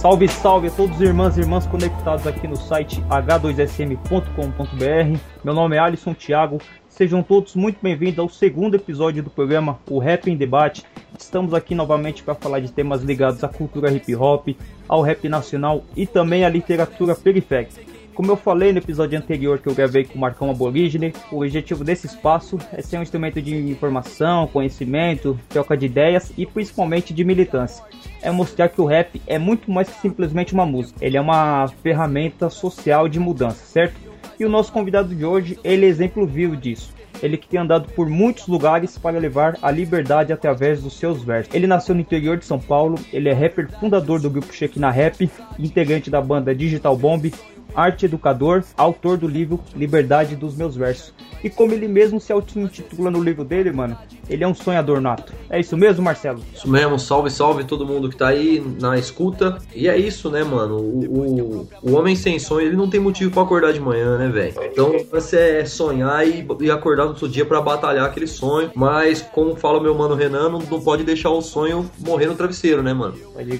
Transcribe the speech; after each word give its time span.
Salve, 0.00 0.26
salve 0.28 0.68
a 0.68 0.70
todos 0.70 0.96
os 0.96 1.02
irmãs 1.02 1.36
e 1.36 1.40
irmãs 1.40 1.66
conectados 1.66 2.26
aqui 2.26 2.48
no 2.48 2.56
site 2.56 3.02
h2sm.com.br. 3.02 5.20
Meu 5.44 5.52
nome 5.52 5.76
é 5.76 5.78
Alisson 5.78 6.14
Thiago. 6.14 6.56
Sejam 6.88 7.22
todos 7.22 7.54
muito 7.54 7.80
bem-vindos 7.82 8.18
ao 8.18 8.26
segundo 8.26 8.76
episódio 8.76 9.22
do 9.22 9.28
programa 9.28 9.78
O 9.86 9.98
Rap 9.98 10.30
em 10.30 10.38
Debate. 10.38 10.86
Estamos 11.18 11.52
aqui 11.52 11.74
novamente 11.74 12.22
para 12.22 12.34
falar 12.34 12.60
de 12.60 12.72
temas 12.72 13.02
ligados 13.02 13.44
à 13.44 13.48
cultura 13.48 13.92
hip 13.92 14.16
hop, 14.16 14.48
ao 14.88 15.02
rap 15.02 15.28
nacional 15.28 15.84
e 15.94 16.06
também 16.06 16.46
à 16.46 16.48
literatura 16.48 17.14
periférica. 17.14 17.89
Como 18.14 18.30
eu 18.30 18.36
falei 18.36 18.72
no 18.72 18.78
episódio 18.78 19.16
anterior 19.16 19.58
que 19.58 19.68
eu 19.68 19.74
gravei 19.74 20.04
com 20.04 20.16
o 20.16 20.20
Marcão 20.20 20.50
Aborígene, 20.50 21.12
o 21.30 21.36
objetivo 21.36 21.84
desse 21.84 22.06
espaço 22.06 22.58
é 22.72 22.82
ser 22.82 22.98
um 22.98 23.02
instrumento 23.02 23.40
de 23.40 23.54
informação, 23.70 24.46
conhecimento, 24.48 25.38
troca 25.48 25.76
de 25.76 25.86
ideias 25.86 26.32
e 26.36 26.44
principalmente 26.44 27.14
de 27.14 27.24
militância. 27.24 27.84
É 28.20 28.30
mostrar 28.30 28.68
que 28.68 28.80
o 28.80 28.84
rap 28.84 29.22
é 29.26 29.38
muito 29.38 29.70
mais 29.70 29.88
que 29.88 30.00
simplesmente 30.00 30.52
uma 30.52 30.66
música. 30.66 31.04
Ele 31.04 31.16
é 31.16 31.20
uma 31.20 31.68
ferramenta 31.82 32.50
social 32.50 33.08
de 33.08 33.20
mudança, 33.20 33.64
certo? 33.64 33.94
E 34.38 34.44
o 34.44 34.48
nosso 34.48 34.72
convidado 34.72 35.14
de 35.14 35.24
hoje, 35.24 35.58
ele 35.62 35.86
é 35.86 35.88
exemplo 35.88 36.26
vivo 36.26 36.56
disso. 36.56 36.92
Ele 37.22 37.36
que 37.36 37.46
tem 37.46 37.60
andado 37.60 37.92
por 37.92 38.08
muitos 38.08 38.46
lugares 38.46 38.96
para 38.96 39.18
levar 39.18 39.56
a 39.60 39.70
liberdade 39.70 40.32
através 40.32 40.82
dos 40.82 40.94
seus 40.94 41.22
versos. 41.22 41.54
Ele 41.54 41.66
nasceu 41.66 41.94
no 41.94 42.00
interior 42.00 42.36
de 42.38 42.44
São 42.44 42.58
Paulo, 42.58 42.98
ele 43.12 43.28
é 43.28 43.32
rapper 43.32 43.70
fundador 43.78 44.20
do 44.20 44.30
grupo 44.30 44.52
Shekinah 44.52 44.90
Rap, 44.90 45.30
integrante 45.58 46.10
da 46.10 46.20
banda 46.20 46.54
Digital 46.54 46.96
Bomb, 46.96 47.30
arte 47.74 48.06
educador, 48.06 48.62
autor 48.76 49.16
do 49.16 49.26
livro 49.26 49.60
Liberdade 49.74 50.36
dos 50.36 50.56
Meus 50.56 50.76
Versos. 50.76 51.12
E 51.42 51.48
como 51.48 51.72
ele 51.72 51.88
mesmo 51.88 52.20
se 52.20 52.32
auto-intitula 52.32 53.10
no 53.10 53.22
livro 53.22 53.44
dele, 53.44 53.72
mano, 53.72 53.96
ele 54.28 54.44
é 54.44 54.46
um 54.46 54.54
sonhador 54.54 55.00
nato. 55.00 55.32
É 55.48 55.58
isso 55.58 55.76
mesmo, 55.76 56.02
Marcelo? 56.02 56.40
Isso 56.54 56.68
mesmo, 56.68 56.98
salve, 56.98 57.30
salve 57.30 57.64
todo 57.64 57.86
mundo 57.86 58.08
que 58.08 58.16
tá 58.16 58.28
aí 58.28 58.62
na 58.80 58.98
escuta. 58.98 59.58
E 59.74 59.88
é 59.88 59.96
isso, 59.96 60.30
né, 60.30 60.44
mano? 60.44 60.76
O, 60.76 61.62
o, 61.62 61.68
o 61.82 61.94
homem 61.94 62.14
sem 62.14 62.38
sonho, 62.38 62.66
ele 62.66 62.76
não 62.76 62.90
tem 62.90 63.00
motivo 63.00 63.30
pra 63.30 63.42
acordar 63.42 63.72
de 63.72 63.80
manhã, 63.80 64.18
né, 64.18 64.28
velho? 64.28 64.54
Então 64.64 64.94
você 65.10 65.60
é 65.60 65.64
sonhar 65.64 66.26
e, 66.28 66.46
e 66.60 66.70
acordar 66.70 67.06
no 67.06 67.18
seu 67.18 67.26
dia 67.26 67.44
pra 67.44 67.60
batalhar 67.60 68.06
aquele 68.06 68.26
sonho. 68.26 68.70
Mas, 68.74 69.22
como 69.22 69.56
fala 69.56 69.78
o 69.78 69.82
meu 69.82 69.94
mano 69.94 70.14
Renan, 70.14 70.50
não, 70.50 70.58
não 70.58 70.80
pode 70.80 71.04
deixar 71.04 71.30
o 71.30 71.40
sonho 71.40 71.90
morrer 71.98 72.26
no 72.26 72.34
travesseiro, 72.34 72.82
né, 72.82 72.92
mano? 72.92 73.14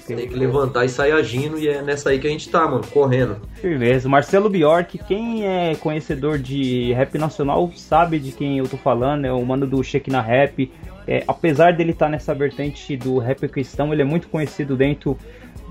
Tem 0.07 0.27
que 0.27 0.35
levantar 0.35 0.85
e 0.85 0.89
sair 0.89 1.11
agindo, 1.11 1.57
e 1.57 1.67
é 1.67 1.81
nessa 1.81 2.11
aí 2.11 2.19
que 2.19 2.27
a 2.27 2.29
gente 2.29 2.47
tá, 2.49 2.67
mano, 2.67 2.83
correndo. 2.93 3.37
Firmeza. 3.55 4.00
Marcelo 4.09 4.49
Bjork, 4.49 4.97
quem 5.07 5.45
é 5.45 5.75
conhecedor 5.75 6.37
de 6.37 6.93
rap 6.93 7.17
nacional 7.17 7.71
sabe 7.75 8.19
de 8.19 8.31
quem 8.31 8.57
eu 8.57 8.67
tô 8.67 8.77
falando, 8.77 9.25
é 9.25 9.31
o 9.31 9.45
mano 9.45 9.67
do 9.67 9.83
Shekinah 9.83 10.21
Rap. 10.21 10.71
É, 11.07 11.23
apesar 11.27 11.73
dele 11.73 11.91
estar 11.91 12.09
nessa 12.09 12.33
vertente 12.33 12.95
do 12.95 13.17
rap 13.17 13.47
cristão, 13.47 13.91
ele 13.91 14.01
é 14.01 14.05
muito 14.05 14.27
conhecido 14.27 14.75
dentro 14.75 15.17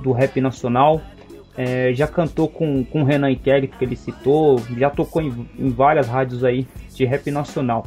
do 0.03 0.13
rap 0.13 0.41
nacional. 0.41 1.01
É, 1.57 1.93
já 1.93 2.07
cantou 2.07 2.49
com, 2.49 2.85
com 2.85 3.03
Renan 3.03 3.31
Inquérito, 3.31 3.77
que 3.77 3.85
ele 3.85 3.97
citou, 3.97 4.61
já 4.77 4.91
tocou 4.91 5.21
em, 5.23 5.49
em 5.59 5.69
várias 5.71 6.09
rádios 6.09 6.45
aí 6.45 6.67
de 6.95 7.05
rap 7.05 7.31
nacional. 7.31 7.87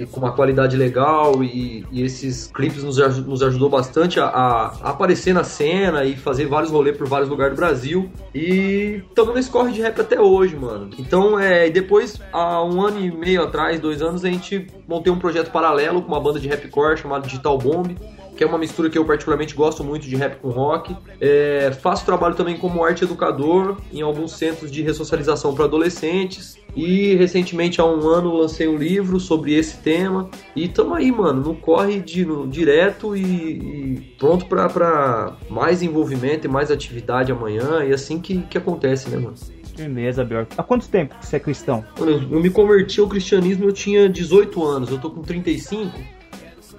e 0.00 0.06
com 0.06 0.18
uma 0.20 0.32
qualidade 0.32 0.76
legal, 0.76 1.42
e, 1.44 1.84
e 1.92 2.02
esses 2.02 2.46
clipes 2.52 2.82
nos, 2.82 2.96
nos 3.26 3.42
ajudou 3.42 3.68
bastante 3.68 4.18
a, 4.18 4.26
a- 4.26 4.72
a 4.82 4.90
aparecer 4.90 5.34
na 5.34 5.44
cena 5.44 6.04
e 6.04 6.16
fazer 6.16 6.46
vários 6.46 6.70
rolês 6.72 6.96
por 6.96 7.06
vários 7.06 7.28
lugares 7.28 7.54
do 7.54 7.56
Brasil. 7.58 8.10
E 8.34 9.02
estamos 9.08 9.34
nesse 9.34 9.50
corre 9.50 9.72
de 9.72 9.82
rap 9.82 10.00
até 10.00 10.20
hoje, 10.20 10.56
mano. 10.56 10.90
Então, 10.98 11.38
é, 11.38 11.66
e 11.68 11.70
depois, 11.70 12.20
há 12.32 12.64
um 12.64 12.80
ano 12.80 12.98
e 13.00 13.10
meio 13.10 13.42
atrás, 13.42 13.78
dois 13.78 14.00
anos, 14.00 14.24
a 14.24 14.28
gente 14.30 14.66
montei 14.88 15.12
um 15.12 15.18
projeto 15.18 15.50
paralelo 15.50 16.00
com 16.02 16.08
uma 16.08 16.20
banda 16.20 16.40
de 16.40 16.48
rapcore 16.48 16.96
chamada 16.96 17.26
Digital 17.26 17.58
Bomb 17.58 17.94
que 18.40 18.44
é 18.44 18.46
uma 18.46 18.56
mistura 18.56 18.88
que 18.88 18.96
eu 18.96 19.04
particularmente 19.04 19.54
gosto 19.54 19.84
muito 19.84 20.08
de 20.08 20.16
rap 20.16 20.40
com 20.40 20.48
rock. 20.48 20.96
É, 21.20 21.72
faço 21.72 22.06
trabalho 22.06 22.34
também 22.34 22.56
como 22.56 22.82
arte 22.82 23.04
educador 23.04 23.76
em 23.92 24.00
alguns 24.00 24.32
centros 24.32 24.70
de 24.70 24.80
ressocialização 24.80 25.54
para 25.54 25.66
adolescentes. 25.66 26.56
E 26.74 27.14
recentemente, 27.16 27.82
há 27.82 27.84
um 27.84 28.08
ano, 28.08 28.34
lancei 28.34 28.66
um 28.66 28.78
livro 28.78 29.20
sobre 29.20 29.52
esse 29.52 29.76
tema. 29.76 30.30
E 30.56 30.68
tamo 30.68 30.94
aí, 30.94 31.12
mano, 31.12 31.42
no 31.42 31.54
corre 31.54 32.00
de, 32.00 32.24
no, 32.24 32.48
direto 32.48 33.14
e, 33.14 33.20
e 33.20 34.00
pronto 34.18 34.46
para 34.46 35.36
mais 35.50 35.82
envolvimento 35.82 36.46
e 36.46 36.50
mais 36.50 36.70
atividade 36.70 37.30
amanhã. 37.30 37.84
E 37.84 37.92
assim 37.92 38.18
que, 38.18 38.38
que 38.38 38.56
acontece, 38.56 39.10
né, 39.10 39.18
mano? 39.18 39.34
Firmeza, 39.76 40.24
Bjork. 40.24 40.54
Há 40.56 40.62
quanto 40.62 40.88
tempo 40.88 41.14
que 41.18 41.26
você 41.26 41.36
é 41.36 41.40
cristão? 41.40 41.84
Eu 41.98 42.40
me 42.40 42.48
converti 42.48 43.00
ao 43.00 43.06
cristianismo, 43.06 43.66
eu 43.66 43.72
tinha 43.72 44.08
18 44.08 44.64
anos, 44.64 44.90
eu 44.90 44.98
tô 44.98 45.10
com 45.10 45.20
35. 45.20 45.92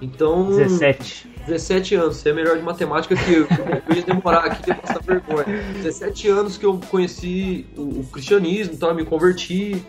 Então. 0.00 0.48
17. 0.48 1.30
17 1.46 1.94
anos, 1.94 2.16
você 2.16 2.30
é 2.30 2.32
melhor 2.32 2.56
de 2.56 2.62
matemática 2.62 3.14
que 3.14 3.32
eu. 3.32 3.46
Eu 3.88 3.96
ia 3.96 4.02
demorar 4.02 4.44
aqui 4.44 4.70
e 4.70 4.74
passar 4.74 5.00
vergonha. 5.02 5.44
17 5.82 6.28
anos 6.28 6.56
que 6.56 6.64
eu 6.64 6.80
conheci 6.90 7.66
o, 7.76 8.00
o 8.00 8.06
cristianismo, 8.10 8.74
então 8.74 8.94
me 8.94 9.04
converti. 9.04 9.84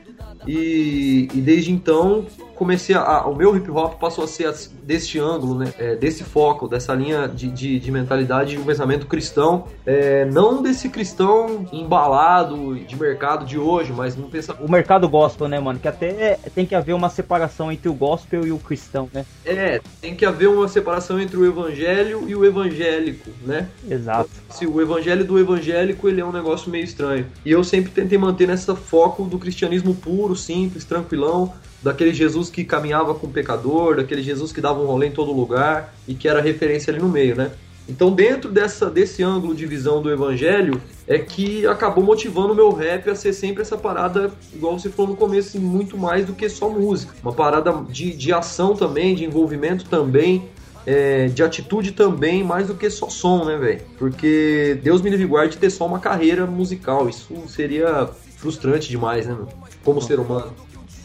E, 0.47 1.29
e 1.33 1.41
desde 1.41 1.71
então 1.71 2.25
comecei 2.55 2.95
a. 2.95 3.25
O 3.27 3.35
meu 3.35 3.55
hip 3.55 3.69
hop 3.71 3.99
passou 3.99 4.23
a 4.23 4.27
ser 4.27 4.53
deste 4.83 5.19
ângulo, 5.19 5.57
né? 5.59 5.73
É, 5.77 5.95
desse 5.95 6.23
foco, 6.23 6.67
dessa 6.67 6.93
linha 6.93 7.27
de, 7.27 7.49
de, 7.49 7.79
de 7.79 7.91
mentalidade 7.91 8.51
de 8.51 8.59
um 8.59 8.63
pensamento 8.63 9.07
cristão. 9.07 9.65
É, 9.85 10.25
não 10.25 10.61
desse 10.61 10.89
cristão 10.89 11.65
embalado 11.71 12.75
de 12.79 12.95
mercado 12.95 13.45
de 13.45 13.57
hoje, 13.57 13.91
mas 13.91 14.15
num 14.15 14.29
pensamento. 14.29 14.65
O 14.65 14.71
mercado 14.71 15.07
gospel, 15.07 15.47
né, 15.47 15.59
mano? 15.59 15.79
Que 15.79 15.87
até 15.87 16.37
tem 16.53 16.65
que 16.65 16.75
haver 16.75 16.93
uma 16.93 17.09
separação 17.09 17.71
entre 17.71 17.89
o 17.89 17.93
gospel 17.93 18.45
e 18.45 18.51
o 18.51 18.59
cristão, 18.59 19.09
né? 19.13 19.25
É, 19.45 19.81
tem 20.01 20.15
que 20.15 20.25
haver 20.25 20.47
uma 20.47 20.67
separação 20.67 21.19
entre 21.19 21.37
o 21.37 21.42
evangelho 21.45 22.23
e 22.27 22.35
o 22.35 22.45
evangélico, 22.45 23.29
né? 23.45 23.67
Exato. 23.89 24.29
Se 24.49 24.65
o 24.65 24.81
evangelho 24.81 25.25
do 25.25 25.39
evangélico 25.39 26.07
ele 26.07 26.21
é 26.21 26.25
um 26.25 26.31
negócio 26.31 26.71
meio 26.71 26.83
estranho. 26.83 27.25
E 27.45 27.51
eu 27.51 27.63
sempre 27.63 27.91
tentei 27.91 28.17
manter 28.17 28.47
nessa 28.47 28.75
foco 28.75 29.23
do 29.23 29.37
cristianismo 29.37 29.95
puro, 29.95 30.35
simples, 30.35 30.85
tranquilão, 30.85 31.53
daquele 31.81 32.13
Jesus 32.13 32.49
que 32.49 32.63
caminhava 32.63 33.13
com 33.13 33.27
o 33.27 33.29
pecador, 33.29 33.97
daquele 33.97 34.23
Jesus 34.23 34.51
que 34.51 34.61
dava 34.61 34.81
um 34.81 34.85
rolê 34.85 35.07
em 35.07 35.11
todo 35.11 35.31
lugar 35.33 35.93
e 36.07 36.13
que 36.13 36.27
era 36.27 36.41
referência 36.41 36.91
ali 36.91 37.01
no 37.01 37.09
meio, 37.09 37.35
né? 37.35 37.51
Então, 37.87 38.11
dentro 38.13 38.49
dessa, 38.49 38.89
desse 38.89 39.21
ângulo 39.21 39.53
de 39.53 39.65
visão 39.65 40.01
do 40.01 40.09
evangelho, 40.09 40.81
é 41.05 41.19
que 41.19 41.67
acabou 41.67 42.03
motivando 42.03 42.53
o 42.53 42.55
meu 42.55 42.71
rap 42.71 43.09
a 43.09 43.15
ser 43.15 43.33
sempre 43.33 43.61
essa 43.61 43.77
parada, 43.77 44.31
igual 44.53 44.79
você 44.79 44.89
falou 44.89 45.11
no 45.11 45.17
começo, 45.17 45.49
assim, 45.49 45.59
muito 45.59 45.97
mais 45.97 46.25
do 46.25 46.33
que 46.33 46.47
só 46.47 46.69
música. 46.69 47.13
Uma 47.21 47.33
parada 47.33 47.73
de, 47.89 48.15
de 48.15 48.31
ação 48.31 48.73
também, 48.73 49.13
de 49.15 49.25
envolvimento 49.25 49.85
também, 49.89 50.47
é, 50.85 51.27
de 51.27 51.43
atitude 51.43 51.91
também, 51.91 52.43
mais 52.43 52.67
do 52.67 52.75
que 52.75 52.89
só 52.89 53.09
som, 53.09 53.45
né, 53.45 53.57
velho? 53.57 53.81
Porque 53.97 54.79
Deus 54.83 55.01
me 55.01 55.09
livre 55.09 55.25
guarde 55.25 55.53
de 55.53 55.57
ter 55.57 55.69
só 55.69 55.85
uma 55.85 55.99
carreira 55.99 56.45
musical. 56.45 57.09
Isso 57.09 57.33
seria 57.47 58.09
frustrante 58.37 58.89
demais, 58.89 59.25
né, 59.25 59.33
mano? 59.33 59.49
Como 59.83 60.01
ser 60.01 60.19
humano. 60.19 60.53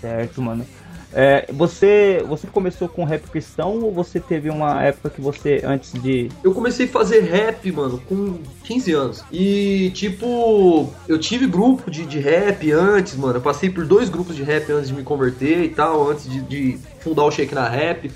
Certo, 0.01 0.41
mano. 0.41 0.65
É, 1.13 1.47
você, 1.53 2.23
você 2.29 2.47
começou 2.47 2.87
com 2.87 3.03
rap 3.05 3.23
cristão 3.31 3.83
ou 3.83 3.91
você 3.91 4.21
teve 4.21 4.51
uma 4.51 4.83
época 4.83 5.09
que 5.09 5.21
você, 5.21 5.63
antes 5.65 5.93
de. 6.03 6.29
Eu 6.45 6.53
comecei 6.53 6.87
a 6.87 6.89
fazer 6.89 7.21
rap, 7.21 7.71
mano, 7.73 8.01
com 8.07 8.39
15 8.65 8.93
anos. 8.93 9.25
E, 9.33 9.91
tipo, 9.95 10.93
eu 11.09 11.19
tive 11.19 11.47
grupo 11.47 11.91
de, 11.91 12.05
de 12.05 12.19
rap 12.19 12.71
antes, 12.73 13.17
mano. 13.17 13.39
Eu 13.39 13.41
passei 13.41 13.71
por 13.71 13.87
dois 13.87 14.11
grupos 14.11 14.37
de 14.37 14.43
rap 14.43 14.71
antes 14.71 14.89
de 14.89 14.95
me 14.95 15.03
converter 15.03 15.65
e 15.65 15.69
tal, 15.71 16.11
antes 16.11 16.29
de, 16.29 16.43
de 16.43 16.79
fundar 17.01 17.25
o 17.25 17.31
Shake 17.31 17.55
na 17.55 17.69
Rap. 17.69 18.11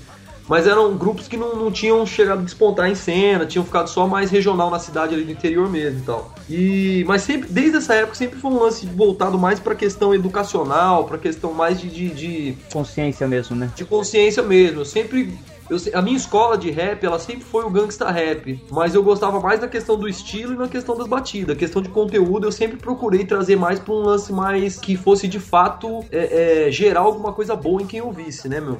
Mas 0.47 0.67
eram 0.67 0.95
grupos 0.97 1.27
que 1.27 1.37
não, 1.37 1.55
não 1.55 1.71
tinham 1.71 2.05
chegado 2.05 2.39
a 2.39 2.43
despontar 2.43 2.89
em 2.89 2.95
cena, 2.95 3.45
tinham 3.45 3.63
ficado 3.63 3.89
só 3.89 4.07
mais 4.07 4.29
regional 4.29 4.69
na 4.69 4.79
cidade 4.79 5.13
ali 5.13 5.23
do 5.23 5.31
interior 5.31 5.69
mesmo 5.69 5.99
e 5.99 6.03
tal. 6.03 6.33
E, 6.49 7.05
mas 7.07 7.21
sempre, 7.21 7.49
desde 7.49 7.77
essa 7.77 7.93
época, 7.93 8.15
sempre 8.15 8.39
foi 8.39 8.51
um 8.51 8.59
lance 8.59 8.85
voltado 8.85 9.37
mais 9.39 9.59
pra 9.59 9.73
questão 9.75 10.13
educacional, 10.13 11.05
pra 11.05 11.17
questão 11.17 11.53
mais 11.53 11.79
de, 11.79 11.89
de, 11.89 12.09
de, 12.09 12.57
Consciência 12.71 13.27
mesmo, 13.27 13.55
né? 13.55 13.71
de 13.75 13.85
consciência 13.85 14.43
mesmo. 14.43 14.81
Eu 14.81 14.85
sempre. 14.85 15.33
Eu 15.69 15.77
a 15.93 16.01
minha 16.01 16.17
escola 16.17 16.57
de 16.57 16.71
rap, 16.71 17.05
ela 17.05 17.19
sempre 17.19 17.43
foi 17.43 17.63
o 17.63 17.69
gangsta 17.69 18.09
rap, 18.09 18.61
mas 18.69 18.95
eu 18.95 19.03
gostava 19.03 19.39
mais 19.39 19.59
da 19.59 19.67
questão 19.67 19.97
do 19.97 20.07
estilo 20.07 20.53
e 20.53 20.57
na 20.57 20.67
questão 20.67 20.97
das 20.97 21.07
batidas. 21.07 21.55
A 21.55 21.59
questão 21.59 21.81
de 21.81 21.89
conteúdo, 21.89 22.47
eu 22.47 22.51
sempre 22.51 22.77
procurei 22.77 23.25
trazer 23.25 23.55
mais 23.55 23.79
pra 23.79 23.93
um 23.93 23.99
lance 23.99 24.31
mais 24.31 24.77
que 24.77 24.95
fosse 24.95 25.27
de 25.27 25.39
fato 25.39 26.03
é, 26.11 26.67
é, 26.67 26.71
gerar 26.71 27.01
alguma 27.01 27.33
coisa 27.33 27.55
boa 27.55 27.81
em 27.81 27.85
quem 27.85 28.01
ouvisse, 28.01 28.47
né, 28.47 28.59
meu? 28.59 28.79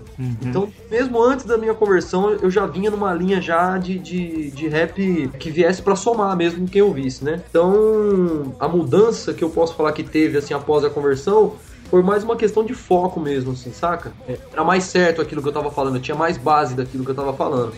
Então, 0.49 0.69
mesmo 0.89 1.21
antes 1.21 1.45
da 1.45 1.57
minha 1.57 1.73
conversão, 1.73 2.31
eu 2.31 2.49
já 2.49 2.65
vinha 2.65 2.91
numa 2.91 3.13
linha 3.13 3.41
já 3.41 3.77
de, 3.77 3.97
de, 3.99 4.51
de 4.51 4.67
rap 4.67 5.29
que 5.39 5.49
viesse 5.49 5.81
pra 5.81 5.95
somar 5.95 6.35
mesmo 6.35 6.63
em 6.63 6.67
quem 6.67 6.81
ouvisse, 6.81 7.23
né? 7.23 7.41
Então, 7.49 8.53
a 8.59 8.67
mudança 8.67 9.33
que 9.33 9.43
eu 9.43 9.49
posso 9.49 9.75
falar 9.75 9.91
que 9.93 10.03
teve, 10.03 10.37
assim, 10.37 10.53
após 10.53 10.83
a 10.83 10.89
conversão, 10.89 11.53
foi 11.93 12.01
mais 12.01 12.23
uma 12.23 12.35
questão 12.35 12.65
de 12.65 12.73
foco 12.73 13.19
mesmo, 13.19 13.51
assim, 13.51 13.71
saca? 13.71 14.13
É, 14.27 14.35
Era 14.51 14.63
mais 14.63 14.85
certo 14.85 15.21
aquilo 15.21 15.43
que 15.43 15.47
eu 15.49 15.53
tava 15.53 15.69
falando, 15.69 15.97
eu 15.97 16.01
tinha 16.01 16.17
mais 16.17 16.39
base 16.39 16.73
daquilo 16.73 17.05
que 17.05 17.11
eu 17.11 17.15
tava 17.15 17.31
falando. 17.33 17.71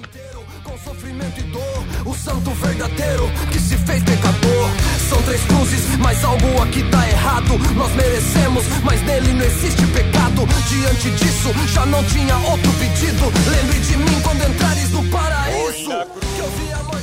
com 0.63 0.77
sofrimento 0.77 1.37
e 1.37 1.43
dor, 1.51 1.83
o 2.05 2.13
santo 2.13 2.49
verdadeiro 2.51 3.29
que 3.51 3.59
se 3.59 3.75
fez 3.75 4.01
pecador. 4.03 4.69
São 5.09 5.21
três 5.23 5.43
cruzes, 5.43 5.97
mas 5.97 6.23
algo 6.23 6.61
aqui 6.63 6.81
tá 6.89 7.05
errado. 7.09 7.57
Nós 7.75 7.91
merecemos, 7.93 8.63
mas 8.85 9.01
nele 9.01 9.33
não 9.33 9.43
existe 9.43 9.85
pecado. 9.87 10.47
Diante 10.69 11.09
disso, 11.11 11.49
já 11.73 11.85
não 11.85 12.01
tinha 12.05 12.37
outro 12.37 12.71
pedido. 12.79 13.25
Lembre 13.51 13.79
de 13.81 13.97
mim 13.97 14.21
quando 14.23 14.49
entrares 14.49 14.91
no 14.91 15.03
paraíso. 15.09 15.89
Que 15.89 16.39
eu 16.39 16.49
vi 16.51 16.71
a 16.71 16.94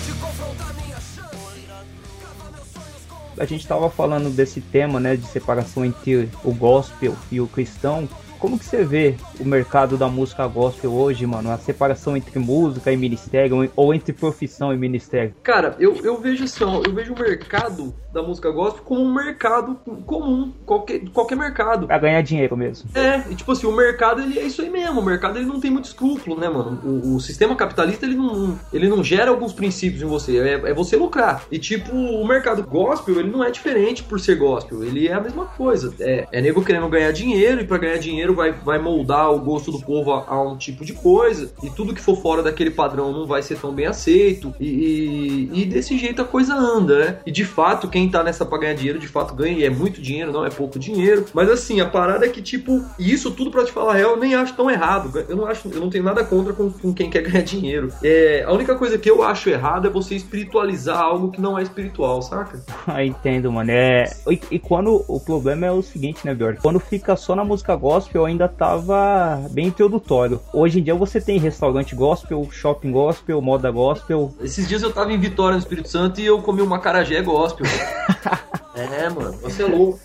A 3.38 3.44
gente 3.44 3.66
tava 3.66 3.88
falando 3.88 4.30
desse 4.30 4.60
tema, 4.60 5.00
né, 5.00 5.16
de 5.16 5.26
separação 5.26 5.84
entre 5.84 6.28
o 6.44 6.52
gospel 6.52 7.14
e 7.30 7.40
o 7.40 7.46
cristão. 7.46 8.08
Como 8.42 8.58
que 8.58 8.64
você 8.64 8.82
vê 8.82 9.14
o 9.38 9.44
mercado 9.44 9.96
da 9.96 10.08
música 10.08 10.44
gospel 10.48 10.92
hoje, 10.92 11.24
mano? 11.24 11.48
A 11.52 11.58
separação 11.58 12.16
entre 12.16 12.40
música 12.40 12.90
e 12.90 12.96
ministério, 12.96 13.70
ou 13.76 13.94
entre 13.94 14.12
profissão 14.12 14.74
e 14.74 14.76
ministério? 14.76 15.32
Cara, 15.44 15.76
eu, 15.78 15.94
eu 16.02 16.20
vejo 16.20 16.42
assim, 16.42 16.64
ó, 16.64 16.82
eu 16.84 16.92
vejo 16.92 17.14
o 17.14 17.20
mercado 17.20 17.94
da 18.12 18.20
música 18.20 18.50
gospel 18.50 18.82
como 18.84 19.00
um 19.00 19.14
mercado 19.14 19.76
comum, 20.04 20.52
qualquer, 20.66 21.08
qualquer 21.10 21.36
mercado. 21.36 21.86
Pra 21.86 21.98
ganhar 21.98 22.20
dinheiro 22.20 22.56
mesmo. 22.56 22.90
É, 22.96 23.22
e 23.30 23.34
tipo 23.36 23.52
assim, 23.52 23.66
o 23.66 23.72
mercado 23.72 24.20
ele 24.20 24.38
é 24.38 24.42
isso 24.42 24.60
aí 24.60 24.68
mesmo. 24.68 25.00
O 25.00 25.04
mercado 25.04 25.38
ele 25.38 25.46
não 25.46 25.60
tem 25.60 25.70
muito 25.70 25.84
escrúpulo, 25.84 26.38
né, 26.38 26.48
mano? 26.48 26.80
O, 26.84 27.14
o 27.14 27.20
sistema 27.20 27.54
capitalista 27.54 28.04
ele 28.04 28.16
não, 28.16 28.58
ele 28.72 28.88
não 28.88 29.04
gera 29.04 29.30
alguns 29.30 29.52
princípios 29.52 30.02
em 30.02 30.06
você, 30.06 30.36
é, 30.38 30.70
é 30.70 30.74
você 30.74 30.96
lucrar. 30.96 31.44
E 31.50 31.60
tipo, 31.60 31.94
o 31.94 32.26
mercado 32.26 32.64
gospel 32.64 33.20
ele 33.20 33.30
não 33.30 33.44
é 33.44 33.52
diferente 33.52 34.02
por 34.02 34.18
ser 34.18 34.34
gospel, 34.34 34.82
ele 34.82 35.06
é 35.06 35.12
a 35.12 35.20
mesma 35.20 35.46
coisa. 35.46 35.94
É, 36.00 36.26
é 36.32 36.40
nego 36.40 36.64
querendo 36.64 36.88
ganhar 36.88 37.12
dinheiro 37.12 37.60
e 37.60 37.64
pra 37.64 37.78
ganhar 37.78 37.98
dinheiro 37.98 38.31
vai, 38.34 38.52
vai 38.52 38.78
moldar 38.78 39.30
o 39.30 39.38
gosto 39.38 39.70
do 39.70 39.80
povo 39.80 40.12
a, 40.12 40.24
a 40.26 40.42
um 40.42 40.56
tipo 40.56 40.84
de 40.84 40.92
coisa 40.92 41.50
e 41.62 41.70
tudo 41.70 41.94
que 41.94 42.00
for 42.00 42.16
fora 42.16 42.42
daquele 42.42 42.70
padrão 42.70 43.12
não 43.12 43.26
vai 43.26 43.42
ser 43.42 43.58
tão 43.58 43.72
bem 43.72 43.86
aceito 43.86 44.54
e, 44.58 45.48
e, 45.52 45.62
e 45.62 45.64
desse 45.64 45.96
jeito 45.98 46.22
a 46.22 46.24
coisa 46.24 46.54
anda, 46.54 46.98
né? 46.98 47.18
E 47.26 47.30
de 47.30 47.44
fato, 47.44 47.88
quem 47.88 48.08
tá 48.08 48.22
nessa 48.22 48.44
pra 48.44 48.58
ganhar 48.58 48.74
dinheiro, 48.74 48.98
de 48.98 49.08
fato 49.08 49.34
ganha 49.34 49.58
e 49.58 49.64
é 49.64 49.70
muito 49.70 50.00
dinheiro, 50.00 50.32
não 50.32 50.44
é 50.44 50.50
pouco 50.50 50.78
dinheiro. 50.78 51.26
Mas 51.32 51.50
assim, 51.50 51.80
a 51.80 51.86
parada 51.86 52.26
é 52.26 52.28
que, 52.28 52.42
tipo, 52.42 52.82
isso 52.98 53.30
tudo 53.30 53.50
pra 53.50 53.64
te 53.64 53.72
falar 53.72 53.92
a 53.92 53.96
real, 53.96 54.10
eu 54.12 54.16
nem 54.16 54.34
acho 54.34 54.54
tão 54.54 54.70
errado. 54.70 55.24
Eu 55.28 55.36
não 55.36 55.46
acho, 55.46 55.68
eu 55.68 55.80
não 55.80 55.90
tenho 55.90 56.04
nada 56.04 56.24
contra 56.24 56.52
com, 56.52 56.70
com 56.70 56.92
quem 56.92 57.10
quer 57.10 57.22
ganhar 57.22 57.42
dinheiro. 57.42 57.92
É, 58.02 58.44
a 58.46 58.52
única 58.52 58.74
coisa 58.74 58.98
que 58.98 59.10
eu 59.10 59.22
acho 59.22 59.50
errado 59.50 59.86
é 59.86 59.90
você 59.90 60.14
espiritualizar 60.14 61.00
algo 61.00 61.30
que 61.30 61.40
não 61.40 61.58
é 61.58 61.62
espiritual, 61.62 62.22
saca? 62.22 62.60
Ah, 62.84 63.04
entendo, 63.04 63.50
mano. 63.50 63.70
É... 63.70 64.04
E, 64.28 64.40
e 64.50 64.58
quando 64.58 65.04
o 65.06 65.20
problema 65.20 65.66
é 65.66 65.70
o 65.70 65.82
seguinte, 65.82 66.20
né, 66.24 66.34
Bjork? 66.34 66.60
Quando 66.60 66.80
fica 66.80 67.16
só 67.16 67.34
na 67.36 67.44
música 67.44 67.74
gospel, 67.76 68.21
ainda 68.24 68.48
tava 68.48 69.46
bem 69.50 69.66
introdutório. 69.66 70.40
Hoje 70.52 70.80
em 70.80 70.82
dia 70.82 70.94
você 70.94 71.20
tem 71.20 71.38
restaurante 71.38 71.94
gospel, 71.94 72.48
shopping 72.50 72.92
gospel, 72.92 73.40
moda 73.40 73.70
gospel. 73.70 74.34
Esses 74.40 74.68
dias 74.68 74.82
eu 74.82 74.92
tava 74.92 75.12
em 75.12 75.18
Vitória, 75.18 75.54
no 75.54 75.60
Espírito 75.60 75.88
Santo, 75.88 76.20
e 76.20 76.26
eu 76.26 76.40
comi 76.42 76.62
uma 76.62 76.78
carajé 76.78 77.20
gospel. 77.22 77.66
é, 78.74 79.08
mano, 79.08 79.32
você 79.42 79.62
é 79.62 79.66
louco. 79.66 79.98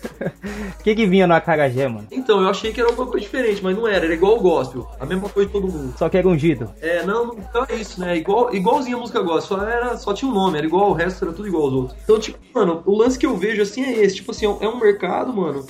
O 0.78 0.82
que 0.82 0.94
que 0.94 1.06
vinha 1.06 1.26
no 1.26 1.34
acarajé, 1.34 1.88
mano? 1.88 2.06
Então, 2.10 2.40
eu 2.42 2.48
achei 2.48 2.72
que 2.72 2.80
era 2.80 2.88
alguma 2.90 3.06
coisa 3.08 3.24
diferente, 3.24 3.62
mas 3.62 3.76
não 3.76 3.86
era, 3.86 4.04
era 4.04 4.14
igual 4.14 4.36
o 4.36 4.40
gospel. 4.40 4.88
A 4.98 5.06
mesma 5.06 5.28
coisa 5.28 5.46
de 5.46 5.52
todo 5.52 5.72
mundo. 5.72 5.94
Só 5.96 6.08
que 6.08 6.16
era 6.16 6.28
ungido. 6.28 6.70
É, 6.80 7.04
não, 7.04 7.36
então 7.36 7.66
é 7.68 7.74
isso, 7.74 8.00
né? 8.00 8.16
Igual, 8.16 8.54
igualzinho 8.54 8.96
a 8.96 9.00
música 9.00 9.20
gospel, 9.20 9.58
só, 9.58 9.64
era, 9.66 9.96
só 9.96 10.12
tinha 10.12 10.30
um 10.30 10.34
nome, 10.34 10.58
era 10.58 10.66
igual, 10.66 10.90
o 10.90 10.94
resto 10.94 11.24
era 11.24 11.34
tudo 11.34 11.48
igual 11.48 11.64
aos 11.64 11.72
outros. 11.72 11.98
Então, 12.04 12.18
tipo, 12.18 12.38
mano, 12.54 12.82
o 12.84 12.96
lance 12.96 13.18
que 13.18 13.26
eu 13.26 13.36
vejo 13.36 13.62
assim 13.62 13.82
é 13.82 14.04
esse, 14.04 14.16
tipo 14.16 14.30
assim, 14.30 14.46
é 14.46 14.68
um 14.68 14.78
mercado, 14.78 15.32
mano, 15.32 15.64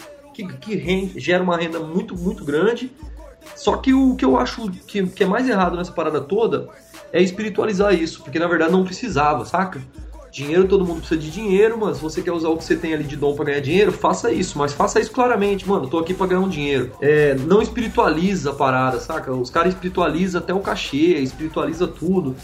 que, 0.46 0.46
que 0.58 0.76
rende- 0.76 1.18
gera 1.18 1.42
uma 1.42 1.56
renda 1.56 1.80
muito, 1.80 2.16
muito 2.16 2.44
grande. 2.44 2.92
Só 3.56 3.76
que 3.76 3.92
o 3.92 4.14
que 4.14 4.24
eu 4.24 4.36
acho 4.36 4.70
que, 4.86 5.06
que 5.06 5.24
é 5.24 5.26
mais 5.26 5.48
errado 5.48 5.76
nessa 5.76 5.92
parada 5.92 6.20
toda 6.20 6.68
é 7.12 7.20
espiritualizar 7.22 7.94
isso, 7.94 8.22
porque 8.22 8.38
na 8.38 8.46
verdade 8.46 8.70
não 8.72 8.84
precisava, 8.84 9.44
saca? 9.44 9.80
Dinheiro, 10.30 10.68
todo 10.68 10.84
mundo 10.84 10.98
precisa 10.98 11.18
de 11.18 11.30
dinheiro, 11.30 11.78
mas 11.80 11.96
se 11.96 12.02
você 12.02 12.20
quer 12.20 12.32
usar 12.32 12.50
o 12.50 12.56
que 12.58 12.62
você 12.64 12.76
tem 12.76 12.92
ali 12.92 13.04
de 13.04 13.16
dom 13.16 13.34
pra 13.34 13.46
ganhar 13.46 13.60
dinheiro, 13.60 13.90
faça 13.90 14.30
isso, 14.30 14.58
mas 14.58 14.74
faça 14.74 15.00
isso 15.00 15.10
claramente, 15.10 15.66
mano, 15.66 15.88
tô 15.88 15.98
aqui 15.98 16.12
pra 16.12 16.26
ganhar 16.26 16.40
um 16.42 16.48
dinheiro. 16.48 16.92
É, 17.00 17.34
não 17.34 17.62
espiritualiza 17.62 18.50
a 18.50 18.54
parada, 18.54 19.00
saca? 19.00 19.32
Os 19.32 19.48
caras 19.48 19.72
espiritualizam 19.72 20.40
até 20.40 20.52
o 20.52 20.60
cachê, 20.60 21.14
espiritualiza 21.18 21.88
tudo. 21.88 22.36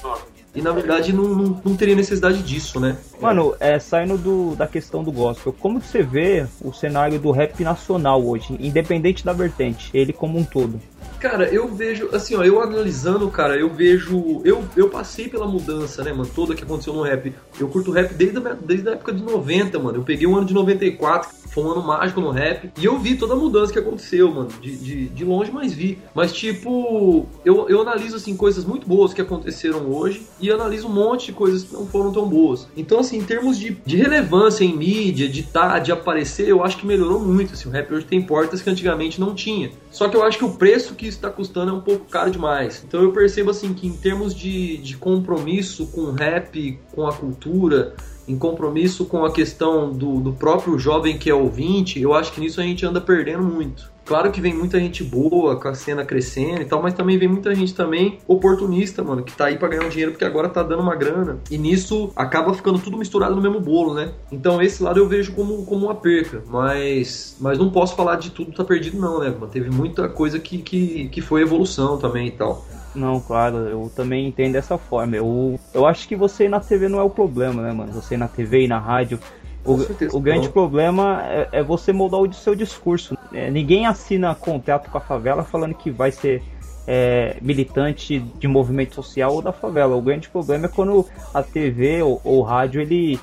E 0.54 0.62
na 0.62 0.70
verdade 0.70 1.12
não, 1.12 1.24
não, 1.24 1.60
não 1.64 1.76
teria 1.76 1.96
necessidade 1.96 2.42
disso, 2.42 2.78
né? 2.78 2.96
Mano, 3.20 3.54
é, 3.58 3.78
saindo 3.78 4.16
do, 4.16 4.54
da 4.54 4.66
questão 4.66 5.02
do 5.02 5.10
gospel, 5.10 5.52
como 5.58 5.80
você 5.80 6.02
vê 6.02 6.46
o 6.62 6.72
cenário 6.72 7.18
do 7.18 7.30
rap 7.32 7.62
nacional 7.64 8.24
hoje, 8.24 8.56
independente 8.60 9.24
da 9.24 9.32
vertente, 9.32 9.90
ele 9.92 10.12
como 10.12 10.38
um 10.38 10.44
todo? 10.44 10.80
Cara, 11.18 11.48
eu 11.48 11.68
vejo, 11.68 12.10
assim, 12.12 12.34
ó, 12.34 12.42
eu 12.42 12.60
analisando, 12.60 13.28
cara, 13.30 13.56
eu 13.56 13.72
vejo. 13.72 14.42
Eu, 14.44 14.64
eu 14.76 14.90
passei 14.90 15.28
pela 15.28 15.46
mudança, 15.46 16.02
né, 16.04 16.12
mano, 16.12 16.28
toda 16.34 16.54
que 16.54 16.62
aconteceu 16.62 16.92
no 16.92 17.02
rap. 17.02 17.34
Eu 17.58 17.68
curto 17.68 17.90
rap 17.90 18.12
desde 18.12 18.38
a, 18.38 18.52
desde 18.52 18.88
a 18.88 18.92
época 18.92 19.12
de 19.12 19.22
90, 19.22 19.78
mano. 19.78 19.98
Eu 19.98 20.02
peguei 20.02 20.26
o 20.26 20.36
ano 20.36 20.46
de 20.46 20.52
94, 20.52 21.30
que 21.30 21.48
foi 21.48 21.64
um 21.64 21.70
ano 21.70 21.82
mágico 21.82 22.20
no 22.20 22.30
rap, 22.30 22.70
e 22.78 22.84
eu 22.84 22.98
vi 22.98 23.16
toda 23.16 23.32
a 23.32 23.36
mudança 23.36 23.72
que 23.72 23.78
aconteceu, 23.78 24.30
mano. 24.30 24.50
De, 24.60 24.76
de, 24.76 25.08
de 25.08 25.24
longe, 25.24 25.50
mas 25.50 25.72
vi. 25.72 25.98
Mas, 26.14 26.32
tipo, 26.32 27.26
eu, 27.44 27.68
eu 27.68 27.80
analiso, 27.80 28.16
assim, 28.16 28.36
coisas 28.36 28.64
muito 28.64 28.86
boas 28.86 29.14
que 29.14 29.20
aconteceram 29.20 29.90
hoje, 29.90 30.26
e 30.40 30.50
analiso 30.50 30.88
um 30.88 30.92
monte 30.92 31.26
de 31.26 31.32
coisas 31.32 31.64
que 31.64 31.72
não 31.72 31.86
foram 31.86 32.12
tão 32.12 32.28
boas. 32.28 32.68
Então, 32.76 32.98
assim, 32.98 33.18
em 33.18 33.24
termos 33.24 33.58
de, 33.58 33.76
de 33.84 33.96
relevância 33.96 34.64
em 34.64 34.76
mídia, 34.76 35.28
de 35.28 35.42
tá, 35.42 35.78
de 35.78 35.90
aparecer, 35.90 36.48
eu 36.48 36.62
acho 36.62 36.76
que 36.76 36.86
melhorou 36.86 37.20
muito. 37.20 37.54
Assim, 37.54 37.68
o 37.68 37.72
rap 37.72 37.92
hoje 37.92 38.04
tem 38.04 38.20
portas 38.20 38.60
que 38.60 38.68
antigamente 38.68 39.20
não 39.20 39.34
tinha. 39.34 39.70
Só 39.94 40.08
que 40.08 40.16
eu 40.16 40.24
acho 40.24 40.38
que 40.38 40.44
o 40.44 40.50
preço 40.50 40.96
que 40.96 41.06
isso 41.06 41.20
tá 41.20 41.30
custando 41.30 41.70
é 41.70 41.72
um 41.72 41.80
pouco 41.80 42.06
caro 42.06 42.28
demais. 42.28 42.82
Então 42.84 43.00
eu 43.00 43.12
percebo 43.12 43.52
assim 43.52 43.72
que 43.72 43.86
em 43.86 43.96
termos 43.96 44.34
de, 44.34 44.76
de 44.78 44.96
compromisso 44.96 45.86
com 45.86 46.00
o 46.00 46.12
rap, 46.12 46.80
com 46.92 47.06
a 47.06 47.12
cultura, 47.12 47.94
em 48.26 48.36
compromisso 48.36 49.04
com 49.04 49.24
a 49.24 49.30
questão 49.30 49.92
do, 49.92 50.18
do 50.18 50.32
próprio 50.32 50.76
jovem 50.80 51.16
que 51.16 51.30
é 51.30 51.34
ouvinte, 51.34 52.00
eu 52.00 52.12
acho 52.12 52.32
que 52.32 52.40
nisso 52.40 52.60
a 52.60 52.64
gente 52.64 52.84
anda 52.84 53.00
perdendo 53.00 53.44
muito. 53.44 53.93
Claro 54.04 54.30
que 54.30 54.40
vem 54.40 54.54
muita 54.54 54.78
gente 54.78 55.02
boa, 55.02 55.58
com 55.58 55.68
a 55.68 55.74
cena 55.74 56.04
crescendo 56.04 56.60
e 56.60 56.64
tal, 56.64 56.82
mas 56.82 56.94
também 56.94 57.16
vem 57.18 57.28
muita 57.28 57.54
gente 57.54 57.74
também 57.74 58.18
oportunista, 58.26 59.02
mano, 59.02 59.22
que 59.22 59.32
tá 59.32 59.46
aí 59.46 59.56
pra 59.56 59.68
ganhar 59.68 59.84
um 59.84 59.88
dinheiro 59.88 60.12
porque 60.12 60.24
agora 60.24 60.48
tá 60.48 60.62
dando 60.62 60.82
uma 60.82 60.94
grana. 60.94 61.38
E 61.50 61.56
nisso 61.56 62.12
acaba 62.14 62.52
ficando 62.52 62.78
tudo 62.78 62.98
misturado 62.98 63.34
no 63.34 63.42
mesmo 63.42 63.60
bolo, 63.60 63.94
né? 63.94 64.12
Então 64.30 64.60
esse 64.60 64.82
lado 64.82 64.98
eu 64.98 65.08
vejo 65.08 65.32
como, 65.32 65.64
como 65.64 65.86
uma 65.86 65.94
perca, 65.94 66.42
mas, 66.46 67.36
mas 67.40 67.58
não 67.58 67.70
posso 67.70 67.96
falar 67.96 68.16
de 68.16 68.30
tudo 68.30 68.52
tá 68.52 68.64
perdido 68.64 68.98
não, 68.98 69.20
né? 69.20 69.30
Mano? 69.30 69.46
Teve 69.46 69.70
muita 69.70 70.08
coisa 70.08 70.38
que, 70.38 70.58
que, 70.58 71.08
que 71.08 71.20
foi 71.20 71.42
evolução 71.42 71.96
também 71.96 72.28
e 72.28 72.32
tal. 72.32 72.64
Não, 72.94 73.18
claro, 73.20 73.56
eu 73.56 73.90
também 73.94 74.28
entendo 74.28 74.52
dessa 74.52 74.78
forma. 74.78 75.16
Eu, 75.16 75.58
eu 75.72 75.86
acho 75.86 76.06
que 76.06 76.14
você 76.14 76.44
ir 76.44 76.48
na 76.48 76.60
TV 76.60 76.88
não 76.88 77.00
é 77.00 77.02
o 77.02 77.10
problema, 77.10 77.60
né, 77.60 77.72
mano? 77.72 77.92
Você 77.92 78.14
ir 78.14 78.18
na 78.18 78.28
TV 78.28 78.64
e 78.64 78.68
na 78.68 78.78
rádio. 78.78 79.18
O, 79.64 80.16
o 80.16 80.20
grande 80.20 80.46
não. 80.46 80.52
problema 80.52 81.22
é, 81.24 81.48
é 81.52 81.62
você 81.62 81.92
moldar 81.92 82.20
o 82.20 82.32
seu 82.32 82.54
discurso. 82.54 83.16
É, 83.32 83.50
ninguém 83.50 83.86
assina 83.86 84.34
contrato 84.34 84.90
com 84.90 84.98
a 84.98 85.00
favela 85.00 85.42
falando 85.42 85.74
que 85.74 85.90
vai 85.90 86.12
ser 86.12 86.42
é, 86.86 87.36
militante 87.40 88.18
de 88.18 88.46
movimento 88.46 88.94
social 88.94 89.32
ou 89.34 89.42
da 89.42 89.52
favela. 89.52 89.96
O 89.96 90.02
grande 90.02 90.28
problema 90.28 90.66
é 90.66 90.68
quando 90.68 91.06
a 91.32 91.42
TV 91.42 92.02
ou, 92.02 92.20
ou 92.22 92.40
o 92.40 92.42
rádio 92.42 92.80
ele 92.80 93.18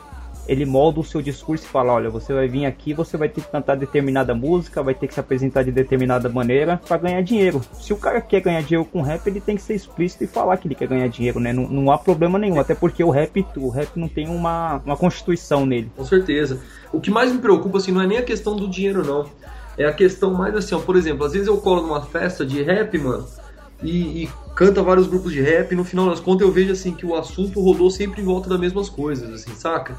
ele 0.48 0.66
molda 0.66 1.00
o 1.00 1.04
seu 1.04 1.22
discurso 1.22 1.66
e 1.66 1.68
fala, 1.68 1.94
olha, 1.94 2.10
você 2.10 2.34
vai 2.34 2.48
vir 2.48 2.66
aqui, 2.66 2.94
você 2.94 3.16
vai 3.18 3.30
ter 3.30 3.42
que 3.42 3.48
cantar 3.50 3.76
determinada 3.76 4.34
música, 4.34 4.82
vai 4.82 4.94
ter 4.94 5.08
que 5.08 5.14
se 5.14 5.20
apresentar 5.20 5.64
de 5.64 5.72
determinada 5.72 6.28
maneira 6.30 6.82
para 6.88 6.98
ganhar 6.98 7.22
dinheiro. 7.22 7.62
Se 7.74 7.94
o 7.94 7.98
cara 7.98 8.20
quer 8.20 8.42
ganhar 8.42 8.62
dinheiro 8.62 8.86
com 8.86 9.02
rap, 9.02 9.26
ele 9.28 9.40
tem 9.40 9.56
que 9.56 9.62
ser 9.62 9.76
explícito 9.76 10.24
e 10.24 10.28
falar 10.28 10.58
que 10.58 10.68
ele 10.68 10.76
quer 10.76 10.88
ganhar 10.88 11.08
dinheiro, 11.08 11.40
né? 11.40 11.54
Não, 11.54 11.68
não 11.68 11.92
há 11.92 11.98
problema 11.98 12.40
nenhum, 12.40 12.60
até 12.60 12.74
porque 12.74 13.04
o 13.04 13.10
rap, 13.10 13.46
o 13.56 13.70
rap 13.70 13.90
não 13.96 14.08
tem 14.08 14.28
uma, 14.28 14.82
uma 14.86 14.98
constituição 14.98 15.66
nele. 15.66 15.92
Com 15.96 16.06
certeza. 16.06 16.60
O 16.92 17.00
que 17.00 17.12
mais 17.12 17.32
me 17.32 17.40
preocupa, 17.40 17.78
assim, 17.78 17.92
não 17.92 18.02
é 18.02 18.08
nem 18.08 18.18
a 18.18 18.24
questão 18.24 18.56
do 18.56 18.68
dinheiro, 18.68 19.06
não. 19.06 19.26
É 19.78 19.86
a 19.86 19.94
questão 19.94 20.34
mais 20.34 20.54
assim, 20.56 20.76
ó, 20.76 20.80
por 20.80 20.96
exemplo, 20.96 21.26
às 21.26 21.34
vezes 21.34 21.48
eu 21.48 21.58
colo 21.58 21.82
numa 21.84 22.02
festa 22.02 22.46
de 22.46 22.62
rap, 22.62 22.98
mano, 22.98 23.26
e, 23.82 24.24
e, 24.24 24.30
canta 24.56 24.84
vários 24.84 25.08
grupos 25.08 25.32
de 25.32 25.42
rap, 25.42 25.72
e 25.72 25.76
no 25.76 25.84
final 25.84 26.10
das 26.10 26.20
contas 26.20 26.46
eu 26.46 26.54
vejo 26.54 26.72
assim 26.72 26.94
que 26.94 27.06
o 27.06 27.16
assunto 27.16 27.60
rodou 27.62 27.90
sempre 27.90 28.22
em 28.22 28.26
volta 28.26 28.50
das 28.50 28.60
mesmas 28.60 28.90
coisas, 28.90 29.34
assim, 29.34 29.56
saca? 29.56 29.96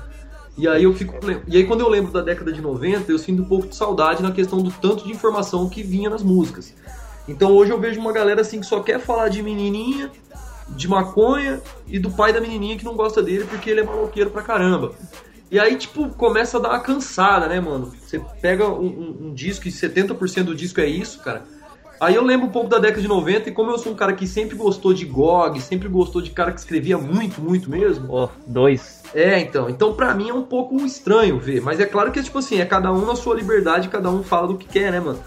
E 0.56 0.68
aí 0.68 0.84
eu 0.84 0.94
fico. 0.94 1.14
E 1.46 1.56
aí 1.56 1.64
quando 1.64 1.80
eu 1.80 1.88
lembro 1.88 2.12
da 2.12 2.20
década 2.20 2.52
de 2.52 2.60
90, 2.60 3.10
eu 3.10 3.18
sinto 3.18 3.42
um 3.42 3.44
pouco 3.44 3.66
de 3.66 3.76
saudade 3.76 4.22
na 4.22 4.32
questão 4.32 4.60
do 4.60 4.70
tanto 4.70 5.04
de 5.04 5.10
informação 5.10 5.68
que 5.68 5.82
vinha 5.82 6.10
nas 6.10 6.22
músicas. 6.22 6.74
Então 7.26 7.52
hoje 7.52 7.70
eu 7.70 7.80
vejo 7.80 8.00
uma 8.00 8.12
galera 8.12 8.40
assim 8.40 8.60
que 8.60 8.66
só 8.66 8.80
quer 8.80 9.00
falar 9.00 9.28
de 9.28 9.42
menininha, 9.42 10.10
de 10.68 10.88
maconha 10.88 11.60
e 11.86 11.98
do 11.98 12.10
pai 12.10 12.32
da 12.32 12.40
menininha 12.40 12.76
que 12.76 12.84
não 12.84 12.94
gosta 12.94 13.22
dele 13.22 13.44
porque 13.44 13.70
ele 13.70 13.80
é 13.80 13.84
maloqueiro 13.84 14.30
pra 14.30 14.42
caramba. 14.42 14.92
E 15.50 15.60
aí, 15.60 15.76
tipo, 15.76 16.08
começa 16.08 16.56
a 16.56 16.60
dar 16.60 16.70
uma 16.70 16.80
cansada, 16.80 17.46
né, 17.46 17.60
mano? 17.60 17.92
Você 18.00 18.18
pega 18.40 18.66
um, 18.66 18.86
um, 18.86 19.26
um 19.26 19.34
disco 19.34 19.68
e 19.68 19.70
70% 19.70 20.44
do 20.44 20.54
disco 20.54 20.80
é 20.80 20.86
isso, 20.86 21.20
cara. 21.20 21.44
Aí 22.02 22.16
eu 22.16 22.24
lembro 22.24 22.48
um 22.48 22.50
pouco 22.50 22.68
da 22.68 22.80
década 22.80 23.00
de 23.00 23.06
90 23.06 23.48
e 23.48 23.52
como 23.52 23.70
eu 23.70 23.78
sou 23.78 23.92
um 23.92 23.94
cara 23.94 24.12
que 24.12 24.26
sempre 24.26 24.56
gostou 24.56 24.92
de 24.92 25.04
GOG, 25.04 25.60
sempre 25.60 25.88
gostou 25.88 26.20
de 26.20 26.30
cara 26.30 26.50
que 26.50 26.58
escrevia 26.58 26.98
muito, 26.98 27.40
muito 27.40 27.70
mesmo. 27.70 28.08
Ó, 28.12 28.24
oh, 28.24 28.28
dois. 28.44 29.04
É, 29.14 29.38
então. 29.38 29.70
Então 29.70 29.94
pra 29.94 30.12
mim 30.12 30.28
é 30.28 30.34
um 30.34 30.42
pouco 30.42 30.84
estranho 30.84 31.38
ver. 31.38 31.60
Mas 31.60 31.78
é 31.78 31.86
claro 31.86 32.10
que, 32.10 32.20
tipo 32.20 32.36
assim, 32.38 32.60
é 32.60 32.64
cada 32.64 32.92
um 32.92 33.06
na 33.06 33.14
sua 33.14 33.36
liberdade, 33.36 33.88
cada 33.88 34.10
um 34.10 34.24
fala 34.24 34.48
do 34.48 34.58
que 34.58 34.66
quer, 34.66 34.90
né, 34.90 34.98
mano? 34.98 35.20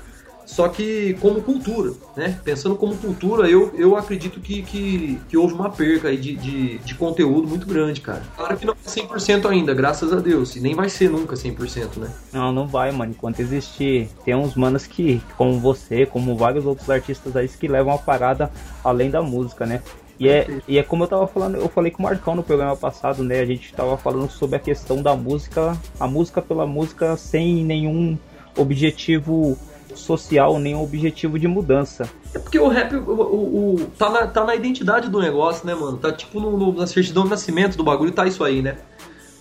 Só 0.46 0.68
que 0.68 1.16
como 1.20 1.42
cultura, 1.42 1.94
né? 2.16 2.40
Pensando 2.44 2.76
como 2.76 2.96
cultura, 2.96 3.50
eu, 3.50 3.74
eu 3.78 3.96
acredito 3.96 4.40
que, 4.40 4.62
que, 4.62 5.20
que 5.28 5.38
houve 5.38 5.54
uma 5.54 5.70
perca 5.70 6.10
aí 6.10 6.18
de, 6.18 6.36
de, 6.36 6.78
de 6.78 6.96
conteúdo 6.96 7.48
muito 7.48 7.66
grande, 7.66 8.02
cara. 8.02 8.22
Claro 8.36 8.58
que 8.58 8.66
não 8.66 8.74
é 8.74 8.90
100% 8.90 9.50
ainda, 9.50 9.74
graças 9.74 10.14
a 10.14 10.18
Deus. 10.18 10.56
E 10.56 10.60
nem 10.60 10.76
vai 10.76 10.90
ser 10.90 11.10
nunca 11.10 11.36
100%, 11.36 11.98
né? 11.98 12.10
Não, 12.32 12.52
não 12.52 12.68
vai, 12.68 12.92
mano. 12.92 13.12
Enquanto 13.12 13.40
existir, 13.40 14.10
tem 14.24 14.36
uns 14.36 14.56
manos 14.56 14.86
que, 14.86 15.22
como 15.38 15.60
você, 15.60 16.06
como 16.06 16.36
vários 16.36 16.66
outros 16.66 16.90
artistas 16.90 17.36
aí, 17.36 17.48
que 17.48 17.68
levam 17.68 17.94
a 17.94 17.98
parada 17.98 18.52
além 18.84 19.10
da 19.10 19.22
música, 19.22 19.66
né? 19.66 19.82
E 20.20 20.30
é, 20.30 20.48
e 20.68 20.78
é 20.78 20.84
como 20.84 21.04
eu 21.04 21.08
tava 21.08 21.28
falando, 21.28 21.56
eu 21.56 21.68
falei 21.68 21.92
com 21.92 22.00
o 22.00 22.04
Marcão 22.04 22.36
no 22.36 22.44
programa 22.44 22.76
passado, 22.76 23.24
né? 23.24 23.42
A 23.42 23.46
gente 23.46 23.74
tava 23.74 23.98
falando 23.98 24.30
sobre 24.30 24.56
a 24.56 24.60
questão 24.60 25.02
da 25.02 25.16
música, 25.16 25.78
a 26.00 26.08
música 26.08 26.42
pela 26.42 26.66
música 26.66 27.18
sem 27.18 27.64
nenhum 27.66 28.18
objetivo 28.58 29.58
social, 29.96 30.60
nem 30.60 30.76
objetivo 30.76 31.40
de 31.40 31.48
mudança. 31.48 32.10
É 32.34 32.40
porque 32.40 32.60
o 32.60 32.68
rap 32.68 32.96
o, 32.96 33.12
o, 33.12 33.76
o, 33.76 33.86
tá, 33.98 34.10
na, 34.10 34.28
tá 34.28 34.44
na 34.44 34.56
identidade 34.56 35.10
do 35.10 35.20
negócio, 35.20 35.66
né, 35.66 35.74
mano? 35.74 35.98
Tá 35.98 36.12
tipo 36.12 36.40
no, 36.40 36.58
no, 36.58 36.74
na 36.74 36.88
certidão 36.88 37.24
de 37.24 37.30
nascimento 37.30 37.78
do 37.78 37.84
bagulho, 37.84 38.12
tá 38.12 38.26
isso 38.26 38.44
aí, 38.44 38.62
né? 38.62 38.78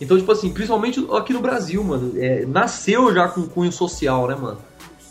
Então, 0.00 0.18
tipo 0.18 0.30
assim, 0.30 0.52
principalmente 0.52 1.06
aqui 1.12 1.32
no 1.32 1.40
Brasil, 1.40 1.82
mano, 1.82 2.12
é, 2.16 2.44
nasceu 2.46 3.14
já 3.14 3.28
com 3.28 3.46
cunho 3.46 3.72
social, 3.72 4.26
né, 4.26 4.34
mano? 4.34 4.58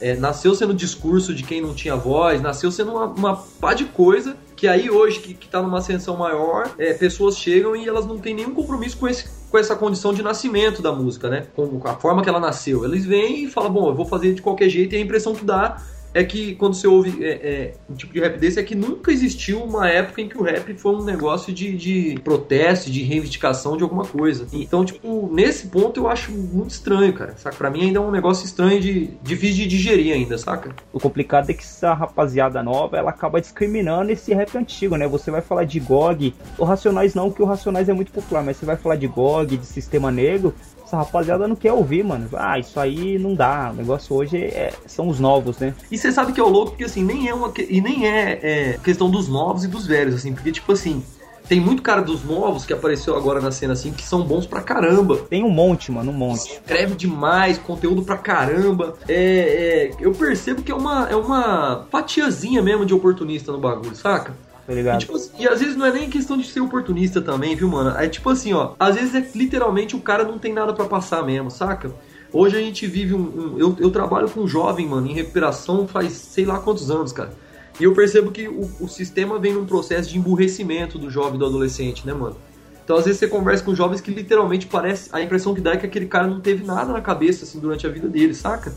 É, 0.02 0.16
nasceu 0.16 0.54
sendo 0.54 0.74
discurso 0.74 1.34
de 1.34 1.44
quem 1.44 1.62
não 1.62 1.74
tinha 1.74 1.96
voz, 1.96 2.42
nasceu 2.42 2.72
sendo 2.72 2.92
uma, 2.92 3.06
uma 3.06 3.36
pá 3.62 3.74
de 3.74 3.86
coisa 3.86 4.36
que 4.64 4.68
aí 4.68 4.90
hoje, 4.90 5.20
que, 5.20 5.34
que 5.34 5.50
tá 5.50 5.62
numa 5.62 5.80
ascensão 5.80 6.16
maior, 6.16 6.72
é, 6.78 6.94
pessoas 6.94 7.38
chegam 7.38 7.76
e 7.76 7.86
elas 7.88 8.06
não 8.06 8.18
têm 8.18 8.34
nenhum 8.34 8.54
compromisso 8.54 8.98
com, 8.98 9.08
esse, 9.08 9.30
com 9.54 9.60
essa 9.60 9.76
condição 9.76 10.12
de 10.12 10.24
nascimento 10.24 10.82
da 10.82 10.92
música, 10.92 11.30
né? 11.30 11.46
Com 11.56 11.80
a 11.86 11.94
forma 11.94 12.24
que 12.24 12.28
ela 12.28 12.40
nasceu. 12.40 12.84
Eles 12.84 13.06
vêm 13.06 13.44
e 13.44 13.48
falam, 13.48 13.72
bom, 13.72 13.88
eu 13.88 13.94
vou 13.94 14.04
fazer 14.04 14.34
de 14.34 14.42
qualquer 14.42 14.68
jeito, 14.68 14.96
e 14.96 14.98
a 14.98 15.00
impressão 15.00 15.36
que 15.36 15.46
dá 15.46 15.80
é 16.14 16.24
que 16.24 16.56
quando 16.56 16.76
você 16.76 16.88
ouve 16.88 17.24
é, 17.24 17.32
é, 17.32 17.74
um 17.90 17.96
tipo 17.96 18.14
de 18.14 18.20
rap 18.20 18.38
desse, 18.38 18.60
é 18.60 18.64
que 18.64 18.76
nunca 18.76 19.12
existiu 19.12 19.64
uma 19.64 19.90
época 19.90 20.22
em 20.22 20.30
que 20.30 20.38
o 20.38 20.44
rap 20.44 20.74
foi 20.76 20.96
um 20.96 21.04
negócio 21.04 21.54
de, 21.54 21.76
de 21.76 22.20
protesto, 22.24 22.92
de 22.92 23.02
reivindicação 23.02 23.76
de 23.76 23.84
alguma 23.84 24.06
coisa. 24.06 24.48
Então, 24.54 24.86
tipo, 24.86 25.30
nesse 25.34 25.68
ponto 25.68 26.00
eu 26.00 26.08
acho 26.08 26.32
muito 26.32 26.72
estranho, 26.72 27.14
cara. 27.14 27.36
Saca? 27.38 27.56
Pra 27.56 27.70
mim 27.70 27.84
ainda 27.84 28.00
é 28.00 28.02
um 28.02 28.12
negócio 28.12 28.46
estranho 28.46 28.80
de 28.80 29.12
difícil 29.22 29.64
de 29.64 29.68
digerir 29.68 30.14
ainda, 30.14 30.38
saca? 30.38 30.76
O 30.92 31.00
complicado 31.00 31.50
é 31.50 31.54
que 31.54 31.64
essa 31.64 31.94
rapaziada 31.94 32.62
nova, 32.62 32.98
ela 32.98 33.10
acaba 33.10 33.42
discriminando 33.42 34.12
esse 34.12 34.34
rap 34.34 34.56
antigo, 34.58 34.96
né? 34.96 35.08
Você 35.08 35.32
vai 35.32 35.42
falar 35.42 35.64
de 35.64 35.80
GOG, 35.80 36.34
o 36.58 36.64
Racionais 36.64 37.16
não, 37.16 37.32
que 37.32 37.42
o 37.42 37.46
Racionais 37.46 37.90
é 37.90 37.94
muito 37.94 38.12
popular, 38.12 38.44
mas 38.44 38.58
você 38.58 38.66
vai 38.66 38.76
falar 38.76 38.96
de 38.96 39.08
GOG, 39.08 39.58
de 39.58 39.66
Sistema 39.66 40.12
Negro, 40.12 40.54
essa 40.94 40.98
rapaziada 40.98 41.48
não 41.48 41.56
quer 41.56 41.74
ouvir, 41.74 42.04
mano. 42.04 42.30
Ah, 42.34 42.60
isso 42.60 42.80
aí 42.80 43.18
não 43.18 43.34
dá. 43.34 43.72
O 43.72 43.76
negócio 43.76 44.16
hoje 44.16 44.38
é, 44.38 44.72
são 44.86 45.08
os 45.08 45.20
novos, 45.20 45.58
né? 45.58 45.74
E 45.92 45.98
você 45.98 46.12
sabe 46.12 46.32
que 46.32 46.40
é 46.40 46.44
o 46.44 46.50
louco, 46.50 46.72
porque 46.72 46.84
assim, 46.84 47.04
nem 47.04 47.28
é 47.28 47.34
uma. 47.34 47.52
E 47.58 47.82
nem 47.82 48.08
é, 48.08 48.40
é 48.42 48.80
questão 48.84 49.10
dos 49.10 49.28
novos 49.28 49.64
e 49.64 49.68
dos 49.68 49.88
velhos, 49.88 50.16
assim, 50.16 50.34
porque, 50.34 50.52
tipo 50.52 50.72
assim. 50.72 51.04
Tem 51.46 51.60
muito 51.60 51.82
cara 51.82 52.02
dos 52.02 52.24
novos 52.24 52.66
que 52.66 52.72
apareceu 52.72 53.18
agora 53.18 53.42
na 53.42 53.52
cena 53.52 53.74
assim, 53.74 53.92
que 53.92 54.02
são 54.02 54.24
bons 54.24 54.46
pra 54.46 54.62
caramba. 54.62 55.18
Tem 55.30 55.44
um 55.44 55.50
monte, 55.50 55.92
mano, 55.92 56.10
um 56.10 56.16
monte. 56.16 56.54
Escreve 56.54 56.96
demais, 56.96 57.58
conteúdo 57.58 58.02
pra 58.02 58.16
caramba. 58.16 58.94
É, 59.10 59.92
é, 59.92 59.92
eu 60.00 60.14
percebo 60.14 60.64
que 60.64 60.72
é 60.72 60.76
uma, 60.76 61.10
é 61.10 61.16
uma 61.18 61.86
fatiazinha 61.92 62.62
mesmo 62.62 62.86
de 62.86 62.94
oportunista 62.94 63.52
no 63.52 63.60
bagulho, 63.60 63.94
saca? 63.94 64.34
Tá 64.66 64.74
ligado? 64.74 64.96
E, 64.96 65.00
tipo, 65.00 65.16
assim, 65.16 65.32
e 65.40 65.48
às 65.48 65.60
vezes 65.60 65.76
não 65.76 65.86
é 65.86 65.92
nem 65.92 66.10
questão 66.10 66.38
de 66.38 66.48
ser 66.48 66.62
oportunista 66.62 67.22
também, 67.22 67.56
viu, 67.56 67.68
mano? 67.68 67.98
É 67.98 68.08
tipo 68.08 68.30
assim, 68.30 68.54
ó. 68.54 68.74
Às 68.80 68.96
vezes 68.96 69.14
é 69.14 69.38
literalmente 69.38 69.96
o 69.96 70.00
cara 70.00 70.24
não 70.24 70.40
tem 70.40 70.54
nada 70.54 70.74
para 70.74 70.86
passar 70.86 71.24
mesmo, 71.24 71.52
saca? 71.52 71.92
Hoje 72.32 72.56
a 72.56 72.60
gente 72.60 72.88
vive 72.88 73.14
um. 73.14 73.20
um 73.22 73.60
eu, 73.60 73.76
eu 73.80 73.92
trabalho 73.92 74.30
com 74.30 74.42
um 74.42 74.48
jovem, 74.48 74.88
mano, 74.88 75.08
em 75.08 75.14
recuperação 75.14 75.88
faz 75.88 76.14
sei 76.14 76.46
lá 76.46 76.60
quantos 76.60 76.90
anos, 76.90 77.12
cara. 77.12 77.32
E 77.80 77.84
eu 77.84 77.94
percebo 77.94 78.32
que 78.32 78.48
o, 78.48 78.70
o 78.80 78.88
sistema 78.88 79.40
vem 79.40 79.54
num 79.54 79.66
processo 79.66 80.10
de 80.10 80.18
emburrecimento 80.18 80.98
do 80.98 81.10
jovem 81.10 81.40
do 81.40 81.46
adolescente, 81.46 82.06
né, 82.06 82.14
mano? 82.14 82.38
Então, 82.84 82.98
às 82.98 83.06
vezes, 83.06 83.20
você 83.20 83.28
conversa 83.28 83.64
com 83.64 83.74
jovens 83.74 84.02
que 84.02 84.12
literalmente 84.12 84.68
parece. 84.68 85.10
A 85.14 85.22
impressão 85.22 85.54
que 85.54 85.62
dá 85.62 85.72
é 85.72 85.78
que 85.78 85.86
aquele 85.86 86.06
cara 86.06 86.28
não 86.28 86.42
teve 86.42 86.66
nada 86.66 86.92
na 86.92 87.02
cabeça, 87.02 87.46
assim, 87.46 87.60
durante 87.60 87.88
a 87.88 87.90
vida 87.90 88.08
dele, 88.08 88.34
saca? 88.34 88.74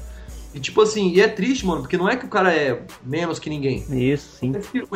E 0.56 0.58
tipo 0.58 0.80
assim, 0.80 1.10
e 1.10 1.20
é 1.20 1.28
triste, 1.28 1.66
mano, 1.66 1.82
porque 1.82 1.98
não 1.98 2.08
é 2.08 2.16
que 2.16 2.24
o 2.24 2.30
cara 2.30 2.50
é 2.50 2.80
menos 3.04 3.38
que 3.38 3.50
ninguém. 3.50 3.84
Isso, 3.90 4.38
sim. 4.38 4.52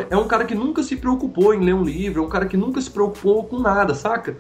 É 0.09 0.17
um 0.17 0.27
cara 0.27 0.47
que 0.47 0.55
nunca 0.55 0.83
se 0.83 0.97
preocupou 0.97 1.53
em 1.53 1.61
ler 1.61 1.75
um 1.75 1.85
livro, 1.85 2.23
é 2.23 2.25
um 2.25 2.31
cara 2.31 2.47
que 2.47 2.57
nunca 2.57 2.81
se 2.81 2.91
preocupou 2.91 3.45
com 3.45 3.59
nada, 3.59 3.95
saca? 3.95 4.39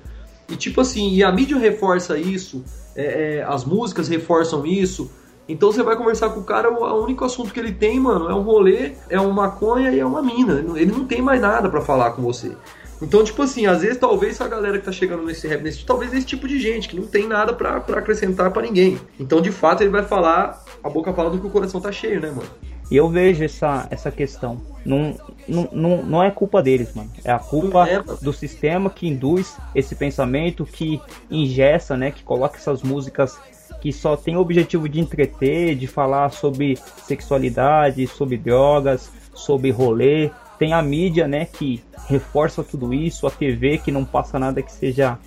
E 0.48 0.56
tipo 0.56 0.80
assim, 0.80 1.12
e 1.12 1.22
a 1.22 1.30
mídia 1.30 1.58
reforça 1.58 2.16
isso, 2.16 2.64
é, 2.96 3.36
é, 3.36 3.42
as 3.42 3.66
músicas 3.66 4.08
reforçam 4.08 4.64
isso. 4.64 5.10
Então 5.46 5.70
você 5.70 5.82
vai 5.82 5.94
conversar 5.94 6.30
com 6.30 6.40
o 6.40 6.44
cara, 6.44 6.72
o 6.72 7.04
único 7.04 7.22
assunto 7.22 7.52
que 7.52 7.60
ele 7.60 7.72
tem, 7.72 8.00
mano, 8.00 8.30
é 8.30 8.34
um 8.34 8.40
rolê, 8.40 8.92
é 9.10 9.20
uma 9.20 9.34
maconha 9.34 9.90
e 9.90 10.00
é 10.00 10.06
uma 10.06 10.22
mina. 10.22 10.64
Ele 10.74 10.90
não 10.90 11.04
tem 11.04 11.20
mais 11.20 11.38
nada 11.38 11.68
para 11.68 11.82
falar 11.82 12.12
com 12.12 12.22
você. 12.22 12.56
Então, 13.02 13.24
tipo 13.24 13.42
assim, 13.42 13.66
às 13.66 13.82
vezes 13.82 13.98
talvez 13.98 14.40
a 14.40 14.48
galera 14.48 14.78
que 14.78 14.84
tá 14.84 14.92
chegando 14.92 15.24
nesse 15.24 15.48
rap, 15.48 15.62
nesse, 15.62 15.84
talvez 15.84 16.12
esse 16.12 16.26
tipo 16.26 16.46
de 16.46 16.60
gente 16.60 16.88
que 16.88 16.96
não 16.96 17.06
tem 17.06 17.26
nada 17.26 17.52
para 17.52 17.76
acrescentar 17.76 18.50
para 18.50 18.62
ninguém. 18.62 18.98
Então, 19.18 19.40
de 19.40 19.50
fato, 19.50 19.82
ele 19.82 19.90
vai 19.90 20.02
falar 20.02 20.64
a 20.82 20.88
boca 20.88 21.12
fala 21.12 21.30
do 21.30 21.38
que 21.38 21.46
o 21.46 21.50
coração 21.50 21.80
tá 21.80 21.92
cheio, 21.92 22.20
né, 22.20 22.30
mano? 22.30 22.48
E 22.90 22.96
eu 22.96 23.08
vejo 23.08 23.44
essa, 23.44 23.86
essa 23.90 24.10
questão. 24.10 24.60
Não, 24.84 25.14
não, 25.46 25.68
não, 25.72 26.02
não 26.02 26.22
é 26.22 26.30
culpa 26.30 26.60
deles, 26.60 26.92
mano. 26.92 27.08
É 27.24 27.30
a 27.30 27.38
culpa 27.38 27.88
é, 27.88 28.02
do 28.02 28.32
sistema 28.32 28.90
que 28.90 29.06
induz 29.06 29.56
esse 29.74 29.94
pensamento, 29.94 30.64
que 30.64 31.00
ingessa, 31.30 31.96
né? 31.96 32.10
Que 32.10 32.24
coloca 32.24 32.56
essas 32.56 32.82
músicas 32.82 33.38
que 33.80 33.92
só 33.92 34.16
tem 34.16 34.36
o 34.36 34.40
objetivo 34.40 34.88
de 34.88 35.00
entreter, 35.00 35.76
de 35.76 35.86
falar 35.86 36.30
sobre 36.30 36.76
sexualidade, 37.06 38.06
sobre 38.08 38.36
drogas, 38.36 39.10
sobre 39.32 39.70
rolê. 39.70 40.30
Tem 40.60 40.74
a 40.74 40.82
mídia, 40.82 41.26
né? 41.26 41.46
Que 41.46 41.82
reforça 42.06 42.62
tudo 42.62 42.92
isso, 42.92 43.26
a 43.26 43.30
TV 43.30 43.78
que 43.78 43.90
não 43.90 44.04
passa 44.04 44.38
nada 44.38 44.60
que 44.60 44.70
seja 44.70 45.18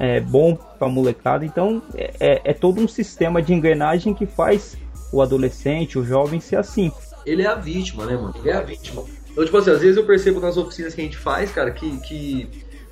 é, 0.00 0.18
bom 0.18 0.56
pra 0.78 0.88
molecada. 0.88 1.44
Então 1.44 1.82
é, 1.94 2.14
é, 2.18 2.40
é 2.42 2.52
todo 2.54 2.80
um 2.80 2.88
sistema 2.88 3.42
de 3.42 3.52
engrenagem 3.52 4.14
que 4.14 4.24
faz 4.24 4.78
o 5.12 5.20
adolescente, 5.20 5.98
o 5.98 6.04
jovem 6.04 6.40
ser 6.40 6.56
assim. 6.56 6.90
Ele 7.26 7.42
é 7.42 7.46
a 7.46 7.54
vítima, 7.54 8.06
né, 8.06 8.16
mano? 8.16 8.34
Ele 8.38 8.48
é 8.48 8.54
a 8.54 8.62
vítima. 8.62 9.04
Então, 9.30 9.44
tipo 9.44 9.58
assim, 9.58 9.70
às 9.72 9.80
vezes 9.82 9.98
eu 9.98 10.06
percebo 10.06 10.40
nas 10.40 10.56
oficinas 10.56 10.94
que 10.94 11.02
a 11.02 11.04
gente 11.04 11.18
faz, 11.18 11.52
cara, 11.52 11.70
que, 11.70 11.98
que 12.00 12.48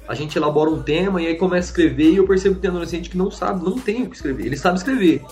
a 0.07 0.15
gente 0.15 0.37
elabora 0.37 0.69
um 0.69 0.83
tema 0.83 1.23
e 1.23 1.27
aí 1.27 1.37
começa 1.37 1.69
a 1.69 1.71
escrever 1.71 2.13
e 2.13 2.17
eu 2.17 2.27
percebo 2.27 2.57
que 2.57 2.61
tem 2.61 2.69
adolescente 2.69 3.09
que 3.09 3.17
não 3.17 3.31
sabe, 3.31 3.65
não 3.65 3.79
tem 3.79 4.03
o 4.03 4.11
que 4.11 4.17
escrever. 4.17 4.45
Ele 4.45 4.57
sabe 4.59 4.77
escrever. 4.77 5.23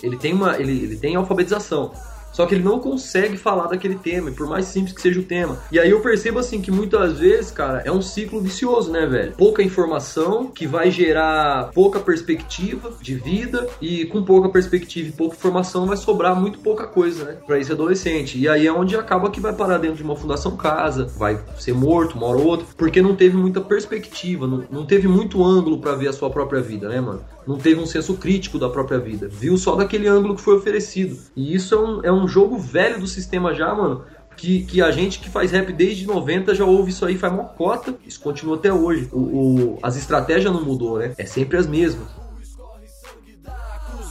Ele 0.00 0.16
tem 0.16 0.32
uma. 0.32 0.56
Ele, 0.56 0.84
ele 0.84 0.96
tem 0.96 1.16
alfabetização. 1.16 1.92
Só 2.32 2.46
que 2.46 2.54
ele 2.54 2.64
não 2.64 2.80
consegue 2.80 3.36
falar 3.36 3.66
daquele 3.66 3.96
tema, 3.96 4.30
por 4.30 4.48
mais 4.48 4.66
simples 4.66 4.94
que 4.94 5.02
seja 5.02 5.20
o 5.20 5.24
tema. 5.24 5.58
E 5.70 5.78
aí 5.78 5.90
eu 5.90 6.00
percebo 6.00 6.38
assim 6.38 6.60
que 6.60 6.70
muitas 6.70 7.18
vezes, 7.18 7.50
cara, 7.50 7.82
é 7.84 7.92
um 7.92 8.00
ciclo 8.00 8.40
vicioso, 8.40 8.90
né, 8.90 9.06
velho? 9.06 9.32
Pouca 9.32 9.62
informação 9.62 10.46
que 10.46 10.66
vai 10.66 10.90
gerar 10.90 11.70
pouca 11.74 12.00
perspectiva 12.00 12.92
de 13.00 13.14
vida 13.14 13.68
e 13.80 14.06
com 14.06 14.22
pouca 14.22 14.48
perspectiva 14.48 15.08
e 15.08 15.12
pouca 15.12 15.36
informação 15.36 15.86
vai 15.86 15.96
sobrar 15.96 16.34
muito 16.34 16.58
pouca 16.60 16.86
coisa, 16.86 17.24
né, 17.24 17.36
para 17.46 17.58
esse 17.58 17.70
adolescente. 17.72 18.38
E 18.38 18.48
aí 18.48 18.66
é 18.66 18.72
onde 18.72 18.96
acaba 18.96 19.30
que 19.30 19.40
vai 19.40 19.52
parar 19.52 19.78
dentro 19.78 19.96
de 19.96 20.02
uma 20.02 20.16
fundação 20.16 20.56
casa, 20.56 21.06
vai 21.16 21.38
ser 21.58 21.74
morto 21.74 22.16
uma 22.16 22.26
hora 22.26 22.38
ou 22.38 22.52
porque 22.76 23.02
não 23.02 23.16
teve 23.16 23.36
muita 23.36 23.60
perspectiva, 23.60 24.46
não, 24.46 24.64
não 24.70 24.86
teve 24.86 25.08
muito 25.08 25.44
ângulo 25.44 25.78
para 25.78 25.94
ver 25.94 26.08
a 26.08 26.12
sua 26.12 26.30
própria 26.30 26.60
vida, 26.60 26.88
né, 26.88 27.00
mano? 27.00 27.22
Não 27.46 27.58
teve 27.58 27.80
um 27.80 27.86
senso 27.86 28.14
crítico 28.14 28.58
da 28.58 28.68
própria 28.68 28.98
vida, 28.98 29.28
viu 29.28 29.56
só 29.56 29.74
daquele 29.74 30.08
ângulo 30.08 30.34
que 30.34 30.40
foi 30.40 30.56
oferecido. 30.56 31.18
E 31.36 31.54
isso 31.54 31.74
é 31.74 31.78
um, 31.78 32.00
é 32.04 32.12
um 32.12 32.28
jogo 32.28 32.58
velho 32.58 33.00
do 33.00 33.06
sistema 33.06 33.54
já, 33.54 33.74
mano, 33.74 34.04
que, 34.36 34.64
que 34.64 34.82
a 34.82 34.90
gente 34.90 35.18
que 35.18 35.28
faz 35.28 35.52
rap 35.52 35.72
desde 35.72 36.06
90 36.06 36.54
já 36.54 36.64
ouve 36.64 36.90
isso 36.90 37.04
aí, 37.04 37.16
faz 37.16 37.32
mocota, 37.32 37.94
isso 38.06 38.20
continua 38.20 38.56
até 38.56 38.72
hoje. 38.72 39.08
O, 39.12 39.18
o, 39.18 39.78
as 39.82 39.96
estratégias 39.96 40.52
não 40.52 40.64
mudou, 40.64 40.98
né? 40.98 41.14
É 41.18 41.24
sempre 41.24 41.56
as 41.56 41.66
mesmas. 41.66 42.08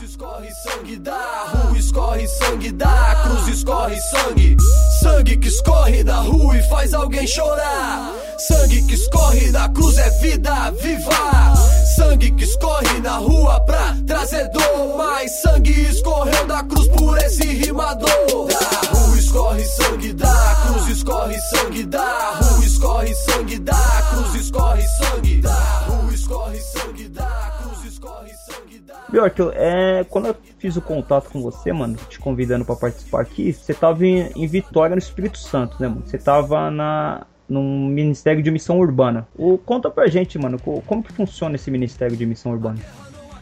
Escorre 0.01 0.49
sangue 0.51 0.97
da 0.97 1.45
rua, 1.47 1.77
escorre 1.77 2.27
sangue 2.27 2.71
da 2.71 3.15
cruz, 3.23 3.47
escorre 3.47 3.95
sangue. 3.99 4.57
Sangue 5.01 5.37
que 5.37 5.47
escorre 5.47 6.03
da 6.03 6.17
rua 6.17 6.57
e 6.57 6.69
faz 6.69 6.93
alguém 6.93 7.25
chorar. 7.25 8.13
Sangue 8.37 8.83
que 8.87 8.93
escorre 8.93 9.51
da 9.51 9.67
cruz 9.69 9.97
é 9.97 10.09
vida 10.21 10.71
viva. 10.71 11.80
Sangue 11.95 12.31
que 12.31 12.43
escorre 12.43 12.99
na 13.01 13.17
rua 13.17 13.59
pra 13.61 13.95
trazer 14.07 14.49
dor. 14.49 14.97
Mas 14.97 15.41
sangue 15.41 15.71
escorreu 15.89 16.47
da 16.47 16.63
cruz 16.63 16.87
por 16.89 17.17
esse 17.17 17.45
rimador. 17.45 18.47
Da 18.47 18.89
rua 18.89 19.01
escorre 19.31 19.63
sangue 19.63 20.13
da 20.13 20.55
cruz, 20.65 20.87
escorre 20.89 21.39
sangue 21.39 21.83
da 21.85 22.31
rua, 22.31 22.65
escorre 22.65 23.15
sangue 23.15 23.59
da 23.59 24.03
cruz, 24.09 24.35
escorre 24.35 24.81
sangue 24.81 25.41
da 25.41 25.53
rua, 25.87 26.13
escorre 26.13 26.59
sangue 26.59 27.07
da 27.07 27.57
cruz, 27.61 27.85
escorre 27.85 28.33
sangue 28.33 28.79
da 28.79 28.95
Bjork, 29.09 29.41
é, 29.53 30.03
quando 30.09 30.27
eu 30.27 30.35
fiz 30.59 30.75
o 30.75 30.81
contato 30.81 31.29
com 31.29 31.41
você, 31.41 31.71
mano, 31.71 31.97
te 32.09 32.19
convidando 32.19 32.65
pra 32.65 32.75
participar 32.75 33.21
aqui, 33.21 33.53
você 33.53 33.73
tava 33.73 34.05
em, 34.05 34.31
em 34.35 34.47
Vitória, 34.47 34.95
no 34.95 35.01
Espírito 35.01 35.37
Santo, 35.37 35.77
né, 35.79 35.87
mano? 35.87 36.03
Você 36.05 36.17
tava 36.17 36.69
na, 36.69 37.25
num 37.51 37.85
Ministério 37.87 38.41
de 38.41 38.49
Missão 38.49 38.79
Urbana. 38.79 39.27
O, 39.35 39.57
conta 39.57 39.89
pra 39.89 40.07
gente, 40.07 40.39
mano, 40.39 40.57
co- 40.59 40.81
como 40.87 41.03
que 41.03 41.11
funciona 41.11 41.55
esse 41.55 41.69
Ministério 41.69 42.15
de 42.15 42.25
Missão 42.25 42.53
Urbana? 42.53 42.79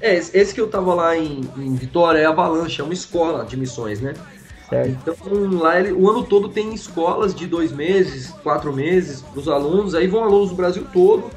É, 0.02 0.16
esse 0.16 0.36
esse 0.38 0.54
que 0.54 0.62
eu 0.62 0.68
tava 0.68 0.94
lá 0.94 1.16
em, 1.18 1.42
em 1.58 1.76
Vitória 1.76 2.20
é 2.20 2.26
Avalanche, 2.26 2.82
é 2.82 2.84
uma 2.84 2.94
escola 2.94 3.46
de 3.46 3.56
missões, 3.56 4.02
né? 4.02 4.14
Certo? 4.70 4.90
Então 4.90 5.16
lá 5.60 5.80
ele, 5.80 5.92
o 5.92 6.10
ano 6.10 6.24
todo 6.24 6.50
tem 6.50 6.74
escolas 6.74 7.34
de 7.36 7.46
dois 7.48 7.72
meses, 7.72 8.30
quatro 8.44 8.74
meses 8.74 9.22
para 9.22 9.40
os 9.40 9.48
alunos. 9.48 9.94
Aí 9.96 10.08
vão 10.08 10.24
alunos 10.24 10.50
do 10.50 10.56
Brasil 10.56 10.86
todo 10.92 11.30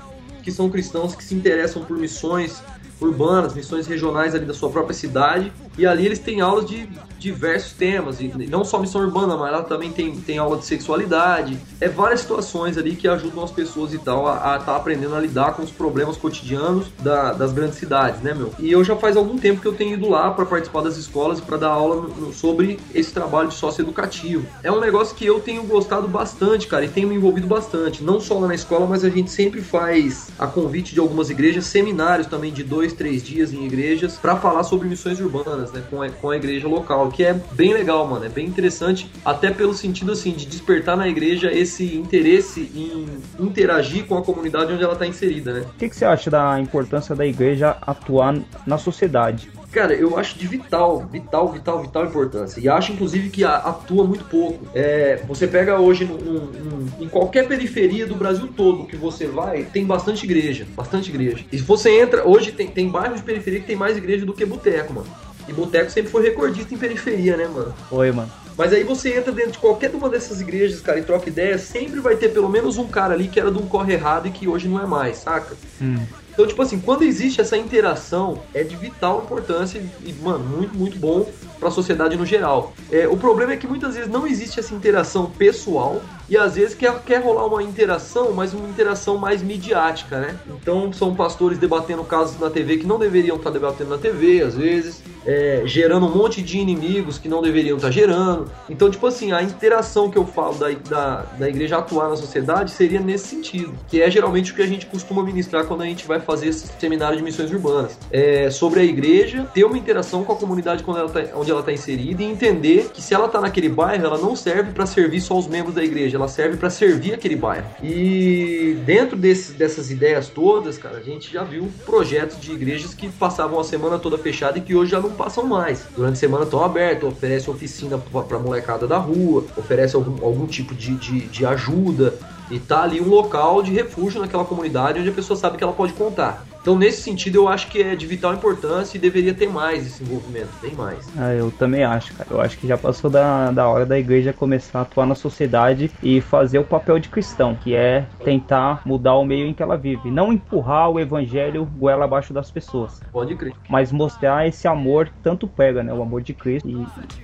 que 0.42 0.50
são 0.50 0.68
cristãos 0.68 1.14
que 1.14 1.22
se 1.22 1.34
interessam 1.34 1.84
por 1.84 1.96
missões 1.96 2.62
urbanas, 3.00 3.54
missões 3.54 3.86
regionais 3.86 4.34
ali 4.34 4.44
da 4.44 4.54
sua 4.54 4.70
própria 4.70 4.94
cidade. 4.94 5.52
E 5.78 5.86
ali 5.86 6.04
eles 6.06 6.18
têm 6.18 6.40
aulas 6.40 6.66
de 6.66 6.88
diversos 7.18 7.72
temas, 7.74 8.20
e 8.20 8.32
não 8.50 8.64
só 8.64 8.80
missão 8.80 9.00
urbana, 9.00 9.36
mas 9.36 9.52
lá 9.52 9.62
também 9.62 9.92
tem, 9.92 10.12
tem 10.16 10.38
aula 10.38 10.56
de 10.56 10.64
sexualidade. 10.66 11.56
É 11.80 11.88
várias 11.88 12.20
situações 12.20 12.76
ali 12.76 12.96
que 12.96 13.06
ajudam 13.06 13.44
as 13.44 13.52
pessoas 13.52 13.94
e 13.94 13.98
tal 13.98 14.26
a 14.26 14.56
estar 14.58 14.74
aprendendo 14.74 15.14
a 15.14 15.20
lidar 15.20 15.54
com 15.54 15.62
os 15.62 15.70
problemas 15.70 16.16
cotidianos 16.16 16.86
da- 17.00 17.32
das 17.32 17.52
grandes 17.52 17.78
cidades, 17.78 18.20
né, 18.20 18.34
meu? 18.34 18.52
E 18.58 18.70
eu 18.72 18.82
já 18.82 18.96
faz 18.96 19.16
algum 19.16 19.38
tempo 19.38 19.60
que 19.60 19.68
eu 19.68 19.72
tenho 19.72 19.94
ido 19.94 20.08
lá 20.08 20.32
para 20.32 20.44
participar 20.44 20.82
das 20.82 20.96
escolas 20.96 21.38
e 21.38 21.42
para 21.42 21.56
dar 21.58 21.68
aula 21.68 22.08
no- 22.08 22.32
sobre 22.32 22.80
esse 22.92 23.12
trabalho 23.12 23.48
de 23.48 23.54
socioeducativo. 23.54 24.44
É 24.62 24.72
um 24.72 24.80
negócio 24.80 25.14
que 25.14 25.24
eu 25.24 25.38
tenho 25.38 25.62
gostado 25.62 26.08
bastante, 26.08 26.66
cara, 26.66 26.84
e 26.84 26.88
tenho 26.88 27.06
me 27.08 27.14
envolvido 27.14 27.46
bastante. 27.46 28.02
Não 28.02 28.20
só 28.20 28.36
lá 28.38 28.48
na 28.48 28.54
escola, 28.54 28.84
mas 28.86 29.04
a 29.04 29.08
gente 29.10 29.30
sempre 29.30 29.62
faz 29.62 30.28
a 30.38 30.46
convite 30.48 30.92
de 30.92 30.98
algumas 30.98 31.30
igrejas, 31.30 31.66
seminários 31.66 32.26
também 32.26 32.52
de 32.52 32.64
dois, 32.64 32.92
três 32.92 33.22
dias 33.22 33.52
em 33.52 33.64
igrejas, 33.64 34.16
para 34.16 34.34
falar 34.36 34.64
sobre 34.64 34.88
missões 34.88 35.20
urbanas, 35.20 35.61
né, 35.70 35.82
com 35.90 36.02
a, 36.02 36.08
com 36.08 36.30
a 36.30 36.36
igreja 36.36 36.66
local, 36.66 37.10
que 37.10 37.22
é 37.22 37.34
bem 37.52 37.74
legal, 37.74 38.06
mano, 38.08 38.24
é 38.24 38.28
bem 38.28 38.46
interessante, 38.46 39.08
até 39.24 39.50
pelo 39.50 39.74
sentido, 39.74 40.12
assim, 40.12 40.32
de 40.32 40.46
despertar 40.46 40.96
na 40.96 41.06
igreja 41.06 41.52
esse 41.52 41.94
interesse 41.96 42.70
em 42.74 43.06
interagir 43.38 44.06
com 44.06 44.16
a 44.16 44.22
comunidade 44.22 44.72
onde 44.72 44.82
ela 44.82 44.96
tá 44.96 45.06
inserida, 45.06 45.52
né. 45.52 45.60
O 45.60 45.78
que, 45.78 45.88
que 45.88 45.96
você 45.96 46.04
acha 46.04 46.30
da 46.30 46.58
importância 46.58 47.14
da 47.14 47.26
igreja 47.26 47.76
atuar 47.82 48.34
na 48.66 48.78
sociedade? 48.78 49.50
Cara, 49.70 49.94
eu 49.94 50.18
acho 50.18 50.38
de 50.38 50.46
vital, 50.46 51.06
vital, 51.10 51.50
vital, 51.50 51.80
vital 51.80 52.04
importância. 52.04 52.60
E 52.60 52.68
acho, 52.68 52.92
inclusive, 52.92 53.30
que 53.30 53.42
atua 53.42 54.04
muito 54.04 54.22
pouco. 54.26 54.66
É, 54.74 55.22
você 55.26 55.46
pega 55.46 55.80
hoje 55.80 56.04
num- 56.04 56.18
num- 56.18 56.40
num- 56.44 56.86
em 57.00 57.08
qualquer 57.08 57.48
periferia 57.48 58.06
do 58.06 58.14
Brasil 58.14 58.48
todo 58.54 58.84
que 58.84 58.96
você 58.96 59.26
vai, 59.26 59.62
tem 59.64 59.86
bastante 59.86 60.24
igreja. 60.24 60.66
Bastante 60.76 61.08
igreja. 61.08 61.42
E 61.50 61.56
se 61.56 61.64
você 61.64 62.02
entra, 62.02 62.28
hoje 62.28 62.52
tem, 62.52 62.66
tem 62.66 62.86
bairros 62.90 63.20
de 63.20 63.24
periferia 63.24 63.60
que 63.60 63.66
tem 63.66 63.74
mais 63.76 63.96
igreja 63.96 64.26
do 64.26 64.34
que 64.34 64.44
boteco, 64.44 64.92
mano. 64.92 65.06
E 65.48 65.52
boteco 65.52 65.90
sempre 65.90 66.10
foi 66.10 66.22
recordista 66.22 66.74
em 66.74 66.78
periferia, 66.78 67.36
né, 67.36 67.46
mano? 67.48 67.74
Oi, 67.90 68.12
mano. 68.12 68.30
Mas 68.56 68.72
aí 68.72 68.84
você 68.84 69.16
entra 69.16 69.32
dentro 69.32 69.52
de 69.52 69.58
qualquer 69.58 69.94
uma 69.94 70.08
dessas 70.08 70.40
igrejas, 70.40 70.80
cara, 70.80 70.98
e 70.98 71.02
troca 71.02 71.28
ideia, 71.28 71.58
sempre 71.58 72.00
vai 72.00 72.16
ter 72.16 72.28
pelo 72.28 72.48
menos 72.48 72.76
um 72.76 72.86
cara 72.86 73.14
ali 73.14 73.28
que 73.28 73.40
era 73.40 73.50
de 73.50 73.58
um 73.58 73.66
corre 73.66 73.94
errado 73.94 74.28
e 74.28 74.30
que 74.30 74.46
hoje 74.46 74.68
não 74.68 74.80
é 74.80 74.86
mais, 74.86 75.18
saca? 75.18 75.56
Hum. 75.80 75.96
Então, 76.32 76.46
tipo 76.46 76.62
assim, 76.62 76.78
quando 76.78 77.02
existe 77.02 77.40
essa 77.40 77.56
interação, 77.58 78.42
é 78.54 78.64
de 78.64 78.74
vital 78.74 79.22
importância 79.24 79.82
e, 80.04 80.12
mano, 80.14 80.44
muito, 80.44 80.74
muito 80.74 80.98
bom 80.98 81.28
pra 81.60 81.70
sociedade 81.70 82.16
no 82.16 82.24
geral. 82.24 82.72
É, 82.90 83.06
o 83.06 83.16
problema 83.16 83.52
é 83.52 83.56
que 83.56 83.66
muitas 83.66 83.94
vezes 83.94 84.10
não 84.10 84.26
existe 84.26 84.58
essa 84.58 84.74
interação 84.74 85.26
pessoal 85.26 86.00
e 86.28 86.36
às 86.36 86.54
vezes 86.54 86.74
quer, 86.74 86.98
quer 87.00 87.22
rolar 87.22 87.46
uma 87.46 87.62
interação, 87.62 88.32
mas 88.32 88.54
uma 88.54 88.68
interação 88.68 89.16
mais 89.18 89.42
midiática, 89.42 90.20
né? 90.20 90.38
Então, 90.48 90.92
são 90.92 91.14
pastores 91.14 91.58
debatendo 91.58 92.04
casos 92.04 92.38
na 92.38 92.50
TV 92.50 92.78
que 92.78 92.86
não 92.86 92.98
deveriam 92.98 93.36
estar 93.36 93.50
debatendo 93.50 93.90
na 93.90 93.98
TV, 93.98 94.42
às 94.42 94.54
vezes, 94.54 95.02
é, 95.26 95.62
gerando 95.64 96.06
um 96.06 96.14
monte 96.14 96.42
de 96.42 96.58
inimigos 96.58 97.18
que 97.18 97.28
não 97.28 97.42
deveriam 97.42 97.76
estar 97.76 97.90
gerando. 97.90 98.50
Então, 98.68 98.90
tipo 98.90 99.06
assim, 99.06 99.32
a 99.32 99.42
interação 99.42 100.10
que 100.10 100.18
eu 100.18 100.26
falo 100.26 100.54
da, 100.54 100.70
da, 100.88 101.16
da 101.38 101.48
igreja 101.48 101.78
atuar 101.78 102.08
na 102.08 102.16
sociedade 102.16 102.70
seria 102.70 103.00
nesse 103.00 103.28
sentido, 103.28 103.72
que 103.88 104.00
é 104.00 104.10
geralmente 104.10 104.52
o 104.52 104.54
que 104.54 104.62
a 104.62 104.66
gente 104.66 104.86
costuma 104.86 105.22
ministrar 105.22 105.66
quando 105.66 105.82
a 105.82 105.86
gente 105.86 106.06
vai 106.06 106.20
fazer 106.20 106.48
esse 106.48 106.68
seminário 106.78 107.16
de 107.16 107.22
missões 107.22 107.50
urbanas. 107.52 107.98
É 108.10 108.50
sobre 108.50 108.80
a 108.80 108.84
igreja 108.84 109.48
ter 109.54 109.64
uma 109.64 109.78
interação 109.78 110.24
com 110.24 110.32
a 110.32 110.36
comunidade 110.36 110.82
ela 110.86 111.08
tá, 111.08 111.22
onde 111.34 111.50
ela 111.50 111.60
está 111.60 111.72
inserida 111.72 112.22
e 112.22 112.26
entender 112.26 112.90
que 112.92 113.00
se 113.00 113.14
ela 113.14 113.26
está 113.26 113.40
naquele 113.40 113.68
bairro, 113.68 114.04
ela 114.04 114.18
não 114.18 114.36
serve 114.36 114.72
para 114.72 114.84
servir 114.84 115.20
só 115.20 115.38
os 115.38 115.46
membros 115.46 115.74
da 115.74 115.82
igreja, 115.82 116.11
ela 116.16 116.28
serve 116.28 116.56
para 116.56 116.70
servir 116.70 117.14
aquele 117.14 117.36
bairro. 117.36 117.66
E 117.82 118.76
dentro 118.84 119.16
desse, 119.16 119.52
dessas 119.52 119.90
ideias 119.90 120.28
todas, 120.28 120.78
cara, 120.78 120.98
a 120.98 121.02
gente 121.02 121.32
já 121.32 121.42
viu 121.42 121.70
projetos 121.84 122.40
de 122.40 122.52
igrejas 122.52 122.94
que 122.94 123.08
passavam 123.08 123.58
a 123.58 123.64
semana 123.64 123.98
toda 123.98 124.18
fechada 124.18 124.58
e 124.58 124.60
que 124.60 124.74
hoje 124.74 124.90
já 124.92 125.00
não 125.00 125.10
passam 125.10 125.44
mais. 125.44 125.86
Durante 125.96 126.14
a 126.14 126.16
semana 126.16 126.44
estão 126.44 126.62
abertos, 126.62 127.08
oferece 127.08 127.50
oficina 127.50 127.98
para 127.98 128.38
molecada 128.38 128.86
da 128.86 128.98
rua, 128.98 129.44
oferece 129.56 129.96
algum, 129.96 130.24
algum 130.24 130.46
tipo 130.46 130.74
de, 130.74 130.94
de, 130.96 131.20
de 131.28 131.46
ajuda 131.46 132.14
e 132.50 132.58
tá 132.58 132.82
ali 132.82 133.00
um 133.00 133.08
local 133.08 133.62
de 133.62 133.72
refúgio 133.72 134.20
naquela 134.20 134.44
comunidade 134.44 135.00
onde 135.00 135.08
a 135.08 135.12
pessoa 135.12 135.36
sabe 135.36 135.56
que 135.56 135.64
ela 135.64 135.72
pode 135.72 135.92
contar. 135.92 136.44
Então, 136.60 136.76
nesse 136.78 137.02
sentido, 137.02 137.36
eu 137.36 137.48
acho 137.48 137.66
que 137.66 137.82
é 137.82 137.96
de 137.96 138.06
vital 138.06 138.32
importância 138.34 138.96
e 138.96 139.00
deveria 139.00 139.34
ter 139.34 139.48
mais 139.48 139.84
esse 139.84 140.04
envolvimento, 140.04 140.50
bem 140.62 140.72
mais. 140.74 141.08
Ah, 141.18 141.32
eu 141.34 141.50
também 141.50 141.82
acho, 141.82 142.14
cara. 142.14 142.28
Eu 142.30 142.40
acho 142.40 142.56
que 142.56 142.68
já 142.68 142.78
passou 142.78 143.10
da, 143.10 143.50
da 143.50 143.66
hora 143.68 143.84
da 143.84 143.98
igreja 143.98 144.32
começar 144.32 144.78
a 144.78 144.82
atuar 144.82 145.04
na 145.04 145.16
sociedade 145.16 145.90
e 146.00 146.20
fazer 146.20 146.60
o 146.60 146.64
papel 146.64 147.00
de 147.00 147.08
cristão, 147.08 147.56
que 147.56 147.74
é 147.74 148.06
tentar 148.24 148.80
mudar 148.84 149.14
o 149.16 149.24
meio 149.24 149.48
em 149.48 149.52
que 149.52 149.60
ela 149.60 149.76
vive. 149.76 150.08
Não 150.08 150.32
empurrar 150.32 150.88
o 150.88 151.00
evangelho 151.00 151.64
goela 151.64 152.04
abaixo 152.04 152.32
das 152.32 152.48
pessoas, 152.48 153.00
Pode 153.10 153.34
crer. 153.34 153.52
mas 153.68 153.90
mostrar 153.90 154.46
esse 154.46 154.68
amor 154.68 155.06
que 155.06 155.18
tanto 155.20 155.48
pega, 155.48 155.82
né? 155.82 155.92
O 155.92 156.00
amor 156.00 156.22
de 156.22 156.32
Cristo 156.32 156.68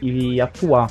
e, 0.03 0.35
e 0.35 0.41
atuar. 0.41 0.91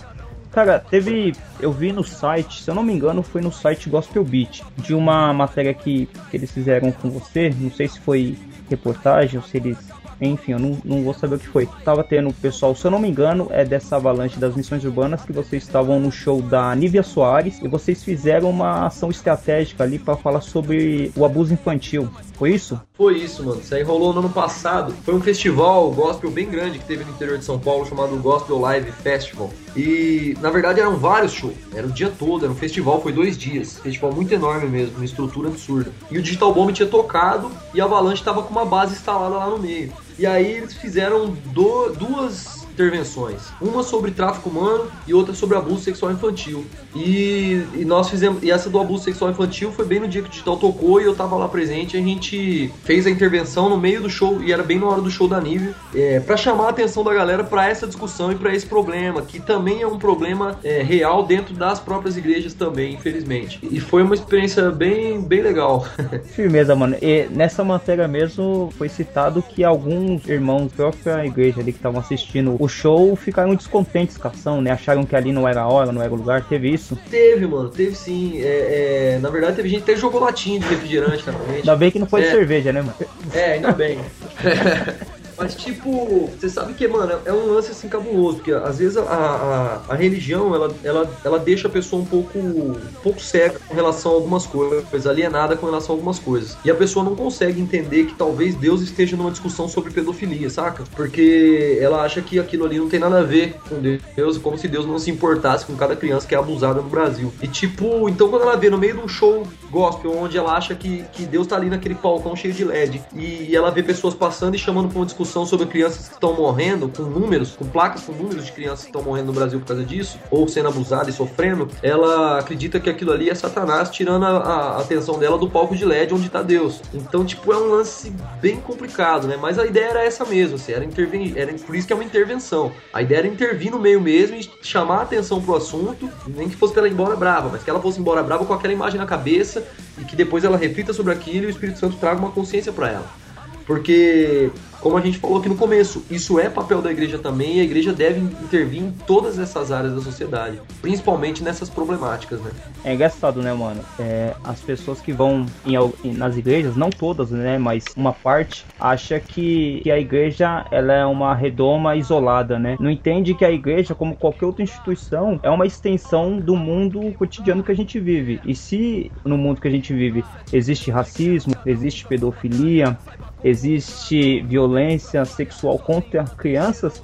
Cara, 0.58 0.80
teve. 0.80 1.36
Eu 1.60 1.72
vi 1.72 1.92
no 1.92 2.04
site, 2.04 2.64
se 2.64 2.68
eu 2.72 2.74
não 2.74 2.82
me 2.82 2.92
engano, 2.92 3.22
foi 3.22 3.42
no 3.42 3.52
site 3.52 3.92
Gospel 3.92 4.24
Beat, 4.24 4.64
de 4.76 4.96
uma 4.96 5.32
matéria 5.32 5.72
que, 5.72 6.10
que 6.32 6.36
eles 6.36 6.50
fizeram 6.50 6.92
com 6.92 7.12
você. 7.12 7.54
Não 7.60 7.70
sei 7.70 7.88
se 7.88 8.00
foi 8.00 8.36
reportagem 8.68 9.40
ou 9.40 9.46
se 9.46 9.58
eles. 9.58 9.78
Enfim, 10.20 10.54
eu 10.54 10.60
não, 10.60 10.80
não 10.84 11.04
vou 11.04 11.14
saber 11.14 11.36
o 11.36 11.40
que 11.40 11.48
foi. 11.48 11.70
Tava 11.86 12.04
tendo 12.04 12.34
pessoal, 12.34 12.74
se 12.74 12.84
eu 12.84 12.90
não 12.90 12.98
me 12.98 13.08
engano, 13.08 13.50
é 13.52 13.64
dessa 13.64 13.98
avalanche 13.98 14.40
das 14.40 14.56
missões 14.56 14.84
urbanas 14.84 15.24
que 15.24 15.32
vocês 15.32 15.62
estavam 15.62 16.00
no 16.00 16.12
show 16.12 16.42
da 16.42 16.74
Nívia 16.76 17.04
Soares 17.04 17.62
e 17.62 17.68
vocês 17.68 18.04
fizeram 18.04 18.50
uma 18.50 18.88
ação 18.88 19.12
estratégica 19.12 19.84
ali 19.84 20.00
para 20.00 20.18
falar 20.18 20.42
sobre 20.42 21.12
o 21.16 21.24
abuso 21.24 21.54
infantil. 21.54 22.10
Foi 22.38 22.52
isso? 22.54 22.80
Foi 22.94 23.18
isso, 23.18 23.44
mano. 23.44 23.60
Isso 23.62 23.74
aí 23.74 23.82
rolou 23.82 24.14
no 24.14 24.20
ano 24.20 24.30
passado. 24.30 24.94
Foi 25.04 25.16
um 25.16 25.20
festival 25.22 25.90
gospel 25.92 26.30
bem 26.30 26.48
grande 26.48 26.78
que 26.78 26.86
teve 26.86 27.04
no 27.04 27.10
interior 27.12 27.38
de 27.38 27.44
São 27.44 27.58
Paulo 27.58 27.86
chamado 27.88 28.16
Gospel 28.18 28.60
Live 28.60 28.92
Festival. 28.92 29.50
E 29.76 30.38
na 30.40 30.52
verdade 30.52 30.80
eram 30.80 30.98
vários 30.98 31.32
shows. 31.34 31.56
Era 31.74 31.88
o 31.88 31.92
dia 31.92 32.12
todo, 32.18 32.46
era 32.46 32.52
um 32.52 32.56
festival, 32.56 33.02
foi 33.02 33.12
dois 33.12 33.36
dias. 33.38 33.80
Festival 33.80 34.14
muito 34.14 34.32
enorme 34.34 34.68
mesmo, 34.68 34.98
uma 34.98 35.06
estrutura 35.06 35.48
absurda. 35.50 35.92
E 36.12 36.18
o 36.20 36.22
Digital 36.22 36.54
Bomb 36.54 36.72
tinha 36.72 36.88
tocado 36.88 37.50
e 37.74 37.82
a 37.82 37.86
Avalanche 37.86 38.24
tava 38.24 38.44
com 38.44 38.52
uma 38.52 38.66
base 38.66 38.94
instalada 38.94 39.36
lá 39.36 39.50
no 39.50 39.58
meio. 39.58 39.92
E 40.20 40.26
aí 40.28 40.46
eles 40.58 40.74
fizeram 40.74 41.30
do- 41.54 41.90
duas 41.94 42.67
intervenções. 42.78 43.42
Uma 43.60 43.82
sobre 43.82 44.12
tráfico 44.12 44.50
humano 44.50 44.86
e 45.08 45.14
outra 45.14 45.34
sobre 45.34 45.58
abuso 45.58 45.82
sexual 45.82 46.12
infantil. 46.12 46.64
E, 46.96 47.64
e 47.74 47.84
nós 47.84 48.10
fizemos. 48.10 48.44
E 48.44 48.52
essa 48.52 48.70
do 48.70 48.80
abuso 48.80 49.04
sexual 49.04 49.32
infantil 49.32 49.72
foi 49.72 49.86
bem 49.86 50.00
no 50.00 50.08
dia 50.08 50.22
que 50.22 50.28
o 50.28 50.32
Digital 50.32 50.58
tocou 50.58 51.02
e 51.02 51.06
eu 51.06 51.16
tava 51.16 51.36
lá 51.36 51.48
presente. 51.48 51.98
A 51.98 52.02
gente 52.02 52.72
fez 52.84 53.08
a 53.08 53.10
intervenção 53.10 53.68
no 53.68 53.78
meio 53.78 54.02
do 54.02 54.10
show, 54.10 54.42
e 54.44 54.54
era 54.54 54.62
bem 54.62 54.80
na 54.80 54.86
hora 54.86 55.02
do 55.02 55.10
show 55.10 55.28
da 55.28 55.42
Nível, 55.42 55.74
é, 55.96 56.20
para 56.20 56.38
chamar 56.38 56.68
a 56.68 56.70
atenção 56.70 57.04
da 57.04 57.14
galera 57.14 57.44
para 57.44 57.68
essa 57.68 57.88
discussão 57.88 58.32
e 58.32 58.36
para 58.36 58.54
esse 58.54 58.66
problema, 58.66 59.22
que 59.24 59.40
também 59.40 59.82
é 59.82 59.88
um 59.88 59.98
problema 59.98 60.60
é, 60.64 60.84
real 60.84 61.24
dentro 61.24 61.56
das 61.56 61.80
próprias 61.80 62.16
igrejas 62.16 62.54
também, 62.54 62.94
infelizmente. 62.94 63.60
E 63.64 63.80
foi 63.80 64.04
uma 64.04 64.14
experiência 64.14 64.70
bem, 64.70 65.22
bem 65.22 65.42
legal. 65.42 65.88
Firmeza, 66.36 66.76
mano. 66.76 66.96
E 67.02 67.28
nessa 67.32 67.64
matéria 67.64 68.08
mesmo 68.08 68.70
foi 68.78 68.90
citado 68.90 69.42
que 69.42 69.64
alguns 69.64 70.28
irmãos 70.28 70.72
da 70.72 70.92
própria 70.92 71.26
igreja 71.26 71.62
ali 71.62 71.72
que 71.72 71.80
estavam 71.80 72.00
assistindo 72.00 72.56
o 72.60 72.67
show 72.68 73.16
ficaram 73.16 73.56
descontentes 73.56 74.18
com 74.18 74.28
a 74.28 74.32
ação, 74.32 74.62
né? 74.62 74.72
Acharam 74.72 75.06
que 75.06 75.16
ali 75.16 75.32
não 75.32 75.48
era 75.48 75.62
a 75.62 75.68
hora, 75.68 75.92
não 75.92 76.02
era 76.02 76.12
o 76.14 76.16
lugar. 76.16 76.44
Teve 76.48 76.70
isso? 76.74 76.98
Teve, 77.10 77.46
mano, 77.48 77.70
teve 77.70 77.96
sim. 77.96 78.42
É, 78.42 79.14
é, 79.16 79.20
na 79.22 79.30
verdade, 79.30 79.56
teve 79.58 79.70
gente 79.70 79.84
que 79.84 79.92
até 79.92 80.00
jogou 80.00 80.20
latinha 80.22 80.60
de 80.60 80.68
refrigerante 80.68 81.26
na 81.28 81.34
frente. 81.34 81.58
Ainda 81.60 81.76
bem 81.76 81.92
que 81.92 82.00
não 82.00 82.08
foi 82.08 82.22
de 82.22 82.28
É. 82.28 82.32
cerveja, 82.32 82.72
né, 82.74 82.82
mano? 82.82 82.96
É, 83.34 83.54
ainda 83.54 83.72
bem. 83.72 84.00
Mas, 85.38 85.56
tipo, 85.56 86.28
você 86.28 86.50
sabe 86.50 86.74
que, 86.74 86.88
mano, 86.88 87.20
é 87.26 87.32
um 87.32 87.54
lance 87.54 87.72
assim 87.72 87.88
cabuloso, 87.88 88.38
porque 88.38 88.52
às 88.52 88.80
vezes 88.80 88.98
a, 88.98 89.04
a, 89.04 89.94
a 89.94 89.96
religião 89.96 90.54
ela, 90.56 90.74
ela, 90.84 91.10
ela 91.24 91.40
deixa 91.40 91.68
a 91.68 91.72
pessoa 91.72 92.02
um 92.02 92.06
pouco, 92.06 92.40
um 92.40 92.76
pouco 93.04 93.22
cega 93.22 93.60
com 93.68 93.74
relação 93.74 94.12
a 94.12 94.16
algumas 94.16 94.48
coisas, 94.48 95.08
alienada 95.08 95.56
com 95.56 95.66
relação 95.68 95.94
a 95.94 95.98
algumas 95.98 96.18
coisas. 96.18 96.58
E 96.66 96.72
a 96.72 96.76
pessoa 96.76 97.06
não 97.06 97.16
consegue 97.16 97.62
entender 97.62 98.06
que 98.06 98.16
talvez 98.16 98.56
Deus 98.56 98.82
esteja 98.82 99.16
numa 99.16 99.32
discussão 99.32 99.68
sobre 99.68 99.92
pedofilia, 99.92 100.50
saca? 100.50 100.84
Porque 100.96 101.78
ela 101.80 102.02
acha 102.02 102.22
que 102.22 102.40
aquilo 102.40 102.66
ali 102.66 102.80
não 102.80 102.90
tem 102.90 103.00
nada 103.00 103.20
a 103.20 103.24
ver 103.24 103.56
com 103.70 103.80
Deus, 104.16 104.38
como 104.38 104.58
se 104.58 104.68
Deus 104.68 104.86
não 104.86 104.98
se 104.98 105.12
importasse 105.12 105.66
com 105.66 105.76
cada 105.76 105.96
criança 105.96 106.28
que 106.28 106.34
é 106.34 106.38
abusada 106.38 106.82
no 106.82 106.90
Brasil. 106.90 107.32
E, 107.42 107.48
tipo, 107.48 108.10
então 108.10 108.30
quando 108.30 108.42
ela 108.42 108.56
vê 108.56 108.70
no 108.70 108.78
meio 108.78 108.96
de 108.96 109.02
um 109.02 109.08
show 109.08 109.46
gospel, 109.70 110.18
onde 110.18 110.38
ela 110.38 110.54
acha 110.54 110.74
que, 110.74 111.04
que 111.14 111.26
Deus 111.26 111.46
tá 111.46 111.56
ali 111.56 111.70
naquele 111.70 111.96
palcão 111.96 112.36
cheio 112.36 112.54
de 112.54 112.64
LED, 112.64 113.04
e, 113.16 113.50
e 113.50 113.56
ela 113.56 113.70
vê 113.70 113.84
pessoas 113.84 114.14
passando 114.14 114.56
e 114.56 114.58
chamando 114.58 114.90
pra 114.90 114.98
uma 114.98 115.06
discussão 115.06 115.27
sobre 115.46 115.66
crianças 115.66 116.08
que 116.08 116.14
estão 116.14 116.34
morrendo, 116.34 116.90
com 116.90 117.04
números, 117.04 117.56
com 117.56 117.66
placas 117.66 118.04
com 118.04 118.12
números 118.12 118.46
de 118.46 118.52
crianças 118.52 118.82
que 118.82 118.88
estão 118.88 119.02
morrendo 119.02 119.28
no 119.28 119.34
Brasil 119.34 119.60
por 119.60 119.68
causa 119.68 119.84
disso, 119.84 120.20
ou 120.32 120.48
sendo 120.48 120.70
abusadas 120.70 121.14
e 121.14 121.18
sofrendo, 121.18 121.68
ela 121.82 122.40
acredita 122.40 122.80
que 122.80 122.90
aquilo 122.90 123.12
ali 123.12 123.30
é 123.30 123.36
Satanás 123.36 123.90
tirando 123.90 124.26
a, 124.26 124.30
a 124.30 124.82
atenção 124.82 125.20
dela 125.20 125.38
do 125.38 125.50
palco 125.50 125.76
de 125.76 125.86
LED 125.86 126.14
onde 126.14 126.30
tá 126.30 126.42
Deus. 126.42 126.82
Então, 126.94 127.26
tipo, 127.26 127.52
é 127.52 127.58
um 127.58 127.70
lance 127.70 128.12
bem 128.42 128.58
complicado, 128.58 129.28
né? 129.28 129.38
Mas 129.40 129.60
a 129.60 129.66
ideia 129.66 129.90
era 129.90 130.04
essa 130.04 130.26
mesmo, 130.26 130.56
assim, 130.56 130.72
era 130.72 130.84
intervir, 130.84 131.38
era 131.38 131.54
por 131.54 131.76
isso 131.76 131.88
que 131.88 131.94
é 131.94 131.96
uma 131.96 132.06
intervenção. 132.06 132.72
A 132.94 133.02
ideia 133.02 133.20
era 133.20 133.28
intervir 133.28 133.72
no 133.72 133.80
meio 133.80 134.02
mesmo 134.02 134.36
e 134.36 134.50
chamar 134.62 135.00
a 135.00 135.02
atenção 135.04 135.42
pro 135.42 135.56
assunto, 135.56 136.10
nem 136.28 136.50
que 136.50 136.56
fosse 136.56 136.74
pra 136.74 136.82
ela 136.82 136.90
ir 136.90 136.94
embora 136.94 137.16
brava, 137.16 137.50
mas 137.52 137.64
que 137.64 137.70
ela 137.70 137.82
fosse 137.82 138.00
embora 138.00 138.24
brava 138.24 138.46
com 138.46 138.54
aquela 138.54 138.74
imagem 138.74 139.00
na 139.00 139.06
cabeça 139.06 139.64
e 139.98 140.04
que 140.04 140.16
depois 140.16 140.44
ela 140.44 140.58
reflita 140.58 140.94
sobre 140.94 141.14
aquilo 141.14 141.46
e 141.46 141.48
o 141.48 141.50
Espírito 141.50 141.80
Santo 141.80 141.98
traga 141.98 142.20
uma 142.20 142.32
consciência 142.32 142.72
pra 142.72 142.90
ela. 142.90 143.27
Porque, 143.68 144.50
como 144.80 144.96
a 144.96 145.02
gente 145.02 145.18
falou 145.18 145.40
aqui 145.40 145.50
no 145.50 145.56
começo, 145.56 146.02
isso 146.10 146.40
é 146.40 146.50
papel 146.50 146.82
da 146.82 146.90
igreja 146.90 147.20
também 147.20 147.58
e 147.58 147.60
a 147.60 147.64
igreja 147.64 147.92
deve 147.92 148.22
intervir 148.22 148.82
em 148.82 148.92
todas 149.06 149.38
essas 149.38 149.74
áreas 149.74 149.94
da 149.94 150.02
sociedade, 150.02 150.62
principalmente 150.82 151.44
nessas 151.44 151.70
problemáticas, 151.70 152.40
né? 152.40 152.50
É 152.86 152.94
engraçado, 152.94 153.42
né, 153.42 153.54
mano? 153.54 153.82
É, 154.00 154.34
as 154.42 154.62
pessoas 154.62 155.02
que 155.02 155.12
vão 155.12 155.46
em, 155.66 156.14
nas 156.14 156.38
igrejas, 156.38 156.78
não 156.78 156.90
todas, 156.90 157.30
né, 157.32 157.58
mas 157.58 157.84
uma 157.98 158.14
parte, 158.14 158.66
acha 158.80 159.20
que, 159.20 159.82
que 159.84 159.92
a 159.92 160.00
igreja 160.00 160.66
ela 160.72 160.94
é 160.94 161.06
uma 161.06 161.36
redoma 161.36 161.98
isolada, 161.98 162.58
né? 162.58 162.78
Não 162.80 162.90
entende 162.90 163.34
que 163.34 163.44
a 163.44 163.52
igreja, 163.52 163.94
como 163.94 164.16
qualquer 164.16 164.46
outra 164.46 164.64
instituição, 164.64 165.42
é 165.44 165.50
uma 165.50 165.66
extensão 165.66 166.38
do 166.38 166.56
mundo 166.56 167.14
cotidiano 167.18 167.62
que 167.64 167.72
a 167.72 167.76
gente 167.76 168.00
vive. 168.00 168.40
E 168.46 168.56
se 168.56 169.12
no 169.26 169.38
mundo 169.38 169.60
que 169.60 169.68
a 169.68 169.72
gente 169.72 169.94
vive 169.94 170.24
existe 170.54 170.90
racismo, 170.90 171.54
existe 171.66 172.06
pedofilia, 172.06 172.98
existe 173.44 174.42
violência 174.42 175.24
sexual 175.26 175.78
contra 175.78 176.24
crianças, 176.24 177.02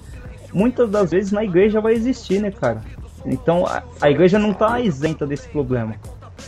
muitas 0.54 0.90
das 0.90 1.12
vezes 1.12 1.32
na 1.32 1.44
igreja 1.44 1.82
vai 1.82 1.94
existir, 1.94 2.42
né, 2.42 2.52
cara? 2.52 2.82
Então 3.26 3.66
a, 3.66 3.84
a 4.02 4.10
igreja 4.10 4.38
não 4.38 4.54
tá 4.54 4.80
isenta 4.80 5.26
desse 5.26 5.48
problema. 5.50 5.96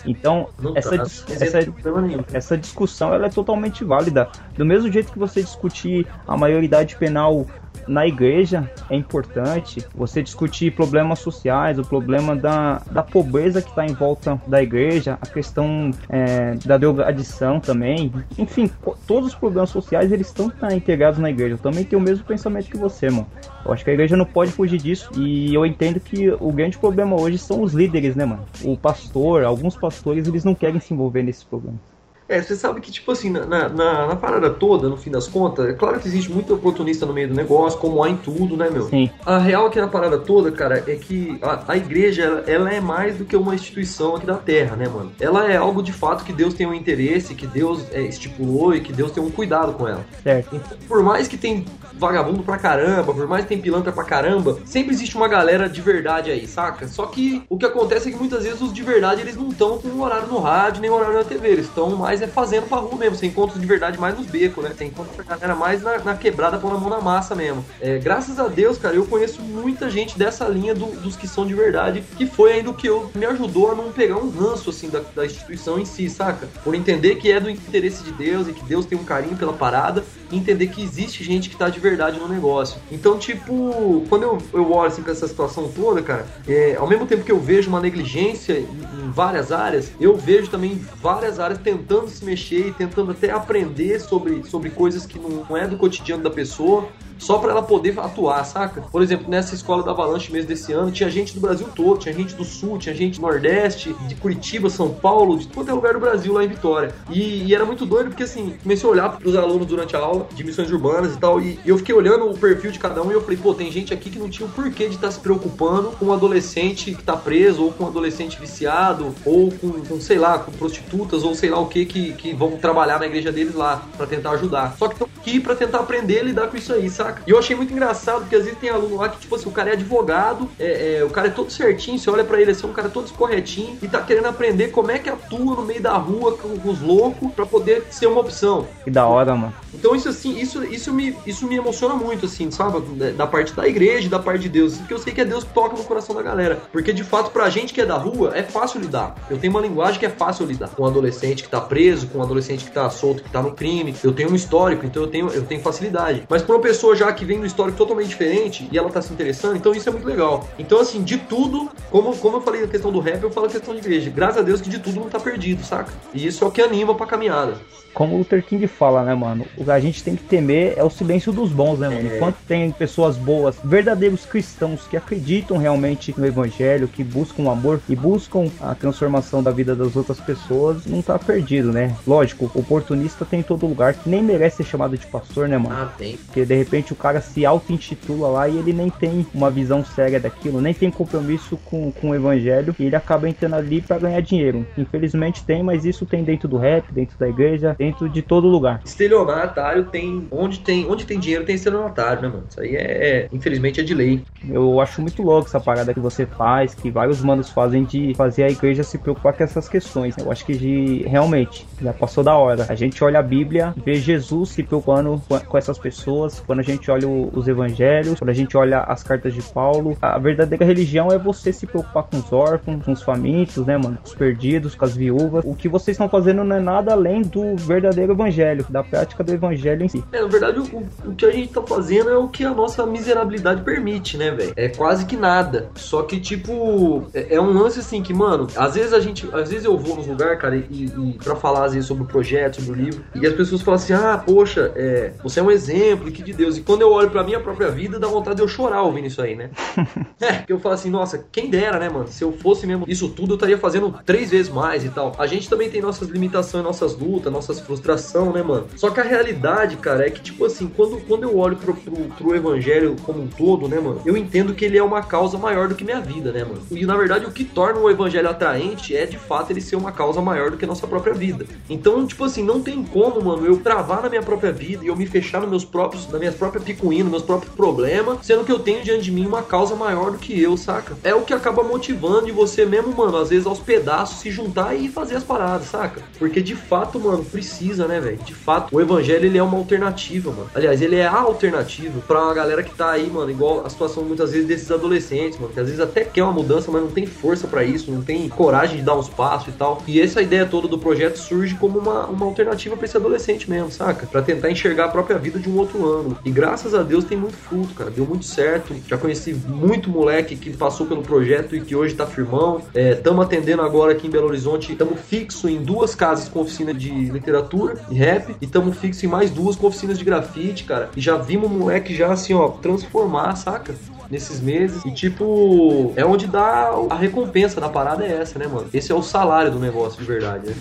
Então 0.05 0.49
essa, 0.75 0.97
tá 0.97 1.03
essa, 1.03 1.59
nenhum. 2.01 2.23
essa 2.33 2.57
discussão 2.57 3.13
ela 3.13 3.27
é 3.27 3.29
totalmente 3.29 3.83
válida. 3.83 4.29
Do 4.57 4.65
mesmo 4.65 4.91
jeito 4.91 5.11
que 5.11 5.19
você 5.19 5.41
discutir 5.41 6.05
a 6.27 6.35
maioridade 6.35 6.95
penal 6.97 7.45
na 7.87 8.05
igreja 8.07 8.69
é 8.89 8.95
importante, 8.95 9.85
você 9.93 10.21
discutir 10.21 10.71
problemas 10.71 11.19
sociais, 11.19 11.79
o 11.79 11.83
problema 11.83 12.35
da, 12.35 12.81
da 12.91 13.03
pobreza 13.03 13.61
que 13.61 13.69
está 13.69 13.85
em 13.85 13.93
volta 13.93 14.39
da 14.47 14.61
igreja, 14.61 15.17
a 15.21 15.25
questão 15.25 15.91
é, 16.09 16.55
da 16.65 16.77
drogadição 16.77 17.59
também, 17.59 18.11
enfim, 18.37 18.69
todos 19.07 19.29
os 19.29 19.35
problemas 19.35 19.69
sociais 19.69 20.11
eles 20.11 20.27
estão 20.27 20.49
tá, 20.49 20.73
integrados 20.73 21.19
na 21.19 21.29
igreja. 21.29 21.55
Eu 21.55 21.59
também 21.59 21.83
tenho 21.83 22.01
o 22.01 22.05
mesmo 22.05 22.25
pensamento 22.25 22.69
que 22.69 22.77
você, 22.77 23.09
mano. 23.09 23.27
Eu 23.65 23.73
acho 23.73 23.83
que 23.83 23.89
a 23.89 23.93
igreja 23.93 24.15
não 24.15 24.25
pode 24.25 24.51
fugir 24.51 24.79
disso 24.79 25.09
e 25.17 25.53
eu 25.53 25.65
entendo 25.65 25.99
que 25.99 26.29
o 26.39 26.51
grande 26.51 26.77
problema 26.77 27.19
hoje 27.19 27.37
são 27.37 27.61
os 27.61 27.73
líderes, 27.73 28.15
né, 28.15 28.25
mano? 28.25 28.45
O 28.63 28.77
pastor, 28.77 29.43
alguns 29.43 29.75
pastores, 29.75 30.27
eles 30.27 30.43
não 30.43 30.53
querem 30.53 30.79
se 30.79 30.93
envolver 30.93 31.23
nesse 31.23 31.45
problema. 31.45 31.79
É, 32.27 32.41
você 32.41 32.55
sabe 32.55 32.81
que, 32.81 32.91
tipo 32.91 33.11
assim, 33.11 33.29
na, 33.29 33.45
na, 33.45 33.69
na- 33.69 34.15
parada 34.15 34.49
toda, 34.49 34.89
no 34.89 34.97
fim 34.97 35.11
das 35.11 35.27
contas, 35.27 35.67
é 35.67 35.73
claro 35.73 35.99
que 35.99 36.07
existe 36.07 36.31
muito 36.31 36.53
oportunista 36.55 37.05
no 37.05 37.13
meio 37.13 37.27
do 37.27 37.35
negócio, 37.35 37.77
como 37.79 38.03
há 38.03 38.09
em 38.09 38.15
tudo, 38.17 38.57
né, 38.57 38.69
meu? 38.69 38.89
Sim. 38.89 39.11
A 39.25 39.37
real 39.37 39.67
aqui 39.67 39.79
na 39.79 39.87
parada 39.87 40.17
toda, 40.17 40.51
cara, 40.51 40.83
é 40.87 40.95
que 40.95 41.37
a, 41.41 41.63
a 41.67 41.77
igreja, 41.77 42.23
ela, 42.23 42.43
ela 42.47 42.73
é 42.73 42.79
mais 42.81 43.17
do 43.17 43.25
que 43.25 43.35
uma 43.35 43.53
instituição 43.53 44.15
aqui 44.15 44.25
da 44.25 44.35
Terra, 44.35 44.75
né, 44.75 44.87
mano? 44.87 45.11
Ela 45.19 45.51
é 45.51 45.57
algo 45.57 45.83
de 45.83 45.93
fato 45.93 46.23
que 46.23 46.33
Deus 46.33 46.53
tem 46.55 46.65
um 46.65 46.73
interesse, 46.73 47.35
que 47.35 47.45
Deus 47.45 47.83
é, 47.91 48.01
estipulou 48.01 48.73
e 48.73 48.81
que 48.81 48.91
Deus 48.91 49.11
tem 49.11 49.21
um 49.21 49.29
cuidado 49.29 49.73
com 49.73 49.87
ela. 49.87 50.03
Certo. 50.23 50.55
Então, 50.55 50.77
por 50.87 51.03
mais 51.03 51.27
que 51.27 51.37
tem 51.37 51.65
vagabundo 51.93 52.41
pra 52.43 52.57
caramba, 52.57 53.13
por 53.13 53.27
mais 53.27 53.43
que 53.43 53.49
tem 53.49 53.61
pilantra 53.61 53.91
pra 53.91 54.03
caramba, 54.03 54.57
sempre 54.65 54.93
existe 54.93 55.15
uma 55.15 55.27
galera 55.27 55.69
de 55.69 55.79
verdade 55.81 56.31
aí, 56.31 56.47
saca? 56.47 56.87
Só 56.87 57.05
que 57.05 57.43
o 57.49 57.57
que 57.57 57.65
acontece 57.65 58.09
é 58.09 58.11
que 58.11 58.17
muitas 58.17 58.43
vezes 58.43 58.59
os 58.61 58.73
de 58.73 58.81
verdade 58.83 59.21
eles 59.21 59.35
não 59.35 59.49
estão 59.49 59.77
com 59.77 59.87
um 59.89 60.01
horário 60.01 60.27
no 60.27 60.39
rádio 60.39 60.81
nem 60.81 60.89
um 60.89 60.95
horário 60.95 61.15
na 61.17 61.23
TV, 61.23 61.49
eles 61.49 61.65
estão 61.67 61.91
mais 61.95 62.14
é 62.21 62.27
fazendo 62.27 62.67
pra 62.67 62.77
rua 62.77 62.95
mesmo. 62.97 63.15
Você 63.15 63.25
encontra 63.27 63.59
de 63.59 63.65
verdade 63.65 63.99
mais 63.99 64.17
nos 64.17 64.27
becos, 64.27 64.63
né? 64.63 64.71
Você 64.75 64.85
encontra 64.85 65.21
a 65.21 65.23
galera 65.25 65.55
mais 65.55 65.81
na, 65.81 65.97
na 65.99 66.15
quebrada, 66.15 66.57
pondo 66.57 66.75
a 66.75 66.79
mão 66.79 66.89
na 66.89 67.01
massa 67.01 67.35
mesmo. 67.35 67.63
É, 67.81 67.97
graças 67.97 68.39
a 68.39 68.47
Deus, 68.47 68.77
cara, 68.77 68.95
eu 68.95 69.05
conheço 69.05 69.41
muita 69.41 69.89
gente 69.89 70.17
dessa 70.17 70.47
linha 70.47 70.73
do- 70.75 70.95
dos 71.01 71.15
que 71.15 71.27
são 71.27 71.45
de 71.45 71.53
verdade, 71.53 72.03
que 72.17 72.25
foi 72.25 72.53
ainda 72.53 72.69
o 72.69 72.73
que 72.73 72.87
eu, 72.87 73.09
me 73.15 73.25
ajudou 73.25 73.71
a 73.71 73.75
não 73.75 73.91
pegar 73.91 74.17
um 74.17 74.29
ranço 74.29 74.69
assim 74.69 74.89
da, 74.89 75.01
da 75.15 75.25
instituição 75.25 75.79
em 75.79 75.85
si, 75.85 76.09
saca? 76.09 76.47
Por 76.63 76.75
entender 76.75 77.15
que 77.15 77.31
é 77.31 77.39
do 77.39 77.49
interesse 77.49 78.03
de 78.03 78.11
Deus 78.11 78.47
e 78.47 78.53
que 78.53 78.63
Deus 78.63 78.85
tem 78.85 78.97
um 78.97 79.03
carinho 79.03 79.35
pela 79.35 79.53
parada 79.53 80.03
entender 80.37 80.67
que 80.67 80.83
existe 80.83 81.23
gente 81.23 81.49
que 81.49 81.55
tá 81.55 81.69
de 81.69 81.79
verdade 81.79 82.19
no 82.19 82.27
negócio. 82.27 82.79
Então, 82.91 83.17
tipo, 83.17 84.05
quando 84.09 84.23
eu, 84.23 84.37
eu 84.53 84.71
olho 84.71 84.87
assim 84.87 85.01
pra 85.01 85.11
essa 85.11 85.27
situação 85.27 85.69
toda, 85.69 86.01
cara, 86.01 86.25
é, 86.47 86.75
ao 86.75 86.87
mesmo 86.87 87.05
tempo 87.05 87.23
que 87.23 87.31
eu 87.31 87.39
vejo 87.39 87.69
uma 87.69 87.79
negligência 87.79 88.59
em, 88.59 88.63
em 88.63 89.11
várias 89.11 89.51
áreas, 89.51 89.91
eu 89.99 90.15
vejo 90.15 90.49
também 90.49 90.79
várias 91.01 91.39
áreas 91.39 91.59
tentando 91.59 92.09
se 92.09 92.23
mexer 92.23 92.67
e 92.67 92.71
tentando 92.71 93.11
até 93.11 93.31
aprender 93.31 93.99
sobre, 93.99 94.43
sobre 94.45 94.69
coisas 94.69 95.05
que 95.05 95.19
não, 95.19 95.45
não 95.49 95.57
é 95.57 95.67
do 95.67 95.77
cotidiano 95.77 96.23
da 96.23 96.29
pessoa. 96.29 96.87
Só 97.17 97.37
pra 97.37 97.51
ela 97.51 97.63
poder 97.63 97.99
atuar, 97.99 98.43
saca? 98.43 98.81
Por 98.81 99.01
exemplo, 99.01 99.29
nessa 99.29 99.55
escola 99.55 99.83
da 99.83 99.91
Avalanche 99.91 100.31
mesmo 100.31 100.47
desse 100.47 100.73
ano, 100.73 100.91
tinha 100.91 101.09
gente 101.09 101.33
do 101.33 101.39
Brasil 101.39 101.67
todo, 101.75 101.99
tinha 101.99 102.13
gente 102.13 102.35
do 102.35 102.43
Sul, 102.43 102.77
tinha 102.77 102.93
gente 102.93 103.19
do 103.19 103.21
Nordeste, 103.21 103.95
de 104.07 104.15
Curitiba, 104.15 104.69
São 104.69 104.89
Paulo, 104.89 105.37
de 105.37 105.47
todo 105.47 105.73
lugar 105.73 105.93
do 105.93 105.99
Brasil 105.99 106.33
lá 106.33 106.43
em 106.43 106.47
Vitória. 106.47 106.93
E, 107.09 107.45
e 107.45 107.55
era 107.55 107.65
muito 107.65 107.85
doido 107.85 108.09
porque 108.09 108.23
assim, 108.23 108.55
comecei 108.61 108.87
a 108.87 108.91
olhar 108.91 109.09
pros 109.17 109.35
alunos 109.35 109.67
durante 109.67 109.95
a 109.95 109.99
aula 109.99 110.27
de 110.33 110.43
missões 110.43 110.71
urbanas 110.71 111.13
e 111.13 111.17
tal, 111.17 111.41
e 111.41 111.59
eu 111.65 111.77
fiquei 111.77 111.95
olhando 111.95 112.29
o 112.29 112.37
perfil 112.37 112.71
de 112.71 112.79
cada 112.79 113.01
um 113.01 113.11
e 113.11 113.13
eu 113.13 113.21
falei, 113.21 113.37
pô, 113.37 113.53
tem 113.53 113.71
gente 113.71 113.93
aqui 113.93 114.09
que 114.09 114.19
não 114.19 114.29
tinha 114.29 114.47
o 114.47 114.51
porquê 114.51 114.87
de 114.87 114.95
estar 114.95 115.11
se 115.11 115.19
preocupando 115.19 115.91
com 115.91 116.05
um 116.05 116.13
adolescente 116.13 116.93
que 116.93 117.03
tá 117.03 117.15
preso, 117.15 117.63
ou 117.63 117.71
com 117.71 117.83
um 117.83 117.87
adolescente 117.87 118.39
viciado, 118.39 119.13
ou 119.25 119.51
com, 119.51 119.71
com, 119.71 119.99
sei 119.99 120.17
lá, 120.17 120.37
com 120.39 120.51
prostitutas, 120.51 121.23
ou 121.23 121.33
sei 121.33 121.49
lá 121.49 121.59
o 121.59 121.67
que 121.67 121.85
que, 121.85 122.13
que 122.13 122.33
vão 122.33 122.57
trabalhar 122.57 122.99
na 122.99 123.05
igreja 123.05 123.31
deles 123.31 123.55
lá 123.55 123.83
pra 123.97 124.05
tentar 124.05 124.31
ajudar. 124.31 124.75
Só 124.77 124.87
que 124.87 124.93
estão 124.93 125.07
aqui 125.17 125.39
pra 125.39 125.55
tentar 125.55 125.79
aprender 125.79 126.19
a 126.19 126.23
lidar 126.23 126.47
com 126.47 126.57
isso 126.57 126.73
aí, 126.73 126.89
saca? 127.05 127.21
E 127.25 127.31
eu 127.31 127.37
achei 127.37 127.55
muito 127.55 127.71
engraçado, 127.71 128.21
porque 128.21 128.35
às 128.35 128.43
vezes 128.43 128.59
tem 128.59 128.69
aluno 128.69 128.97
lá 128.97 129.09
que, 129.09 129.19
tipo 129.19 129.35
assim, 129.35 129.47
o 129.47 129.51
cara 129.51 129.69
é 129.69 129.73
advogado, 129.73 130.49
é, 130.59 130.97
é, 130.97 131.03
o 131.03 131.09
cara 131.09 131.27
é 131.27 131.31
todo 131.31 131.51
certinho, 131.51 131.99
você 131.99 132.09
olha 132.09 132.23
pra 132.23 132.41
ele 132.41 132.51
assim, 132.51 132.67
um 132.67 132.73
cara 132.73 132.89
todo 132.89 133.11
corretinho, 133.13 133.77
e 133.81 133.87
tá 133.87 134.01
querendo 134.01 134.27
aprender 134.27 134.69
como 134.69 134.91
é 134.91 134.99
que 134.99 135.09
atua 135.09 135.55
no 135.55 135.61
meio 135.61 135.81
da 135.81 135.93
rua 135.97 136.37
com, 136.37 136.57
com 136.57 136.69
os 136.69 136.81
loucos 136.81 137.31
pra 137.33 137.45
poder 137.45 137.85
ser 137.89 138.07
uma 138.07 138.21
opção. 138.21 138.67
Que 138.83 138.91
da 138.91 139.05
hora, 139.07 139.35
mano. 139.35 139.53
Então 139.73 139.95
isso 139.95 140.09
assim, 140.09 140.39
isso, 140.39 140.63
isso, 140.63 140.93
me, 140.93 141.15
isso 141.25 141.45
me 141.47 141.55
emociona 141.55 141.93
muito, 141.93 142.25
assim, 142.25 142.49
sabe? 142.49 142.79
Da, 143.13 143.27
parte 143.27 143.53
da 143.53 143.67
igreja, 143.67 144.09
da 144.09 144.19
parte 144.19 144.41
de 144.41 144.49
Deus. 144.49 144.77
Porque 144.77 144.93
eu 144.93 144.99
sei 144.99 145.13
que 145.13 145.21
é 145.21 145.25
Deus 145.25 145.43
que 145.43 145.53
toca 145.53 145.75
no 145.77 145.83
coração 145.83 146.15
da 146.15 146.21
galera. 146.21 146.61
Porque 146.71 146.93
de 146.93 147.03
fato, 147.03 147.31
pra 147.31 147.49
gente 147.49 147.73
que 147.73 147.81
é 147.81 147.85
da 147.85 147.97
rua, 147.97 148.31
é 148.35 148.41
fácil 148.41 148.79
lidar. 148.79 149.15
Eu 149.29 149.37
tenho 149.37 149.51
uma 149.51 149.61
linguagem 149.61 149.99
que 149.99 150.05
é 150.05 150.09
fácil 150.09 150.45
lidar. 150.45 150.69
Com 150.69 150.83
um 150.83 150.87
adolescente 150.87 151.43
que 151.43 151.49
tá 151.49 151.61
preso, 151.61 152.07
com 152.07 152.19
um 152.19 152.23
adolescente 152.23 152.65
que 152.65 152.71
tá 152.71 152.89
solto, 152.89 153.23
que 153.23 153.29
tá 153.29 153.41
no 153.41 153.51
crime. 153.51 153.93
Eu 154.03 154.13
tenho 154.13 154.31
um 154.31 154.35
histórico, 154.35 154.85
então 154.85 155.03
eu 155.03 155.09
tenho, 155.09 155.27
eu 155.29 155.43
tenho 155.43 155.61
facilidade. 155.61 156.23
Mas 156.29 156.41
pra 156.41 156.55
uma 156.55 156.61
pessoa 156.95 157.09
já 157.09 157.13
que 157.13 157.25
vem 157.25 157.39
do 157.39 157.45
histórico 157.45 157.77
totalmente 157.77 158.07
diferente 158.07 158.67
e 158.71 158.77
ela 158.77 158.89
tá 158.89 159.01
se 159.01 159.11
interessando, 159.11 159.55
então 159.55 159.73
isso 159.73 159.87
é 159.89 159.91
muito 159.91 160.07
legal. 160.07 160.47
Então, 160.57 160.79
assim, 160.79 161.03
de 161.03 161.17
tudo, 161.17 161.69
como, 161.91 162.15
como 162.17 162.37
eu 162.37 162.41
falei 162.41 162.61
na 162.61 162.67
questão 162.67 162.91
do 162.91 162.99
rap, 162.99 163.21
eu 163.21 163.31
falo 163.31 163.47
a 163.47 163.49
questão 163.49 163.73
de 163.73 163.81
igreja. 163.81 164.09
Graças 164.09 164.37
a 164.37 164.41
Deus 164.41 164.61
que 164.61 164.69
de 164.69 164.79
tudo 164.79 164.99
não 164.99 165.09
tá 165.09 165.19
perdido, 165.19 165.63
saca? 165.63 165.91
E 166.13 166.25
isso 166.25 166.43
é 166.43 166.47
o 166.47 166.51
que 166.51 166.61
anima 166.61 166.95
pra 166.95 167.05
caminhada. 167.05 167.57
Como 167.95 168.13
o 168.13 168.17
Luther 168.17 168.43
King 168.43 168.67
fala, 168.67 169.05
né, 169.05 169.15
mano? 169.15 169.45
O 169.57 169.63
que 169.63 169.71
a 169.71 169.79
gente 169.79 170.03
tem 170.03 170.17
que 170.17 170.23
temer 170.23 170.73
é 170.75 170.83
o 170.83 170.89
silêncio 170.89 171.31
dos 171.31 171.49
bons, 171.49 171.79
né, 171.79 171.87
mano? 171.87 172.11
É. 172.11 172.17
Enquanto 172.17 172.35
tem 172.45 172.69
pessoas 172.69 173.15
boas, 173.15 173.55
verdadeiros 173.63 174.25
cristãos 174.25 174.85
que 174.85 174.97
acreditam 174.97 175.57
realmente 175.57 176.13
no 176.17 176.25
evangelho, 176.25 176.89
que 176.89 177.05
buscam 177.05 177.43
o 177.43 177.49
amor 177.49 177.79
e 177.87 177.95
buscam 177.95 178.51
a 178.59 178.75
transformação 178.75 179.41
da 179.41 179.49
vida 179.49 179.73
das 179.73 179.95
outras 179.95 180.19
pessoas, 180.19 180.85
não 180.85 181.01
tá 181.01 181.17
perdido, 181.17 181.71
né? 181.71 181.95
Lógico, 182.05 182.51
oportunista 182.53 183.23
tem 183.23 183.39
em 183.39 183.43
todo 183.43 183.65
lugar 183.65 183.93
que 183.93 184.09
nem 184.09 184.21
merece 184.21 184.57
ser 184.57 184.65
chamado 184.65 184.97
de 184.97 185.07
pastor, 185.07 185.47
né, 185.47 185.57
mano? 185.57 185.75
Ah, 185.75 185.93
tem. 185.97 186.17
Porque 186.17 186.43
de 186.43 186.53
repente 186.53 186.84
o 186.93 186.95
cara 186.95 187.21
se 187.21 187.45
auto-intitula 187.45 188.27
lá 188.27 188.47
e 188.49 188.57
ele 188.57 188.73
nem 188.73 188.89
tem 188.89 189.25
uma 189.33 189.49
visão 189.49 189.83
séria 189.83 190.19
daquilo, 190.19 190.61
nem 190.61 190.73
tem 190.73 190.91
compromisso 190.91 191.57
com, 191.65 191.91
com 191.91 192.09
o 192.09 192.15
evangelho 192.15 192.75
e 192.79 192.85
ele 192.85 192.95
acaba 192.95 193.27
entrando 193.29 193.55
ali 193.55 193.81
pra 193.81 193.97
ganhar 193.97 194.21
dinheiro. 194.21 194.65
Infelizmente 194.77 195.43
tem, 195.43 195.63
mas 195.63 195.85
isso 195.85 196.05
tem 196.05 196.23
dentro 196.23 196.47
do 196.47 196.57
rap, 196.57 196.91
dentro 196.91 197.17
da 197.17 197.27
igreja, 197.27 197.75
dentro 197.77 198.09
de 198.09 198.21
todo 198.21 198.47
lugar. 198.47 198.81
Estelionatário 198.85 199.85
tem. 199.85 200.27
Onde 200.31 200.59
tem, 200.59 200.85
onde 200.89 201.05
tem 201.05 201.19
dinheiro 201.19 201.45
tem 201.45 201.55
estelionatário, 201.55 202.21
né, 202.21 202.27
mano? 202.27 202.43
Isso 202.49 202.59
aí 202.61 202.75
é. 202.75 202.81
é- 202.81 203.29
Infelizmente 203.31 203.79
é 203.79 203.83
de 203.83 203.93
lei. 203.93 204.21
Eu 204.47 204.79
acho 204.79 205.01
muito 205.01 205.21
louco 205.21 205.47
essa 205.47 205.59
parada 205.59 205.93
que 205.93 205.99
você 205.99 206.25
faz, 206.25 206.73
que 206.73 206.89
vários 206.89 207.21
manos 207.21 207.49
fazem 207.49 207.83
de 207.83 208.13
fazer 208.15 208.43
a 208.43 208.49
igreja 208.49 208.83
se 208.83 208.97
preocupar 208.97 209.33
com 209.33 209.43
essas 209.43 209.67
questões. 209.67 210.15
Eu 210.17 210.31
acho 210.31 210.45
que 210.45 210.55
de, 210.57 211.03
realmente 211.07 211.65
já 211.81 211.93
passou 211.93 212.23
da 212.23 212.35
hora. 212.35 212.65
A 212.69 212.75
gente 212.75 213.03
olha 213.03 213.19
a 213.19 213.23
Bíblia, 213.23 213.73
vê 213.85 213.95
Jesus 213.95 214.49
se 214.49 214.63
preocupando 214.63 215.21
com, 215.27 215.39
com 215.39 215.57
essas 215.57 215.77
pessoas. 215.77 216.41
Quando 216.45 216.59
a 216.59 216.63
gente 216.63 216.74
olha 216.91 217.07
o- 217.07 217.29
os 217.33 217.47
evangelhos, 217.47 218.19
quando 218.19 218.29
a 218.29 218.33
gente 218.33 218.55
olha 218.57 218.79
as 218.79 219.03
cartas 219.03 219.33
de 219.33 219.41
Paulo, 219.41 219.97
a 220.01 220.17
verdadeira 220.19 220.65
religião 220.65 221.09
é 221.11 221.17
você 221.17 221.51
se 221.51 221.65
preocupar 221.65 222.03
com 222.03 222.17
os 222.17 222.31
órfãos, 222.31 222.83
com 222.83 222.91
os 222.91 223.01
famintos, 223.01 223.65
né, 223.65 223.77
mano? 223.77 223.97
Com 224.01 224.07
os 224.09 224.15
perdidos, 224.15 224.75
com 224.75 224.85
as 224.85 224.95
viúvas. 224.95 225.43
O 225.45 225.55
que 225.55 225.67
vocês 225.69 225.95
estão 225.95 226.09
fazendo 226.09 226.43
não 226.43 226.55
é 226.55 226.59
nada 226.59 226.91
além 226.93 227.21
do 227.21 227.55
verdadeiro 227.55 228.13
evangelho, 228.13 228.65
da 228.69 228.83
prática 228.83 229.23
do 229.23 229.31
evangelho 229.33 229.83
em 229.83 229.87
si. 229.87 230.03
É, 230.11 230.21
na 230.21 230.27
verdade, 230.27 230.59
o, 230.59 231.09
o 231.09 231.15
que 231.15 231.25
a 231.25 231.31
gente 231.31 231.53
tá 231.53 231.61
fazendo 231.61 232.09
é 232.09 232.17
o 232.17 232.27
que 232.27 232.43
a 232.43 232.51
nossa 232.53 232.85
miserabilidade 232.85 233.61
permite, 233.61 234.17
né, 234.17 234.31
velho? 234.31 234.53
É 234.55 234.69
quase 234.69 235.05
que 235.05 235.15
nada. 235.15 235.69
Só 235.75 236.03
que, 236.03 236.19
tipo, 236.19 237.05
é, 237.13 237.35
é 237.35 237.41
um 237.41 237.51
lance 237.53 237.79
assim 237.79 238.01
que, 238.01 238.13
mano, 238.13 238.47
às 238.55 238.75
vezes 238.75 238.93
a 238.93 238.99
gente. 238.99 239.27
Às 239.33 239.49
vezes 239.49 239.65
eu 239.65 239.77
vou 239.77 239.95
nos 239.95 240.07
lugares, 240.07 240.39
cara, 240.39 240.55
e, 240.55 240.85
e 240.85 241.17
pra 241.23 241.35
falar 241.35 241.65
às 241.65 241.73
vezes 241.73 241.87
sobre 241.87 242.03
o 242.03 242.07
projeto, 242.07 242.61
sobre 242.61 242.79
o 242.79 242.83
livro, 242.85 243.01
e 243.15 243.25
as 243.25 243.33
pessoas 243.33 243.61
falam 243.61 243.75
assim, 243.79 243.93
ah, 243.93 244.21
poxa, 244.23 244.71
é, 244.75 245.11
você 245.23 245.39
é 245.39 245.43
um 245.43 245.51
exemplo, 245.51 246.11
que 246.11 246.21
de 246.23 246.33
Deus. 246.33 246.57
E 246.57 246.61
quando 246.65 246.81
eu 246.81 246.91
olho 246.91 247.09
pra 247.09 247.23
minha 247.23 247.39
própria 247.39 247.69
vida, 247.69 247.99
dá 247.99 248.07
vontade 248.07 248.37
de 248.37 248.41
eu 248.41 248.47
chorar 248.47 248.81
ouvindo 248.81 249.07
isso 249.07 249.21
aí, 249.21 249.35
né? 249.35 249.49
É, 250.21 250.31
porque 250.31 250.53
eu 250.53 250.59
falo 250.59 250.75
assim, 250.75 250.89
nossa, 250.89 251.25
quem 251.29 251.49
dera, 251.49 251.77
né, 251.77 251.89
mano? 251.89 252.07
Se 252.07 252.23
eu 252.23 252.31
fosse 252.31 252.65
mesmo 252.65 252.85
isso 252.87 253.09
tudo, 253.09 253.33
eu 253.33 253.35
estaria 253.35 253.57
fazendo 253.57 253.93
três 254.05 254.31
vezes 254.31 254.51
mais 254.51 254.85
e 254.85 254.89
tal. 254.89 255.13
A 255.19 255.27
gente 255.27 255.49
também 255.49 255.69
tem 255.69 255.81
nossas 255.81 256.07
limitações, 256.07 256.63
nossas 256.63 256.97
lutas, 256.97 257.31
nossas 257.31 257.59
frustrações, 257.59 258.33
né, 258.33 258.41
mano? 258.41 258.65
Só 258.77 258.89
que 258.89 258.99
a 259.01 259.03
realidade, 259.03 259.75
cara, 259.75 260.07
é 260.07 260.09
que, 260.09 260.21
tipo 260.21 260.45
assim, 260.45 260.67
quando, 260.67 261.01
quando 261.05 261.23
eu 261.23 261.37
olho 261.37 261.57
pro, 261.57 261.73
pro, 261.73 261.95
pro 262.17 262.35
evangelho 262.35 262.95
como 263.03 263.21
um 263.21 263.27
todo, 263.27 263.67
né, 263.67 263.79
mano? 263.79 264.01
Eu 264.05 264.15
entendo 264.15 264.53
que 264.53 264.63
ele 264.63 264.77
é 264.77 264.83
uma 264.83 265.03
causa 265.03 265.37
maior 265.37 265.67
do 265.67 265.75
que 265.75 265.83
minha 265.83 265.99
vida, 265.99 266.31
né, 266.31 266.43
mano? 266.43 266.61
E, 266.71 266.85
na 266.85 266.95
verdade, 266.95 267.25
o 267.25 267.31
que 267.31 267.43
torna 267.43 267.79
o 267.79 267.89
evangelho 267.89 268.29
atraente 268.29 268.95
é, 268.95 269.05
de 269.05 269.17
fato, 269.17 269.51
ele 269.51 269.61
ser 269.61 269.75
uma 269.75 269.91
causa 269.91 270.21
maior 270.21 270.49
do 270.49 270.57
que 270.57 270.65
a 270.65 270.67
nossa 270.67 270.87
própria 270.87 271.13
vida. 271.13 271.45
Então, 271.69 272.07
tipo 272.07 272.23
assim, 272.23 272.43
não 272.43 272.61
tem 272.61 272.83
como, 272.83 273.21
mano, 273.23 273.45
eu 273.45 273.57
travar 273.57 274.01
na 274.01 274.09
minha 274.09 274.23
própria 274.23 274.51
vida 274.51 274.83
e 274.83 274.87
eu 274.87 274.95
me 274.95 275.05
fechar 275.05 275.41
nos 275.41 275.49
meus 275.49 275.65
próprios, 275.65 276.07
na 276.09 276.17
minha 276.17 276.31
própria 276.55 276.61
picuinha, 276.61 277.03
meus 277.03 277.23
próprios 277.23 277.53
problemas, 277.53 278.19
sendo 278.23 278.43
que 278.43 278.51
eu 278.51 278.59
tenho 278.59 278.83
diante 278.83 279.03
de 279.03 279.11
mim 279.11 279.25
uma 279.25 279.43
causa 279.43 279.75
maior 279.75 280.11
do 280.11 280.17
que 280.17 280.39
eu, 280.39 280.55
saca? 280.55 280.95
É 281.03 281.13
o 281.13 281.21
que 281.21 281.33
acaba 281.33 281.63
motivando 281.63 282.25
de 282.25 282.31
você 282.31 282.65
mesmo, 282.65 282.95
mano, 282.95 283.17
às 283.17 283.29
vezes 283.29 283.45
aos 283.45 283.59
pedaços 283.59 284.19
se 284.19 284.31
juntar 284.31 284.75
e 284.75 284.87
fazer 284.87 285.15
as 285.15 285.23
paradas, 285.23 285.67
saca? 285.67 286.01
Porque 286.17 286.41
de 286.41 286.55
fato, 286.55 286.99
mano, 286.99 287.23
precisa, 287.23 287.87
né, 287.87 287.99
velho? 287.99 288.17
De 288.17 288.33
fato, 288.33 288.75
o 288.75 288.81
evangelho 288.81 289.25
ele 289.25 289.37
é 289.37 289.43
uma 289.43 289.57
alternativa, 289.57 290.31
mano. 290.31 290.49
Aliás, 290.53 290.81
ele 290.81 290.95
é 290.95 291.05
a 291.05 291.19
alternativa 291.19 291.99
pra 292.07 292.23
uma 292.23 292.33
galera 292.33 292.63
que 292.63 292.73
tá 292.73 292.91
aí, 292.91 293.09
mano, 293.09 293.29
igual 293.29 293.65
a 293.65 293.69
situação 293.69 294.03
muitas 294.03 294.31
vezes 294.31 294.47
desses 294.47 294.71
adolescentes, 294.71 295.39
mano, 295.39 295.53
que 295.53 295.59
às 295.59 295.67
vezes 295.67 295.81
até 295.81 296.03
quer 296.03 296.23
uma 296.23 296.33
mudança, 296.33 296.71
mas 296.71 296.81
não 296.81 296.91
tem 296.91 297.05
força 297.05 297.47
pra 297.47 297.63
isso, 297.63 297.91
não 297.91 298.01
tem 298.01 298.27
coragem 298.29 298.77
de 298.77 298.83
dar 298.83 298.95
uns 298.95 299.09
passos 299.09 299.53
e 299.53 299.57
tal. 299.57 299.81
E 299.87 299.99
essa 299.99 300.21
ideia 300.21 300.45
toda 300.45 300.67
do 300.67 300.77
projeto 300.77 301.17
surge 301.17 301.55
como 301.55 301.79
uma, 301.79 302.05
uma 302.05 302.25
alternativa 302.25 302.75
pra 302.75 302.85
esse 302.85 302.97
adolescente 302.97 303.49
mesmo, 303.49 303.71
saca? 303.71 304.05
Pra 304.07 304.21
tentar 304.21 304.49
enxergar 304.49 304.85
a 304.85 304.89
própria 304.89 305.17
vida 305.17 305.39
de 305.39 305.49
um 305.49 305.57
outro 305.57 305.85
ângulo. 305.85 306.17
E 306.23 306.31
graças 306.35 306.75
a 306.75 306.83
Deus 306.83 307.05
tem 307.05 307.17
muito 307.17 307.37
fruto, 307.37 307.73
cara. 307.73 307.89
Deu 307.89 308.05
muito 308.05 308.25
certo. 308.25 308.75
Já 308.87 308.97
conheci 308.97 309.33
muito 309.33 309.89
moleque 309.89 310.35
que 310.35 310.51
passou 310.51 310.85
pelo 310.85 311.01
projeto 311.01 311.55
e 311.55 311.61
que 311.61 311.73
hoje 311.73 311.95
tá 311.95 312.05
firmão. 312.05 312.61
Estamos 312.75 313.25
atendendo 313.25 313.61
agora 313.61 313.93
aqui 313.93 314.07
em 314.07 314.09
Belo 314.09 314.27
Horizonte. 314.27 314.73
Estamos 314.73 314.99
fixo 314.99 315.47
em 315.47 315.63
duas 315.63 315.95
casas 315.95 316.27
com 316.27 316.41
oficina 316.41 316.73
de 316.73 316.89
literatura 316.89 317.77
e 317.89 317.95
rap. 317.95 318.35
E 318.41 318.45
estamos 318.45 318.77
fixo 318.77 319.05
em 319.05 319.09
mais 319.09 319.31
duas 319.31 319.55
com 319.55 319.67
oficinas 319.67 319.97
de 319.97 320.03
grafite, 320.03 320.65
cara. 320.65 320.89
E 320.95 320.99
já 320.99 321.15
vimos 321.15 321.49
moleque 321.49 321.95
já 321.95 322.11
assim, 322.11 322.33
ó, 322.33 322.49
transformar, 322.49 323.37
saca? 323.37 323.73
Nesses 324.11 324.41
meses. 324.41 324.83
E 324.85 324.91
tipo, 324.91 325.93
é 325.95 326.05
onde 326.05 326.27
dá 326.27 326.69
a 326.89 326.95
recompensa 326.95 327.61
da 327.61 327.69
parada 327.69 328.03
é 328.03 328.21
essa, 328.21 328.37
né, 328.37 328.45
mano? 328.45 328.67
Esse 328.73 328.91
é 328.91 328.95
o 328.95 329.01
salário 329.01 329.51
do 329.51 329.59
negócio 329.59 329.99
de 329.99 330.05
verdade, 330.05 330.47
né? 330.47 330.55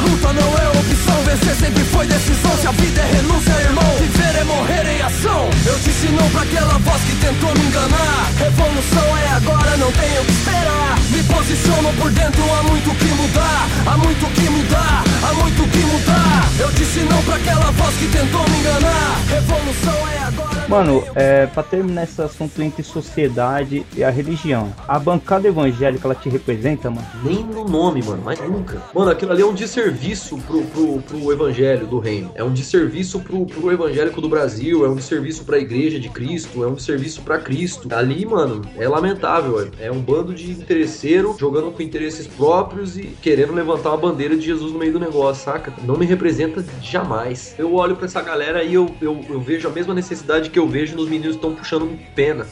Luta 0.00 0.32
não 0.32 0.50
é 0.58 0.68
opção, 0.68 1.22
vencer 1.24 1.54
sempre 1.54 1.84
foi 1.84 2.06
decisão. 2.06 2.56
Se 2.60 2.66
a 2.66 2.72
vida 2.72 3.00
é 3.00 3.12
renúncia, 3.16 3.52
irmão, 3.52 3.96
viver 3.98 4.34
é 4.40 4.44
morrer 4.44 4.86
em 4.86 5.02
ação. 5.02 5.48
Eu 5.66 5.78
disse 5.78 6.08
não 6.08 6.28
pra 6.30 6.42
aquela 6.42 6.78
voz 6.78 7.02
que 7.02 7.16
tentou 7.16 7.52
me 7.54 7.66
enganar. 7.66 8.30
Revolução 8.38 9.16
é 9.18 9.28
agora, 9.36 9.76
não 9.76 9.90
tenho 9.92 10.24
que 10.24 10.32
esperar. 10.32 10.98
Me 11.10 11.22
posiciono 11.24 11.92
por 11.94 12.10
dentro, 12.10 12.42
há 12.54 12.62
muito 12.64 12.94
que 12.94 13.06
mudar. 13.06 13.68
Há 13.86 13.96
muito 13.96 14.26
que 14.34 14.48
mudar, 14.48 15.04
há 15.22 15.32
muito 15.34 15.68
que 15.68 15.78
mudar. 15.78 16.48
Eu 16.58 16.70
disse 16.72 17.00
não 17.00 17.22
pra 17.22 17.36
aquela 17.36 17.70
voz 17.72 17.94
que 17.96 18.06
tentou 18.06 18.48
me 18.48 18.58
enganar. 18.58 19.20
Revolução 19.28 20.08
é 20.08 20.18
agora. 20.26 20.47
Mano, 20.68 21.02
é, 21.14 21.46
pra 21.46 21.62
terminar 21.62 22.04
esse 22.04 22.20
assunto 22.20 22.60
entre 22.60 22.82
sociedade 22.82 23.86
e 23.96 24.04
a 24.04 24.10
religião, 24.10 24.70
a 24.86 24.98
bancada 24.98 25.48
evangélica 25.48 26.06
ela 26.06 26.14
te 26.14 26.28
representa, 26.28 26.90
mano? 26.90 27.06
Nem 27.24 27.42
no 27.42 27.64
nome, 27.64 28.02
mano, 28.02 28.20
mas 28.22 28.38
nunca. 28.38 28.82
Mano, 28.94 29.10
aquilo 29.10 29.32
ali 29.32 29.40
é 29.40 29.46
um 29.46 29.54
desserviço 29.54 30.36
pro, 30.46 30.62
pro, 30.64 31.00
pro 31.00 31.32
evangelho 31.32 31.86
do 31.86 31.98
reino. 31.98 32.30
É 32.34 32.44
um 32.44 32.52
desserviço 32.52 33.18
pro, 33.20 33.46
pro 33.46 33.72
evangélico 33.72 34.20
do 34.20 34.28
Brasil, 34.28 34.84
é 34.84 34.88
um 34.90 34.94
desserviço 34.94 35.42
pra 35.42 35.58
igreja 35.58 35.98
de 35.98 36.10
Cristo, 36.10 36.62
é 36.62 36.66
um 36.66 36.74
desserviço 36.74 37.22
pra 37.22 37.38
Cristo. 37.38 37.88
Ali, 37.90 38.26
mano, 38.26 38.60
é 38.76 38.86
lamentável. 38.86 39.70
É, 39.80 39.86
é 39.86 39.90
um 39.90 40.00
bando 40.00 40.34
de 40.34 40.50
interesseiro 40.50 41.34
jogando 41.40 41.70
com 41.70 41.82
interesses 41.82 42.26
próprios 42.26 42.98
e 42.98 43.04
querendo 43.22 43.54
levantar 43.54 43.88
uma 43.88 43.96
bandeira 43.96 44.36
de 44.36 44.44
Jesus 44.44 44.70
no 44.70 44.78
meio 44.78 44.92
do 44.92 45.00
negócio, 45.00 45.44
saca? 45.44 45.72
Não 45.82 45.96
me 45.96 46.04
representa 46.04 46.62
jamais. 46.82 47.54
Eu 47.58 47.74
olho 47.74 47.96
pra 47.96 48.04
essa 48.04 48.20
galera 48.20 48.62
e 48.62 48.74
eu, 48.74 48.94
eu, 49.00 49.24
eu 49.30 49.40
vejo 49.40 49.66
a 49.66 49.70
mesma 49.70 49.94
necessidade 49.94 50.50
que 50.50 50.57
eu 50.58 50.68
vejo 50.68 50.96
nos 50.96 51.08
meninos 51.08 51.36
que 51.36 51.44
estão 51.44 51.54
puxando 51.54 51.98
pena 52.14 52.46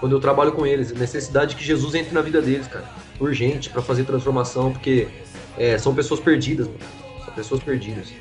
quando 0.00 0.12
eu 0.12 0.20
trabalho 0.20 0.52
com 0.52 0.66
eles. 0.66 0.92
Necessidade 0.92 1.56
que 1.56 1.64
Jesus 1.64 1.94
entre 1.94 2.12
na 2.12 2.20
vida 2.20 2.42
deles, 2.42 2.66
cara. 2.66 2.84
Urgente 3.18 3.70
pra 3.70 3.80
fazer 3.80 4.04
transformação, 4.04 4.72
porque 4.72 5.08
é, 5.56 5.78
são 5.78 5.94
pessoas 5.94 6.20
perdidas, 6.20 6.66
mano. 6.66 6.80
São 7.24 7.34
pessoas 7.34 7.62
perdidas. 7.62 8.12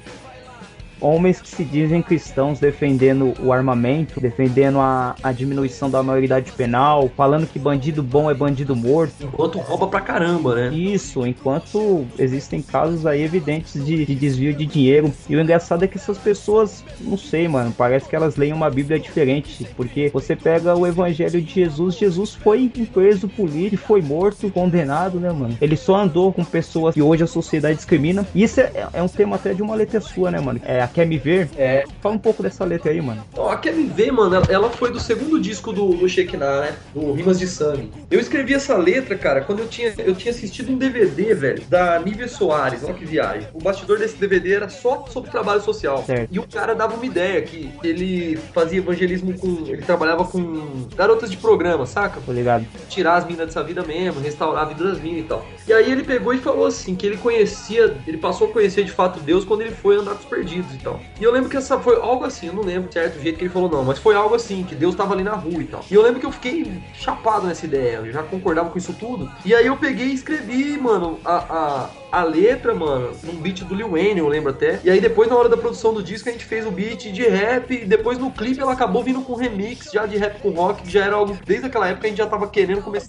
Homens 1.04 1.42
que 1.42 1.50
se 1.50 1.66
dizem 1.66 2.02
cristãos 2.02 2.60
defendendo 2.60 3.34
o 3.44 3.52
armamento, 3.52 4.22
defendendo 4.22 4.80
a, 4.80 5.16
a 5.22 5.34
diminuição 5.34 5.90
da 5.90 6.02
maioridade 6.02 6.52
penal, 6.54 7.12
falando 7.16 7.46
que 7.46 7.60
bandido 7.60 8.02
bom 8.02 8.32
é 8.32 8.34
bandido 8.34 8.74
morto. 8.74 9.14
Enquanto 9.22 9.60
rouba 9.60 9.88
pra 9.88 10.00
caramba, 10.00 10.56
né? 10.56 10.74
Isso, 10.74 11.28
enquanto 11.28 12.06
existem 12.18 12.62
casos 12.62 13.06
aí 13.06 13.22
evidentes 13.22 13.84
de, 13.84 14.06
de 14.06 14.16
desvio 14.16 14.54
de 14.54 14.66
dinheiro. 14.66 15.14
E 15.28 15.36
o 15.36 15.42
engraçado 15.42 15.84
é 15.84 15.88
que 15.88 15.98
essas 15.98 16.18
pessoas, 16.18 16.86
não 17.02 17.18
sei, 17.18 17.50
mano, 17.50 17.74
parece 17.78 18.08
que 18.08 18.16
elas 18.16 18.38
leem 18.38 18.54
uma 18.54 18.70
Bíblia 18.70 18.98
diferente. 18.98 19.68
Porque 19.76 20.10
você 20.14 20.38
pega 20.38 20.74
o 20.74 20.88
Evangelho 20.88 21.42
de 21.42 21.54
Jesus, 21.54 21.96
Jesus 21.96 22.34
foi 22.34 22.72
preso 22.94 23.28
político, 23.28 23.84
foi 23.86 24.02
morto, 24.02 24.50
condenado, 24.50 25.20
né, 25.20 25.32
mano? 25.32 25.58
Ele 25.60 25.76
só 25.76 25.98
andou 25.98 26.32
com 26.32 26.46
pessoas 26.46 26.94
que 26.94 27.02
hoje 27.02 27.24
a 27.24 27.28
sociedade 27.28 27.76
discrimina. 27.76 28.26
E 28.34 28.44
isso 28.44 28.62
é, 28.62 28.88
é 28.94 29.04
um 29.04 29.08
tema 29.10 29.36
até 29.36 29.54
de 29.54 29.62
uma 29.62 29.76
letra 29.76 30.00
sua, 30.00 30.32
né, 30.32 30.40
mano? 30.40 30.62
É 30.64 30.82
Quer 30.94 31.06
Me 31.08 31.18
Ver? 31.18 31.50
É. 31.58 31.84
Fala 32.02 32.16
um 32.16 32.20
pouco 32.20 32.44
dessa 32.44 32.64
letra 32.64 32.92
aí, 32.92 33.02
mano. 33.02 33.24
Ó, 33.36 33.50
a 33.50 33.58
Quer 33.58 33.74
Me 33.74 33.86
Ver, 33.86 34.12
mano, 34.12 34.36
ela- 34.50 34.70
foi 34.70 34.92
do 34.92 35.00
segundo 35.00 35.40
disco 35.40 35.72
do, 35.72 35.94
do 35.94 36.08
Shekinah, 36.10 36.62
né? 36.62 36.76
Do 36.94 37.12
Rimas 37.14 37.40
de 37.40 37.48
Sangue. 37.48 37.92
Eu 38.10 38.20
escrevi 38.20 38.54
essa 38.54 38.76
letra, 38.78 39.16
cara, 39.18 39.42
quando 39.42 39.60
eu 39.60 39.68
tinha, 39.68 39.94
eu 39.98 40.16
tinha 40.16 40.32
assistido 40.32 40.72
um 40.72 40.78
DVD, 40.78 41.34
velho, 41.34 41.64
da 41.70 42.00
Nívia 42.00 42.28
Soares, 42.28 42.84
olha 42.84 42.94
que 42.94 43.06
viagem. 43.06 43.48
O 43.54 43.60
bastidor 43.60 44.00
desse 44.00 44.16
DVD 44.18 44.54
era 44.54 44.70
só 44.70 45.06
sobre 45.08 45.30
trabalho 45.30 45.62
social. 45.62 46.04
Certo. 46.06 46.30
E 46.32 46.40
o 46.40 46.48
cara 46.48 46.74
dava 46.74 46.96
uma 46.96 47.06
ideia 47.06 47.42
que 47.42 47.72
ele 47.84 48.38
fazia 48.54 48.80
evangelismo 48.80 49.38
com. 49.38 49.64
Ele 49.68 49.82
trabalhava 49.82 50.26
com 50.26 50.88
garotas 50.96 51.30
de 51.30 51.38
programa, 51.38 51.86
saca? 51.86 52.20
Tô 52.26 52.32
ligado. 52.32 52.66
tirar 52.90 53.16
as 53.16 53.26
minas 53.26 53.48
dessa 53.48 53.64
vida 53.64 53.84
mesmo, 53.84 54.20
restaurar 54.22 54.64
a 54.64 54.66
vida 54.66 54.84
das 54.84 55.00
minas 55.00 55.20
e 55.22 55.24
tal. 55.24 55.46
E 55.68 55.74
aí 55.74 55.92
ele 55.92 56.04
pegou 56.04 56.34
e 56.34 56.38
falou 56.38 56.66
assim, 56.66 56.96
que 56.96 57.06
ele 57.06 57.18
conhecia, 57.18 57.96
ele 58.08 58.18
passou 58.18 58.48
a 58.48 58.52
conhecer 58.52 58.84
de 58.84 58.92
fato 58.92 59.20
Deus 59.20 59.44
quando 59.46 59.62
ele 59.62 59.72
foi 59.72 59.96
andar 59.96 60.12
com 60.12 60.20
os 60.20 60.26
perdidos 60.26 60.74
tal. 60.84 61.00
E 61.20 61.24
eu 61.24 61.32
lembro 61.32 61.50
que 61.50 61.58
essa 61.58 61.80
foi 61.80 61.96
algo 61.96 62.26
assim, 62.26 62.48
eu 62.48 62.54
não 62.54 62.64
lembro 62.64 62.92
certo 62.92 63.18
o 63.18 63.22
jeito 63.22 63.38
que 63.38 63.44
ele 63.44 63.50
falou 63.50 63.70
não, 63.70 63.84
mas 63.84 63.98
foi 64.00 64.16
algo 64.16 64.36
assim, 64.36 64.64
que 64.64 64.76
Deus 64.76 64.96
tava 64.96 65.14
ali 65.14 65.24
na 65.24 65.34
rua 65.34 65.62
e 65.62 65.66
tal. 65.66 65.84
E 65.90 65.94
eu 65.94 66.02
lembro 66.02 66.20
que 66.20 66.26
eu 66.26 66.32
fiquei 66.32 66.82
chapado 66.94 67.48
nessa 67.48 67.66
ideia, 67.66 67.98
eu 67.98 68.12
já 68.12 68.24
concordava 68.24 68.70
com 68.70 68.78
isso 68.78 68.94
tudo. 68.94 69.32
E 69.46 69.54
aí 69.56 69.66
eu 69.66 69.78
peguei 69.78 70.08
e 70.08 70.14
escrevi, 70.14 70.78
mano, 70.78 71.20
a, 71.24 71.36
a, 71.36 71.90
a 72.14 72.24
letra, 72.24 72.76
mano, 72.76 73.10
num 73.24 73.38
beat 73.38 73.64
do 73.64 73.74
Lil 73.74 73.90
Wayne, 73.90 74.20
eu 74.20 74.28
lembro 74.28 74.52
até. 74.52 74.80
E 74.84 74.90
aí 74.92 75.02
depois 75.02 75.28
na 75.28 75.36
hora 75.36 75.50
da 75.50 75.58
produção 75.58 75.92
do 75.96 76.04
disco 76.04 76.30
a 76.30 76.32
gente 76.32 76.46
fez 76.46 76.64
o 76.64 76.70
beat 76.70 77.12
de 77.12 77.24
rap 77.24 77.74
e 77.74 77.86
depois 77.86 78.20
no 78.20 78.30
clipe 78.30 78.62
ela 78.62 78.74
acabou 78.74 79.04
vindo 79.04 79.22
com 79.22 79.34
remix 79.34 79.90
já 79.92 80.06
de 80.06 80.16
rap 80.16 80.40
com 80.40 80.52
rock, 80.52 80.84
que 80.84 80.92
já 80.92 81.06
era 81.06 81.16
algo 81.16 81.36
desde 81.44 81.66
aquela 81.66 81.88
época 81.88 82.06
a 82.06 82.10
gente 82.12 82.20
já 82.20 82.28
tava 82.28 82.48
querendo 82.48 82.84
começar 82.84 83.08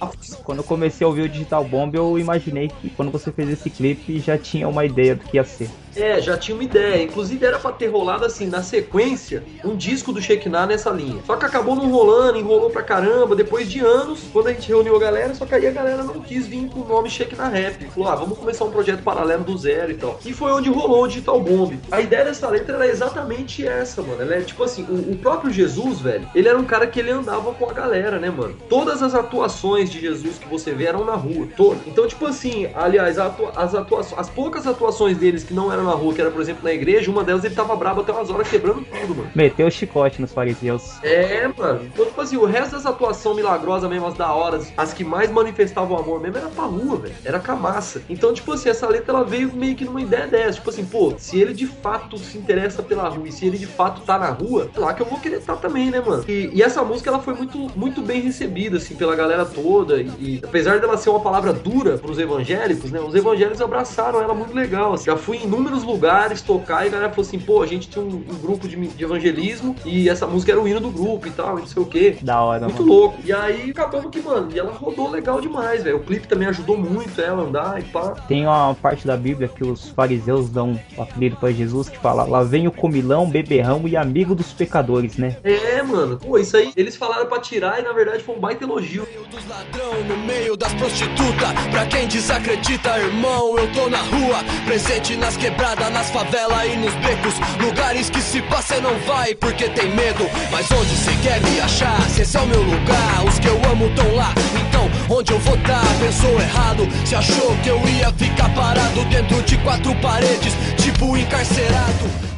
a 0.00 0.10
Quando 0.42 0.58
eu 0.58 0.64
comecei 0.64 1.04
a 1.04 1.08
ouvir 1.08 1.22
o 1.22 1.28
Digital 1.28 1.64
Bomb, 1.64 1.94
eu 1.94 2.18
imaginei 2.18 2.66
que 2.80 2.90
quando 2.90 3.12
você 3.12 3.30
fez 3.30 3.48
esse 3.48 3.70
clipe 3.70 4.18
já 4.18 4.36
tinha 4.36 4.68
uma 4.68 4.84
ideia 4.84 5.14
do 5.14 5.22
que 5.22 5.36
ia 5.36 5.44
ser. 5.44 5.70
É, 5.94 6.20
já 6.20 6.36
tinha 6.36 6.54
uma 6.54 6.64
ideia. 6.64 7.02
Inclusive 7.02 7.44
era 7.44 7.58
pra 7.58 7.70
ter 7.70 7.86
rolado 7.88 8.24
assim, 8.24 8.46
na 8.46 8.62
sequência, 8.62 9.44
um 9.64 9.76
disco 9.76 10.12
do 10.12 10.20
Shekinah 10.20 10.66
nessa 10.66 10.90
linha. 10.90 11.20
Só 11.26 11.36
que 11.36 11.44
acabou 11.44 11.76
não 11.76 11.90
rolando, 11.90 12.38
enrolou 12.38 12.70
pra 12.70 12.82
caramba. 12.82 13.36
Depois 13.36 13.70
de 13.70 13.80
anos, 13.80 14.20
quando 14.32 14.48
a 14.48 14.52
gente 14.52 14.68
reuniu 14.68 14.96
a 14.96 14.98
galera, 14.98 15.34
só 15.34 15.44
que 15.44 15.54
aí 15.54 15.66
a 15.66 15.70
galera 15.70 16.02
não 16.02 16.20
quis 16.20 16.46
vir 16.46 16.68
com 16.68 16.80
o 16.80 16.88
nome 16.88 17.10
Shekinah 17.10 17.48
Rap. 17.48 17.84
Falou, 17.90 18.08
ah, 18.08 18.14
vamos 18.14 18.31
começar 18.36 18.64
um 18.64 18.70
projeto 18.70 19.02
paralelo 19.02 19.44
do 19.44 19.56
zero 19.56 19.90
e 19.92 19.94
tal. 19.94 20.18
E 20.24 20.32
foi 20.32 20.52
onde 20.52 20.68
rolou 20.70 21.04
o 21.04 21.08
Digital 21.08 21.40
Bomb. 21.40 21.78
A 21.90 22.00
ideia 22.00 22.24
dessa 22.24 22.48
letra 22.48 22.76
era 22.76 22.86
exatamente 22.86 23.66
essa, 23.66 24.02
mano. 24.02 24.22
Ela 24.22 24.36
é 24.36 24.40
tipo 24.40 24.62
assim, 24.62 24.84
o, 24.88 25.12
o 25.12 25.16
próprio 25.16 25.50
Jesus, 25.52 26.00
velho, 26.00 26.28
ele 26.34 26.48
era 26.48 26.58
um 26.58 26.64
cara 26.64 26.86
que 26.86 26.98
ele 27.00 27.10
andava 27.10 27.52
com 27.52 27.68
a 27.68 27.72
galera, 27.72 28.18
né, 28.18 28.30
mano? 28.30 28.54
Todas 28.68 29.02
as 29.02 29.14
atuações 29.14 29.90
de 29.90 30.00
Jesus 30.00 30.38
que 30.38 30.48
você 30.48 30.72
vê 30.72 30.84
eram 30.84 31.04
na 31.04 31.14
rua, 31.14 31.46
todas. 31.56 31.86
Então, 31.86 32.06
tipo 32.06 32.26
assim, 32.26 32.68
aliás, 32.74 33.18
atua- 33.18 33.52
as 33.56 33.74
atuações, 33.74 34.18
as 34.18 34.28
poucas 34.28 34.66
atuações 34.66 35.16
deles 35.16 35.42
que 35.44 35.54
não 35.54 35.72
eram 35.72 35.84
na 35.84 35.92
rua, 35.92 36.12
que 36.14 36.20
era, 36.20 36.30
por 36.30 36.40
exemplo, 36.40 36.62
na 36.64 36.72
igreja, 36.72 37.10
uma 37.10 37.24
delas 37.24 37.44
ele 37.44 37.54
tava 37.54 37.74
brabo 37.76 38.00
até 38.02 38.12
umas 38.12 38.30
horas 38.30 38.48
quebrando 38.48 38.84
tudo, 38.84 39.14
mano. 39.16 39.30
Meteu 39.34 39.66
o 39.66 39.70
chicote 39.70 40.20
nos 40.20 40.32
fariseus. 40.32 41.02
É, 41.02 41.48
mano. 41.56 41.80
Então, 41.92 42.04
tipo 42.06 42.20
assim, 42.20 42.36
o 42.36 42.44
resto 42.44 42.72
das 42.72 42.86
atuações 42.86 43.36
milagrosas 43.36 43.88
mesmo, 43.88 44.06
as 44.06 44.14
da 44.14 44.32
hora, 44.32 44.60
as 44.76 44.92
que 44.92 45.04
mais 45.04 45.30
manifestavam 45.30 45.96
amor 45.98 46.20
mesmo, 46.20 46.38
era 46.38 46.48
pra 46.48 46.64
rua, 46.64 46.96
velho. 46.96 47.14
Era 47.24 47.38
com 47.38 47.52
a 47.52 47.56
massa. 47.56 48.02
Então, 48.08 48.21
tipo 48.30 48.52
assim, 48.52 48.68
essa 48.68 48.86
letra 48.86 49.14
ela 49.14 49.24
veio 49.24 49.50
meio 49.54 49.74
que 49.74 49.84
numa 49.86 50.02
ideia 50.02 50.26
dessa. 50.26 50.52
Tipo 50.58 50.68
assim, 50.68 50.84
pô, 50.84 51.14
se 51.16 51.40
ele 51.40 51.54
de 51.54 51.66
fato 51.66 52.18
se 52.18 52.36
interessa 52.36 52.82
pela 52.82 53.08
rua 53.08 53.26
e 53.28 53.32
se 53.32 53.46
ele 53.46 53.56
de 53.56 53.66
fato 53.66 54.02
tá 54.02 54.18
na 54.18 54.28
rua, 54.28 54.70
é 54.76 54.78
lá 54.78 54.92
que 54.92 55.00
eu 55.00 55.06
vou 55.06 55.18
querer 55.18 55.36
estar 55.38 55.56
também, 55.56 55.90
né, 55.90 56.00
mano? 56.04 56.22
E, 56.28 56.50
e 56.52 56.62
essa 56.62 56.82
música 56.84 57.08
ela 57.08 57.20
foi 57.20 57.32
muito, 57.34 57.58
muito 57.74 58.02
bem 58.02 58.20
recebida, 58.20 58.76
assim, 58.76 58.94
pela 58.94 59.16
galera 59.16 59.44
toda. 59.46 60.00
E, 60.00 60.06
e 60.18 60.40
apesar 60.44 60.78
dela 60.78 60.96
ser 60.98 61.08
uma 61.08 61.20
palavra 61.20 61.52
dura 61.54 61.96
pros 61.96 62.18
evangélicos, 62.18 62.90
né? 62.90 63.00
Os 63.00 63.14
evangélicos 63.14 63.60
abraçaram 63.62 64.20
ela 64.20 64.34
muito 64.34 64.54
legal. 64.54 64.92
assim. 64.94 65.06
Já 65.06 65.16
fui 65.16 65.38
em 65.38 65.44
inúmeros 65.44 65.82
lugares 65.82 66.42
tocar 66.42 66.84
e 66.84 66.88
a 66.88 66.90
galera 66.90 67.10
falou 67.10 67.26
assim, 67.26 67.38
pô, 67.38 67.62
a 67.62 67.66
gente 67.66 67.88
tinha 67.88 68.04
um, 68.04 68.08
um 68.08 68.38
grupo 68.42 68.68
de, 68.68 68.76
de 68.76 69.04
evangelismo 69.04 69.74
e 69.84 70.08
essa 70.08 70.26
música 70.26 70.52
era 70.52 70.60
o 70.60 70.68
hino 70.68 70.80
do 70.80 70.90
grupo 70.90 71.26
e 71.26 71.30
tal, 71.30 71.58
e 71.58 71.60
não 71.62 71.66
sei 71.66 71.82
o 71.82 71.86
quê. 71.86 72.16
Da 72.20 72.40
hora, 72.42 72.66
Muito 72.66 72.82
mano. 72.82 72.92
louco. 72.92 73.18
E 73.24 73.32
aí 73.32 73.70
acabamos 73.70 74.10
que, 74.10 74.20
mano, 74.20 74.48
e 74.52 74.58
ela 74.58 74.72
rodou 74.72 75.10
legal 75.10 75.40
demais, 75.40 75.82
velho. 75.82 75.96
O 75.96 76.00
clipe 76.00 76.28
também 76.28 76.48
ajudou 76.48 76.76
muito 76.76 77.20
ela 77.20 77.42
a 77.42 77.46
andar 77.46 77.80
e 77.80 77.84
pá. 77.84 78.11
Tem 78.28 78.46
uma 78.46 78.74
parte 78.74 79.06
da 79.06 79.16
Bíblia 79.16 79.48
que 79.48 79.64
os 79.64 79.88
fariseus 79.88 80.48
dão 80.48 80.78
o 80.96 81.02
apelido 81.02 81.36
para 81.36 81.50
Jesus 81.52 81.88
que 81.88 81.98
fala: 81.98 82.24
Lá 82.24 82.42
vem 82.42 82.66
o 82.66 82.72
comilão, 82.72 83.28
beberrão 83.28 83.82
e 83.86 83.96
amigo 83.96 84.34
dos 84.34 84.52
pecadores, 84.52 85.16
né? 85.16 85.36
É, 85.42 85.82
mano. 85.82 86.18
Pô, 86.18 86.38
isso 86.38 86.56
aí 86.56 86.72
eles 86.76 86.96
falaram 86.96 87.26
pra 87.26 87.40
tirar 87.40 87.80
e 87.80 87.82
na 87.82 87.92
verdade 87.92 88.22
foi 88.22 88.36
um 88.36 88.40
baita 88.40 88.64
elogio. 88.64 89.06
meio 89.10 89.26
dos 89.28 89.48
ladrão, 89.48 90.04
no 90.04 90.16
meio 90.26 90.56
das 90.56 90.72
prostitutas. 90.74 91.52
Pra 91.70 91.86
quem 91.86 92.06
desacredita, 92.06 92.98
irmão, 92.98 93.58
eu 93.58 93.72
tô 93.72 93.88
na 93.88 94.02
rua. 94.02 94.38
Presente 94.66 95.16
nas 95.16 95.36
quebradas, 95.36 95.92
nas 95.92 96.10
favelas 96.10 96.64
e 96.66 96.76
nos 96.76 96.94
becos. 96.96 97.34
Lugares 97.60 98.10
que 98.10 98.20
se 98.20 98.42
passa 98.42 98.80
não 98.80 98.98
vai 99.06 99.34
porque 99.34 99.68
tem 99.70 99.88
medo. 99.94 100.24
Mas 100.50 100.70
onde 100.70 100.90
cê 100.96 101.12
quer 101.22 101.40
me 101.42 101.60
achar? 101.60 102.00
Se 102.10 102.22
esse 102.22 102.36
é 102.36 102.40
o 102.40 102.46
meu 102.46 102.62
lugar, 102.62 103.24
os 103.26 103.38
que 103.38 103.48
eu 103.48 103.60
amo 103.70 103.90
tão 103.94 104.14
lá. 104.14 104.32
Então, 104.68 105.16
onde 105.16 105.32
eu 105.32 105.38
vou 105.38 105.56
tá? 105.58 105.80
Pensou 106.00 106.40
errado. 106.40 106.82
Se 107.06 107.14
achou 107.14 107.56
que 107.62 107.68
eu 107.68 107.78
ia 107.88 107.91
ficar 108.16 108.54
parado 108.54 109.04
dentro 109.10 109.42
de 109.42 109.58
quatro 109.58 109.94
paredes, 109.96 110.54
tipo 110.76 111.16
encarcerado. 111.16 112.32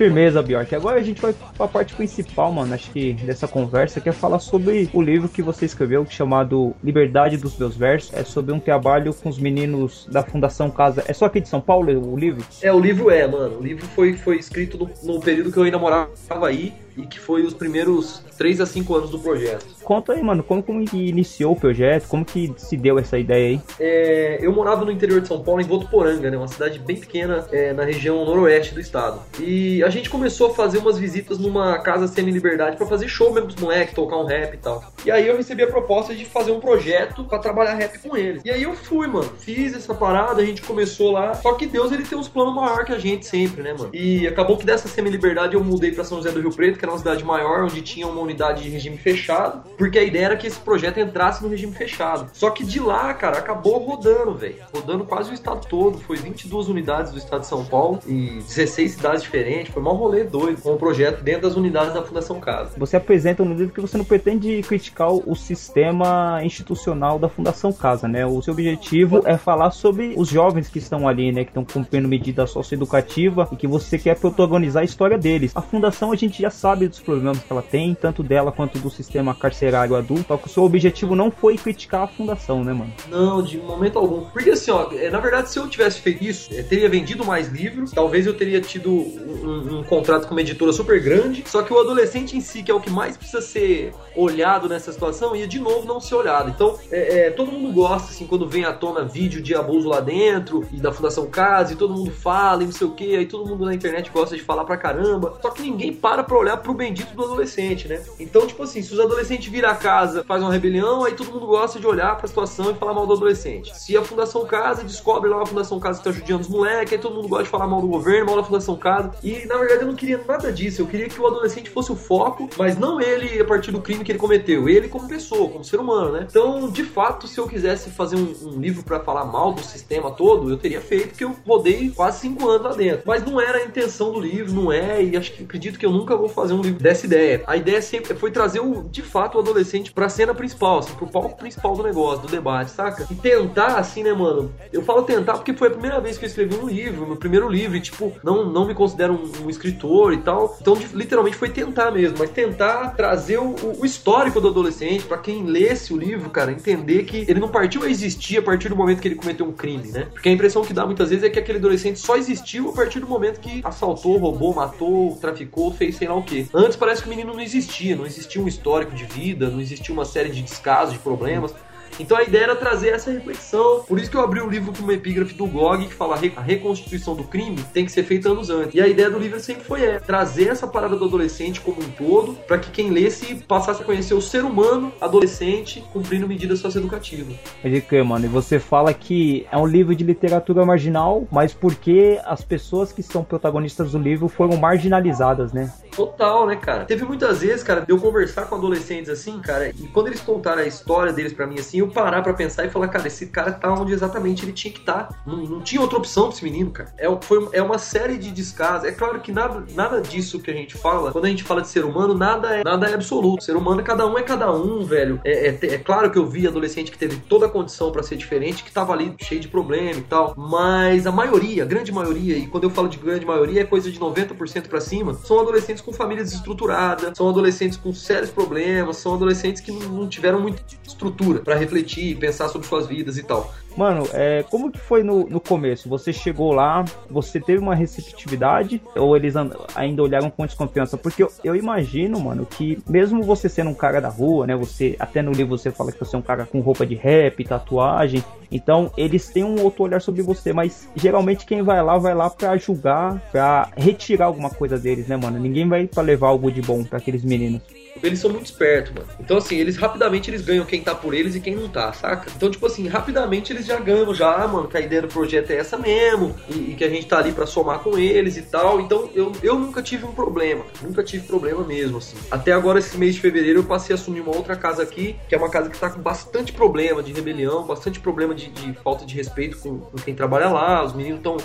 Firmeza, 0.00 0.40
Bjork. 0.40 0.74
Agora 0.74 0.98
a 0.98 1.02
gente 1.02 1.20
vai 1.20 1.34
pra 1.58 1.68
parte 1.68 1.92
principal, 1.92 2.50
mano, 2.50 2.72
acho 2.72 2.90
que 2.90 3.12
dessa 3.12 3.46
conversa, 3.46 4.00
que 4.00 4.08
é 4.08 4.12
falar 4.12 4.38
sobre 4.38 4.88
o 4.94 5.02
livro 5.02 5.28
que 5.28 5.42
você 5.42 5.66
escreveu, 5.66 6.06
chamado 6.08 6.74
Liberdade 6.82 7.36
dos 7.36 7.58
Meus 7.58 7.76
Versos. 7.76 8.10
É 8.14 8.24
sobre 8.24 8.54
um 8.54 8.58
trabalho 8.58 9.12
com 9.12 9.28
os 9.28 9.38
meninos 9.38 10.08
da 10.10 10.22
Fundação 10.22 10.70
Casa. 10.70 11.04
É 11.06 11.12
só 11.12 11.26
aqui 11.26 11.38
de 11.38 11.50
São 11.50 11.60
Paulo 11.60 11.92
o 12.14 12.16
livro? 12.16 12.42
É, 12.62 12.72
o 12.72 12.80
livro 12.80 13.10
é, 13.10 13.26
mano. 13.26 13.58
O 13.58 13.62
livro 13.62 13.86
foi, 13.88 14.14
foi 14.14 14.38
escrito 14.38 14.78
no, 14.78 14.90
no 15.02 15.20
período 15.20 15.52
que 15.52 15.58
eu 15.58 15.64
ainda 15.64 15.78
morava 15.78 16.08
aí 16.46 16.72
e 16.96 17.06
que 17.06 17.20
foi 17.20 17.42
os 17.42 17.52
primeiros 17.52 18.24
3 18.38 18.62
a 18.62 18.66
5 18.66 18.94
anos 18.94 19.10
do 19.10 19.18
projeto. 19.18 19.66
Conta 19.84 20.12
aí, 20.12 20.22
mano, 20.22 20.42
como, 20.42 20.62
como 20.62 20.80
iniciou 20.92 21.52
o 21.52 21.56
projeto, 21.56 22.06
como 22.08 22.24
que 22.24 22.52
se 22.56 22.76
deu 22.76 22.98
essa 22.98 23.18
ideia 23.18 23.48
aí? 23.48 23.60
É, 23.78 24.38
eu 24.40 24.52
morava 24.52 24.84
no 24.84 24.90
interior 24.90 25.20
de 25.20 25.28
São 25.28 25.42
Paulo, 25.42 25.60
em 25.60 25.64
Votuporanga, 25.64 26.30
né? 26.30 26.36
Uma 26.36 26.48
cidade 26.48 26.78
bem 26.78 26.96
pequena 26.96 27.46
é, 27.50 27.72
na 27.72 27.84
região 27.84 28.24
noroeste 28.24 28.74
do 28.74 28.80
estado. 28.80 29.20
E 29.38 29.82
a 29.82 29.90
gente 29.90 30.08
começou 30.08 30.50
a 30.50 30.54
fazer 30.54 30.78
umas 30.78 30.98
visitas 30.98 31.38
numa 31.38 31.78
casa 31.78 32.06
semi-liberdade 32.06 32.76
pra 32.76 32.86
fazer 32.86 33.08
show 33.08 33.32
mesmo 33.32 33.48
pros 33.48 33.60
moleques, 33.60 33.94
tocar 33.94 34.16
um 34.16 34.24
rap 34.24 34.54
e 34.54 34.58
tal. 34.58 34.82
E 35.04 35.10
aí 35.10 35.26
eu 35.26 35.36
recebi 35.36 35.62
a 35.62 35.66
proposta 35.66 36.14
de 36.14 36.24
fazer 36.24 36.52
um 36.52 36.60
projeto 36.60 37.24
pra 37.24 37.38
trabalhar 37.38 37.74
rap 37.74 37.98
com 37.98 38.16
eles. 38.16 38.42
E 38.44 38.50
aí 38.50 38.62
eu 38.62 38.74
fui, 38.74 39.06
mano. 39.06 39.30
Fiz 39.38 39.74
essa 39.74 39.94
parada, 39.94 40.42
a 40.42 40.44
gente 40.44 40.62
começou 40.62 41.12
lá. 41.12 41.34
Só 41.34 41.54
que 41.54 41.66
Deus, 41.66 41.92
ele 41.92 42.04
tem 42.04 42.18
uns 42.18 42.28
planos 42.28 42.54
maior 42.54 42.84
que 42.84 42.92
a 42.92 42.98
gente 42.98 43.26
sempre, 43.26 43.62
né, 43.62 43.72
mano? 43.72 43.90
E 43.92 44.26
acabou 44.26 44.56
que 44.56 44.66
dessa 44.66 44.88
semi-liberdade 44.88 45.54
eu 45.54 45.64
mudei 45.64 45.92
pra 45.92 46.04
São 46.04 46.18
José 46.18 46.30
do 46.30 46.40
Rio 46.40 46.52
Preto, 46.52 46.78
que 46.78 46.84
era 46.84 46.92
uma 46.92 46.98
cidade 46.98 47.24
maior, 47.24 47.64
onde 47.64 47.80
tinha 47.82 48.06
uma 48.06 48.20
unidade 48.20 48.62
de 48.62 48.68
regime 48.68 48.98
fechado. 48.98 49.62
Porque 49.80 49.98
a 49.98 50.04
ideia 50.04 50.26
era 50.26 50.36
que 50.36 50.46
esse 50.46 50.60
projeto 50.60 51.00
entrasse 51.00 51.42
no 51.42 51.48
regime 51.48 51.72
fechado. 51.72 52.28
Só 52.34 52.50
que 52.50 52.62
de 52.62 52.78
lá, 52.78 53.14
cara, 53.14 53.38
acabou 53.38 53.78
rodando, 53.78 54.34
velho. 54.34 54.56
Rodando 54.74 55.04
quase 55.06 55.30
o 55.30 55.34
estado 55.34 55.66
todo. 55.66 55.96
Foi 56.00 56.18
22 56.18 56.68
unidades 56.68 57.12
do 57.12 57.16
estado 57.16 57.40
de 57.40 57.46
São 57.46 57.64
Paulo 57.64 57.98
e 58.06 58.42
16 58.46 58.92
cidades 58.92 59.22
diferentes. 59.22 59.72
Foi 59.72 59.82
um 59.82 59.86
rolê 59.86 60.22
doido 60.22 60.60
com 60.60 60.74
o 60.74 60.76
projeto 60.76 61.22
dentro 61.22 61.48
das 61.48 61.56
unidades 61.56 61.94
da 61.94 62.02
Fundação 62.02 62.38
Casa. 62.38 62.74
Você 62.76 62.94
apresenta 62.94 63.42
no 63.42 63.54
livro 63.54 63.72
que 63.72 63.80
você 63.80 63.96
não 63.96 64.04
pretende 64.04 64.60
criticar 64.64 65.10
o 65.10 65.34
sistema 65.34 66.40
institucional 66.44 67.18
da 67.18 67.30
Fundação 67.30 67.72
Casa, 67.72 68.06
né? 68.06 68.26
O 68.26 68.42
seu 68.42 68.52
objetivo 68.52 69.22
é 69.24 69.38
falar 69.38 69.70
sobre 69.70 70.12
os 70.14 70.28
jovens 70.28 70.68
que 70.68 70.78
estão 70.78 71.08
ali, 71.08 71.32
né? 71.32 71.42
Que 71.42 71.52
estão 71.52 71.64
cumprindo 71.64 72.06
medida 72.06 72.46
socioeducativa 72.46 73.48
e 73.50 73.56
que 73.56 73.66
você 73.66 73.96
quer 73.98 74.18
protagonizar 74.18 74.82
a 74.82 74.84
história 74.84 75.16
deles. 75.16 75.52
A 75.54 75.62
Fundação 75.62 76.12
a 76.12 76.16
gente 76.16 76.42
já 76.42 76.50
sabe 76.50 76.86
dos 76.86 77.00
problemas 77.00 77.38
que 77.38 77.50
ela 77.50 77.62
tem, 77.62 77.94
tanto 77.94 78.22
dela 78.22 78.52
quanto 78.52 78.78
do 78.78 78.90
sistema 78.90 79.34
carcerário 79.34 79.69
adulto. 79.74 80.26
Só 80.28 80.36
que 80.36 80.46
o 80.46 80.50
seu 80.50 80.62
objetivo 80.64 81.14
não 81.14 81.30
foi 81.30 81.56
criticar 81.56 82.02
a 82.02 82.06
Fundação, 82.06 82.64
né, 82.64 82.72
mano? 82.72 82.92
Não, 83.08 83.42
de 83.42 83.58
momento 83.58 83.98
algum. 83.98 84.22
Porque 84.30 84.50
assim, 84.50 84.70
ó, 84.70 84.88
é, 84.92 85.10
na 85.10 85.20
verdade, 85.20 85.50
se 85.50 85.58
eu 85.58 85.68
tivesse 85.68 86.00
feito 86.00 86.24
isso, 86.24 86.52
eu 86.52 86.66
teria 86.66 86.88
vendido 86.88 87.24
mais 87.24 87.48
livros, 87.48 87.92
talvez 87.92 88.26
eu 88.26 88.34
teria 88.34 88.60
tido 88.60 88.90
um, 88.90 89.78
um 89.78 89.84
contrato 89.84 90.26
com 90.26 90.34
uma 90.34 90.40
editora 90.40 90.72
super 90.72 91.00
grande. 91.00 91.44
Só 91.46 91.62
que 91.62 91.72
o 91.72 91.78
adolescente 91.78 92.36
em 92.36 92.40
si, 92.40 92.62
que 92.62 92.70
é 92.70 92.74
o 92.74 92.80
que 92.80 92.90
mais 92.90 93.16
precisa 93.16 93.40
ser 93.40 93.92
olhado 94.14 94.68
nessa 94.68 94.92
situação, 94.92 95.34
ia 95.34 95.46
de 95.46 95.58
novo 95.58 95.86
não 95.86 96.00
ser 96.00 96.14
olhado. 96.14 96.50
Então, 96.50 96.78
é, 96.90 97.26
é, 97.26 97.30
todo 97.30 97.52
mundo 97.52 97.72
gosta, 97.72 98.10
assim, 98.10 98.26
quando 98.26 98.48
vem 98.48 98.64
à 98.64 98.72
tona 98.72 99.04
vídeo 99.04 99.42
de 99.42 99.54
abuso 99.54 99.88
lá 99.88 100.00
dentro, 100.00 100.66
e 100.72 100.80
da 100.80 100.92
Fundação 100.92 101.26
Casa, 101.26 101.72
e 101.72 101.76
todo 101.76 101.94
mundo 101.94 102.10
fala, 102.10 102.62
e 102.62 102.66
não 102.66 102.72
sei 102.72 102.86
o 102.86 102.92
que, 102.92 103.16
aí 103.16 103.26
todo 103.26 103.48
mundo 103.48 103.64
na 103.64 103.74
internet 103.74 104.10
gosta 104.10 104.36
de 104.36 104.42
falar 104.42 104.64
pra 104.64 104.76
caramba. 104.76 105.38
Só 105.40 105.50
que 105.50 105.62
ninguém 105.62 105.92
para 105.92 106.22
pra 106.22 106.36
olhar 106.36 106.56
pro 106.56 106.74
bendito 106.74 107.14
do 107.14 107.24
adolescente, 107.24 107.88
né? 107.88 108.02
Então, 108.18 108.46
tipo 108.46 108.62
assim, 108.62 108.82
se 108.82 108.92
os 108.92 109.00
adolescentes 109.00 109.48
vira 109.60 109.72
a 109.72 109.74
casa, 109.74 110.24
faz 110.24 110.42
uma 110.42 110.50
rebelião, 110.50 111.04
aí 111.04 111.12
todo 111.12 111.30
mundo 111.30 111.46
gosta 111.46 111.78
de 111.78 111.86
olhar 111.86 112.16
pra 112.16 112.26
situação 112.26 112.70
e 112.70 112.74
falar 112.74 112.94
mal 112.94 113.06
do 113.06 113.12
adolescente. 113.12 113.78
Se 113.78 113.94
a 113.94 114.02
Fundação 114.02 114.46
Casa 114.46 114.82
descobre 114.82 115.28
lá 115.28 115.42
a 115.42 115.44
Fundação 115.44 115.78
Casa 115.78 115.98
que 115.98 116.04
tá 116.04 116.10
judiando 116.10 116.40
os 116.40 116.48
moleques, 116.48 116.94
aí 116.94 116.98
todo 116.98 117.14
mundo 117.14 117.28
gosta 117.28 117.44
de 117.44 117.50
falar 117.50 117.66
mal 117.66 117.82
do 117.82 117.86
governo, 117.86 118.24
mal 118.24 118.36
da 118.36 118.42
Fundação 118.42 118.74
Casa. 118.76 119.12
E 119.22 119.44
na 119.44 119.58
verdade 119.58 119.82
eu 119.82 119.88
não 119.88 119.94
queria 119.94 120.18
nada 120.26 120.50
disso. 120.50 120.80
Eu 120.80 120.86
queria 120.86 121.10
que 121.10 121.20
o 121.20 121.26
adolescente 121.26 121.68
fosse 121.68 121.92
o 121.92 121.96
foco, 121.96 122.48
mas 122.56 122.78
não 122.78 123.02
ele 123.02 123.38
a 123.38 123.44
partir 123.44 123.70
do 123.70 123.82
crime 123.82 124.02
que 124.02 124.12
ele 124.12 124.18
cometeu, 124.18 124.66
ele 124.66 124.88
como 124.88 125.06
pessoa, 125.06 125.50
como 125.50 125.62
ser 125.62 125.78
humano, 125.78 126.12
né? 126.12 126.26
Então, 126.30 126.70
de 126.70 126.84
fato, 126.84 127.28
se 127.28 127.38
eu 127.38 127.46
quisesse 127.46 127.90
fazer 127.90 128.16
um, 128.16 128.34
um 128.44 128.60
livro 128.60 128.82
para 128.82 129.00
falar 129.00 129.26
mal 129.26 129.52
do 129.52 129.60
sistema 129.60 130.10
todo, 130.10 130.48
eu 130.48 130.56
teria 130.56 130.80
feito, 130.80 131.08
porque 131.08 131.24
eu 131.24 131.36
rodei 131.46 131.90
quase 131.90 132.20
cinco 132.20 132.48
anos 132.48 132.62
lá 132.62 132.72
dentro. 132.72 133.02
Mas 133.04 133.22
não 133.22 133.38
era 133.38 133.58
a 133.58 133.64
intenção 133.64 134.10
do 134.10 134.20
livro, 134.20 134.54
não 134.54 134.72
é, 134.72 135.02
e 135.02 135.14
acho 135.18 135.32
que 135.32 135.44
acredito 135.44 135.78
que 135.78 135.84
eu 135.84 135.90
nunca 135.90 136.16
vou 136.16 136.30
fazer 136.30 136.54
um 136.54 136.62
livro 136.62 136.82
dessa 136.82 137.04
ideia. 137.04 137.42
A 137.46 137.58
ideia 137.58 137.82
sempre 137.82 138.14
foi 138.14 138.30
trazer 138.30 138.60
o, 138.60 138.84
de 138.84 139.02
fato 139.02 139.38
o 139.40 139.42
adolescente 139.42 139.92
pra 139.92 140.08
cena 140.08 140.34
principal, 140.34 140.78
assim, 140.78 140.92
pro 140.94 141.06
palco 141.06 141.36
principal 141.36 141.74
do 141.74 141.82
negócio, 141.82 142.22
do 142.22 142.28
debate, 142.28 142.70
saca? 142.70 143.06
E 143.10 143.14
tentar, 143.14 143.78
assim, 143.78 144.02
né, 144.02 144.12
mano? 144.12 144.52
Eu 144.72 144.82
falo 144.82 145.02
tentar 145.02 145.34
porque 145.34 145.52
foi 145.52 145.68
a 145.68 145.72
primeira 145.72 146.00
vez 146.00 146.18
que 146.18 146.24
eu 146.24 146.28
escrevi 146.28 146.54
um 146.54 146.68
livro, 146.68 147.06
meu 147.06 147.16
primeiro 147.16 147.48
livro, 147.48 147.76
e 147.76 147.80
tipo, 147.80 148.12
não, 148.22 148.50
não 148.50 148.66
me 148.66 148.74
considero 148.74 149.14
um, 149.14 149.46
um 149.46 149.50
escritor 149.50 150.12
e 150.12 150.18
tal. 150.18 150.56
Então, 150.60 150.76
literalmente 150.94 151.36
foi 151.36 151.48
tentar 151.48 151.90
mesmo, 151.90 152.18
mas 152.18 152.30
tentar 152.30 152.90
trazer 152.90 153.38
o, 153.38 153.54
o 153.78 153.84
histórico 153.84 154.40
do 154.40 154.48
adolescente 154.48 155.04
para 155.04 155.18
quem 155.18 155.44
lesse 155.44 155.92
o 155.92 155.96
livro, 155.96 156.30
cara, 156.30 156.52
entender 156.52 157.04
que 157.04 157.24
ele 157.28 157.40
não 157.40 157.48
partiu 157.48 157.82
a 157.82 157.88
existir 157.88 158.38
a 158.38 158.42
partir 158.42 158.68
do 158.68 158.76
momento 158.76 159.00
que 159.00 159.08
ele 159.08 159.14
cometeu 159.14 159.46
um 159.46 159.52
crime, 159.52 159.90
né? 159.90 160.08
Porque 160.12 160.28
a 160.28 160.32
impressão 160.32 160.62
que 160.62 160.72
dá 160.72 160.84
muitas 160.86 161.10
vezes 161.10 161.24
é 161.24 161.30
que 161.30 161.38
aquele 161.38 161.58
adolescente 161.58 161.98
só 161.98 162.16
existiu 162.16 162.70
a 162.70 162.72
partir 162.72 163.00
do 163.00 163.06
momento 163.06 163.40
que 163.40 163.60
assaltou, 163.64 164.16
roubou, 164.16 164.54
matou, 164.54 165.16
traficou, 165.20 165.72
fez 165.72 165.96
sei 165.96 166.08
lá 166.08 166.14
o 166.14 166.22
que. 166.22 166.48
Antes 166.54 166.76
parece 166.76 167.02
que 167.02 167.08
o 167.08 167.10
menino 167.10 167.32
não 167.32 167.40
existia, 167.40 167.96
não 167.96 168.06
existia 168.06 168.42
um 168.42 168.48
histórico 168.48 168.94
de 168.94 169.04
vida, 169.04 169.29
não 169.34 169.60
existia 169.60 169.94
uma 169.94 170.04
série 170.04 170.30
de 170.30 170.42
descasos, 170.42 170.94
de 170.94 170.98
problemas. 170.98 171.54
Então 171.98 172.16
a 172.16 172.22
ideia 172.22 172.44
era 172.44 172.56
trazer 172.56 172.90
essa 172.90 173.10
reflexão. 173.10 173.84
Por 173.86 173.98
isso 173.98 174.10
que 174.10 174.16
eu 174.16 174.22
abri 174.22 174.40
o 174.40 174.48
livro 174.48 174.72
com 174.72 174.82
uma 174.82 174.94
epígrafe 174.94 175.34
do 175.34 175.46
GOG 175.46 175.86
que 175.86 175.94
fala 175.94 176.18
a 176.36 176.40
reconstituição 176.40 177.14
do 177.14 177.24
crime 177.24 177.58
tem 177.72 177.84
que 177.84 177.92
ser 177.92 178.04
feita 178.04 178.30
anos 178.30 178.50
antes. 178.50 178.74
E 178.74 178.80
a 178.80 178.88
ideia 178.88 179.10
do 179.10 179.18
livro 179.18 179.38
sempre 179.40 179.64
foi 179.64 179.82
é, 179.82 179.98
trazer 179.98 180.48
essa 180.48 180.66
parada 180.66 180.96
do 180.96 181.04
adolescente 181.04 181.60
como 181.60 181.80
um 181.80 181.90
todo, 181.90 182.34
para 182.46 182.58
que 182.58 182.70
quem 182.70 182.90
lesse 182.90 183.34
passasse 183.34 183.82
a 183.82 183.84
conhecer 183.84 184.14
o 184.14 184.20
ser 184.20 184.44
humano 184.44 184.92
adolescente 185.00 185.84
cumprindo 185.92 186.26
medidas 186.26 186.58
socioeducativas. 186.60 187.36
Pode 187.62 187.80
crer, 187.82 188.04
mano. 188.04 188.24
E 188.24 188.28
você 188.28 188.58
fala 188.58 188.92
que 188.94 189.46
é 189.50 189.58
um 189.58 189.66
livro 189.66 189.94
de 189.94 190.04
literatura 190.04 190.64
marginal, 190.64 191.26
mas 191.30 191.52
porque 191.52 192.18
as 192.24 192.42
pessoas 192.42 192.92
que 192.92 193.02
são 193.02 193.22
protagonistas 193.22 193.92
do 193.92 193.98
livro 193.98 194.28
foram 194.28 194.56
marginalizadas, 194.56 195.52
né? 195.52 195.72
Total, 195.94 196.46
né, 196.46 196.56
cara? 196.56 196.84
Teve 196.84 197.04
muitas 197.04 197.40
vezes, 197.40 197.62
cara, 197.62 197.80
de 197.80 197.90
eu 197.90 197.98
conversar 197.98 198.46
com 198.46 198.54
adolescentes 198.54 199.10
assim, 199.10 199.40
cara, 199.40 199.70
e 199.70 199.86
quando 199.88 200.08
eles 200.08 200.20
contaram 200.20 200.62
a 200.62 200.66
história 200.66 201.12
deles 201.12 201.32
para 201.32 201.46
mim 201.46 201.58
assim, 201.58 201.78
eu 201.78 201.88
parar 201.88 202.22
para 202.22 202.32
pensar 202.34 202.64
e 202.64 202.70
falar, 202.70 202.88
cara, 202.88 203.06
esse 203.06 203.26
cara 203.26 203.52
tá 203.52 203.72
onde 203.72 203.92
exatamente 203.92 204.44
ele 204.44 204.52
tinha 204.52 204.72
que 204.72 204.80
estar. 204.80 205.08
Tá. 205.08 205.18
Não, 205.26 205.36
não, 205.38 205.60
tinha 205.60 205.80
outra 205.80 205.98
opção 205.98 206.24
pra 206.24 206.34
esse 206.34 206.44
menino, 206.44 206.70
cara. 206.70 206.92
É, 206.98 207.06
foi, 207.20 207.48
é 207.52 207.62
uma 207.62 207.78
série 207.78 208.16
de 208.18 208.30
descasos. 208.30 208.86
É 208.86 208.92
claro 208.92 209.20
que 209.20 209.32
nada, 209.32 209.64
nada 209.74 210.00
disso 210.00 210.40
que 210.40 210.50
a 210.50 210.54
gente 210.54 210.76
fala, 210.76 211.12
quando 211.12 211.24
a 211.24 211.28
gente 211.28 211.44
fala 211.44 211.62
de 211.62 211.68
ser 211.68 211.84
humano, 211.84 212.14
nada 212.14 212.56
é, 212.56 212.64
nada 212.64 212.88
é 212.88 212.94
absoluto. 212.94 213.42
Ser 213.42 213.56
humano, 213.56 213.82
cada 213.82 214.06
um 214.06 214.18
é 214.18 214.22
cada 214.22 214.52
um, 214.52 214.84
velho. 214.84 215.20
É, 215.24 215.48
é, 215.48 215.58
é 215.62 215.78
claro 215.78 216.10
que 216.10 216.18
eu 216.18 216.26
vi 216.26 216.46
adolescente 216.46 216.90
que 216.90 216.98
teve 216.98 217.16
toda 217.16 217.46
a 217.46 217.48
condição 217.48 217.90
para 217.90 218.02
ser 218.02 218.16
diferente, 218.16 218.62
que 218.64 218.72
tava 218.72 218.92
ali 218.92 219.14
cheio 219.20 219.40
de 219.40 219.48
problema 219.48 219.98
e 219.98 220.02
tal, 220.02 220.34
mas 220.36 221.06
a 221.06 221.12
maioria, 221.12 221.62
a 221.62 221.66
grande 221.66 221.92
maioria, 221.92 222.36
e 222.36 222.46
quando 222.46 222.64
eu 222.64 222.70
falo 222.70 222.88
de 222.88 222.98
grande 222.98 223.24
maioria, 223.24 223.62
é 223.62 223.64
coisa 223.64 223.90
de 223.90 223.98
90% 223.98 224.68
para 224.68 224.80
cima, 224.80 225.14
são 225.14 225.40
adolescentes 225.40 225.79
com 225.80 225.92
família 225.92 226.24
desestruturada, 226.24 227.12
são 227.14 227.28
adolescentes 227.28 227.76
com 227.76 227.92
sérios 227.92 228.30
problemas, 228.30 228.96
são 228.96 229.14
adolescentes 229.14 229.60
que 229.60 229.72
não, 229.72 230.08
tiveram 230.08 230.40
muita 230.40 230.62
estrutura 230.86 231.40
para 231.40 231.56
refletir, 231.56 232.16
pensar 232.18 232.48
sobre 232.48 232.66
suas 232.66 232.86
vidas 232.86 233.16
e 233.18 233.22
tal. 233.22 233.52
Mano, 233.76 234.06
é, 234.12 234.44
como 234.50 234.70
que 234.70 234.78
foi 234.78 235.02
no, 235.02 235.28
no 235.28 235.40
começo? 235.40 235.88
Você 235.88 236.12
chegou 236.12 236.52
lá, 236.52 236.84
você 237.08 237.40
teve 237.40 237.58
uma 237.58 237.74
receptividade 237.74 238.82
ou 238.96 239.16
eles 239.16 239.34
ainda 239.74 240.02
olharam 240.02 240.30
com 240.30 240.44
desconfiança? 240.44 240.96
Porque 240.96 241.22
eu, 241.22 241.32
eu, 241.44 241.56
imagino, 241.56 242.18
mano, 242.20 242.46
que 242.46 242.78
mesmo 242.88 243.22
você 243.22 243.48
sendo 243.48 243.70
um 243.70 243.74
cara 243.74 244.00
da 244.00 244.08
rua, 244.08 244.46
né? 244.46 244.56
Você 244.56 244.96
até 244.98 245.22
no 245.22 245.32
livro 245.32 245.56
você 245.56 245.70
fala 245.70 245.92
que 245.92 245.98
você 245.98 246.16
é 246.16 246.18
um 246.18 246.22
cara 246.22 246.44
com 246.46 246.60
roupa 246.60 246.84
de 246.84 246.94
rap, 246.94 247.42
tatuagem. 247.44 248.22
Então 248.50 248.90
eles 248.96 249.28
têm 249.28 249.44
um 249.44 249.62
outro 249.62 249.84
olhar 249.84 250.00
sobre 250.00 250.22
você, 250.22 250.52
mas 250.52 250.88
geralmente 250.96 251.46
quem 251.46 251.62
vai 251.62 251.82
lá 251.82 251.96
vai 251.98 252.14
lá 252.14 252.28
para 252.28 252.56
julgar, 252.56 253.20
para 253.30 253.68
retirar 253.76 254.26
alguma 254.26 254.50
coisa 254.50 254.78
deles, 254.78 255.06
né, 255.06 255.16
mano? 255.16 255.38
Ninguém 255.38 255.68
vai 255.68 255.86
para 255.86 256.02
levar 256.02 256.28
algo 256.28 256.50
de 256.50 256.60
bom 256.60 256.82
para 256.82 256.98
aqueles 256.98 257.24
meninos 257.24 257.62
eles 258.02 258.18
são 258.18 258.30
muito 258.30 258.46
espertos, 258.46 258.92
mano. 258.92 259.06
Então, 259.18 259.36
assim, 259.36 259.56
eles 259.56 259.76
rapidamente 259.76 260.30
eles 260.30 260.42
ganham 260.42 260.64
quem 260.64 260.82
tá 260.82 260.94
por 260.94 261.14
eles 261.14 261.34
e 261.34 261.40
quem 261.40 261.54
não 261.54 261.68
tá, 261.68 261.92
saca? 261.92 262.30
Então, 262.34 262.50
tipo 262.50 262.66
assim, 262.66 262.88
rapidamente 262.88 263.52
eles 263.52 263.66
já 263.66 263.78
ganham, 263.78 264.14
já, 264.14 264.46
mano, 264.48 264.68
que 264.68 264.76
a 264.76 264.80
ideia 264.80 265.02
do 265.02 265.08
projeto 265.08 265.50
é 265.50 265.56
essa 265.56 265.76
mesmo, 265.76 266.34
e, 266.48 266.70
e 266.70 266.74
que 266.74 266.84
a 266.84 266.88
gente 266.88 267.06
tá 267.06 267.18
ali 267.18 267.32
para 267.32 267.46
somar 267.46 267.80
com 267.80 267.98
eles 267.98 268.36
e 268.36 268.42
tal. 268.42 268.80
Então, 268.80 269.10
eu, 269.14 269.32
eu 269.42 269.58
nunca 269.58 269.82
tive 269.82 270.04
um 270.04 270.12
problema, 270.12 270.64
nunca 270.82 271.02
tive 271.02 271.26
problema 271.26 271.64
mesmo, 271.64 271.98
assim. 271.98 272.16
Até 272.30 272.52
agora, 272.52 272.78
esse 272.78 272.96
mês 272.96 273.14
de 273.14 273.20
fevereiro, 273.20 273.60
eu 273.60 273.64
passei 273.64 273.94
a 273.94 273.98
assumir 273.98 274.20
uma 274.20 274.34
outra 274.34 274.56
casa 274.56 274.82
aqui, 274.82 275.16
que 275.28 275.34
é 275.34 275.38
uma 275.38 275.50
casa 275.50 275.68
que 275.68 275.78
tá 275.78 275.90
com 275.90 276.00
bastante 276.00 276.52
problema 276.52 277.02
de 277.02 277.12
rebelião, 277.12 277.64
bastante 277.64 278.00
problema 278.00 278.34
de, 278.34 278.48
de 278.48 278.72
falta 278.74 279.04
de 279.04 279.14
respeito 279.14 279.58
com, 279.58 279.78
com, 279.78 279.98
quem 279.98 280.14
trabalha 280.14 280.48
lá, 280.48 280.84
os 280.84 280.92
meninos 280.92 281.20
tão, 281.22 281.36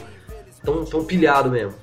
tão, 0.64 0.86
tão 0.86 1.06
pilhados 1.06 1.52
mesmo. 1.52 1.74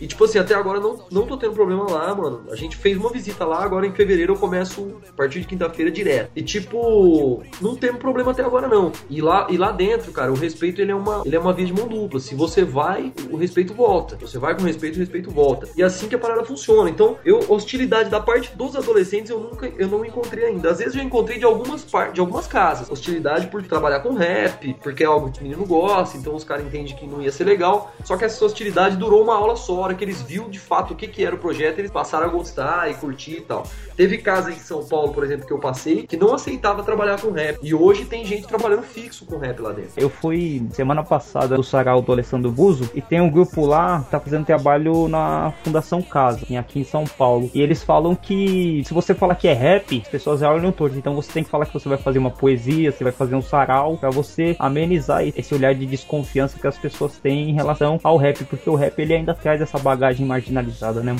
E 0.00 0.06
tipo 0.06 0.24
assim, 0.24 0.38
até 0.38 0.54
agora 0.54 0.80
não, 0.80 0.98
não 1.10 1.26
tô 1.26 1.36
tendo 1.36 1.52
problema 1.52 1.90
lá, 1.90 2.14
mano. 2.14 2.44
A 2.50 2.56
gente 2.56 2.76
fez 2.76 2.96
uma 2.96 3.10
visita 3.10 3.44
lá, 3.44 3.64
agora 3.64 3.86
em 3.86 3.92
fevereiro 3.92 4.34
eu 4.34 4.38
começo 4.38 4.96
a 5.08 5.12
partir 5.12 5.40
de 5.40 5.46
quinta-feira 5.46 5.90
direto. 5.90 6.30
E 6.36 6.42
tipo, 6.42 7.42
não 7.60 7.74
temos 7.74 8.00
problema 8.00 8.30
até 8.30 8.42
agora 8.42 8.68
não. 8.68 8.92
E 9.08 9.20
lá, 9.20 9.46
e 9.50 9.56
lá 9.56 9.72
dentro, 9.72 10.12
cara, 10.12 10.32
o 10.32 10.36
respeito 10.36 10.80
ele 10.80 10.92
é 10.92 10.94
uma, 10.94 11.22
ele 11.24 11.36
é 11.36 11.38
uma 11.38 11.52
via 11.52 11.66
de 11.66 11.72
mão 11.72 11.88
dupla. 11.88 12.20
Se 12.20 12.34
você 12.34 12.64
vai, 12.64 13.12
o 13.30 13.36
respeito 13.36 13.74
volta. 13.74 14.16
Você 14.20 14.38
vai 14.38 14.56
com 14.56 14.62
respeito, 14.62 14.96
o 14.96 14.98
respeito 14.98 15.30
volta. 15.30 15.68
E 15.76 15.82
é 15.82 15.84
assim 15.84 16.08
que 16.08 16.14
a 16.14 16.18
parada 16.18 16.44
funciona. 16.44 16.90
Então, 16.90 17.16
eu 17.24 17.40
hostilidade 17.48 18.10
da 18.10 18.20
parte 18.20 18.54
dos 18.56 18.76
adolescentes 18.76 19.30
eu 19.30 19.40
nunca 19.40 19.66
eu 19.66 19.88
não 19.88 20.04
encontrei 20.04 20.46
ainda. 20.46 20.70
Às 20.70 20.78
vezes 20.78 20.94
eu 20.94 21.02
encontrei 21.02 21.38
de 21.38 21.44
algumas 21.44 21.84
partes, 21.84 22.14
de 22.14 22.20
algumas 22.20 22.46
casas. 22.46 22.90
Hostilidade 22.90 23.46
por 23.48 23.62
trabalhar 23.62 24.00
com 24.00 24.14
rap, 24.14 24.74
porque 24.82 25.02
é 25.02 25.06
algo 25.06 25.30
que 25.30 25.40
o 25.40 25.42
menino 25.42 25.64
gosta, 25.64 26.16
então 26.16 26.34
os 26.34 26.44
caras 26.44 26.66
entendem 26.66 26.94
que 26.94 27.06
não 27.06 27.22
ia 27.22 27.32
ser 27.32 27.44
legal. 27.44 27.92
Só 28.04 28.16
que 28.16 28.24
essa 28.24 28.44
hostilidade 28.44 28.96
durou 28.96 29.22
uma 29.22 29.34
aula 29.34 29.56
hora 29.72 29.94
que 29.94 30.04
eles 30.04 30.22
viu 30.22 30.48
de 30.48 30.58
fato 30.58 30.94
o 30.94 30.96
que, 30.96 31.06
que 31.06 31.24
era 31.24 31.34
o 31.34 31.38
projeto, 31.38 31.78
eles 31.78 31.90
passaram 31.90 32.26
a 32.26 32.28
gostar 32.28 32.90
e 32.90 32.94
curtir 32.94 33.38
e 33.38 33.40
tal. 33.40 33.66
Teve 33.96 34.18
casa 34.18 34.50
em 34.50 34.56
São 34.56 34.84
Paulo, 34.84 35.12
por 35.12 35.24
exemplo, 35.24 35.46
que 35.46 35.52
eu 35.52 35.58
passei, 35.58 36.06
que 36.06 36.16
não 36.16 36.34
aceitava 36.34 36.82
trabalhar 36.82 37.20
com 37.20 37.30
rap. 37.30 37.58
E 37.62 37.74
hoje 37.74 38.04
tem 38.04 38.24
gente 38.24 38.46
trabalhando 38.46 38.82
fixo 38.82 39.24
com 39.24 39.38
rap 39.38 39.58
lá 39.60 39.72
dentro. 39.72 39.92
Eu 39.96 40.10
fui 40.10 40.66
semana 40.72 41.02
passada 41.02 41.56
do 41.56 41.62
sarau 41.62 42.02
do 42.02 42.12
Alessandro 42.12 42.50
Buzo 42.50 42.90
e 42.94 43.00
tem 43.00 43.20
um 43.20 43.30
grupo 43.30 43.64
lá 43.64 44.02
que 44.02 44.10
tá 44.10 44.20
fazendo 44.20 44.44
trabalho 44.44 45.08
na 45.08 45.52
Fundação 45.64 46.02
Casa, 46.02 46.46
aqui 46.58 46.80
em 46.80 46.84
São 46.84 47.04
Paulo. 47.04 47.50
E 47.54 47.60
eles 47.60 47.82
falam 47.82 48.14
que 48.14 48.82
se 48.84 48.92
você 48.92 49.14
falar 49.14 49.34
que 49.34 49.48
é 49.48 49.52
rap, 49.52 50.02
as 50.04 50.08
pessoas 50.08 50.40
já 50.40 50.52
olham 50.52 50.72
torto. 50.72 50.96
Então 50.96 51.14
você 51.14 51.32
tem 51.32 51.44
que 51.44 51.50
falar 51.50 51.66
que 51.66 51.74
você 51.74 51.88
vai 51.88 51.98
fazer 51.98 52.18
uma 52.18 52.30
poesia, 52.30 52.92
você 52.92 53.02
vai 53.02 53.12
fazer 53.12 53.34
um 53.34 53.42
sarau, 53.42 53.96
para 53.96 54.10
você 54.10 54.56
amenizar 54.58 55.26
esse 55.26 55.54
olhar 55.54 55.74
de 55.74 55.86
desconfiança 55.86 56.58
que 56.58 56.66
as 56.66 56.78
pessoas 56.78 57.18
têm 57.18 57.50
em 57.50 57.54
relação 57.54 57.98
ao 58.02 58.16
rap, 58.16 58.44
porque 58.44 58.68
o 58.68 58.74
rap 58.74 58.98
ele 58.98 59.14
ainda 59.14 59.34
traz 59.34 59.55
essa 59.62 59.78
bagagem 59.78 60.26
marginalizada, 60.26 61.02
né? 61.02 61.16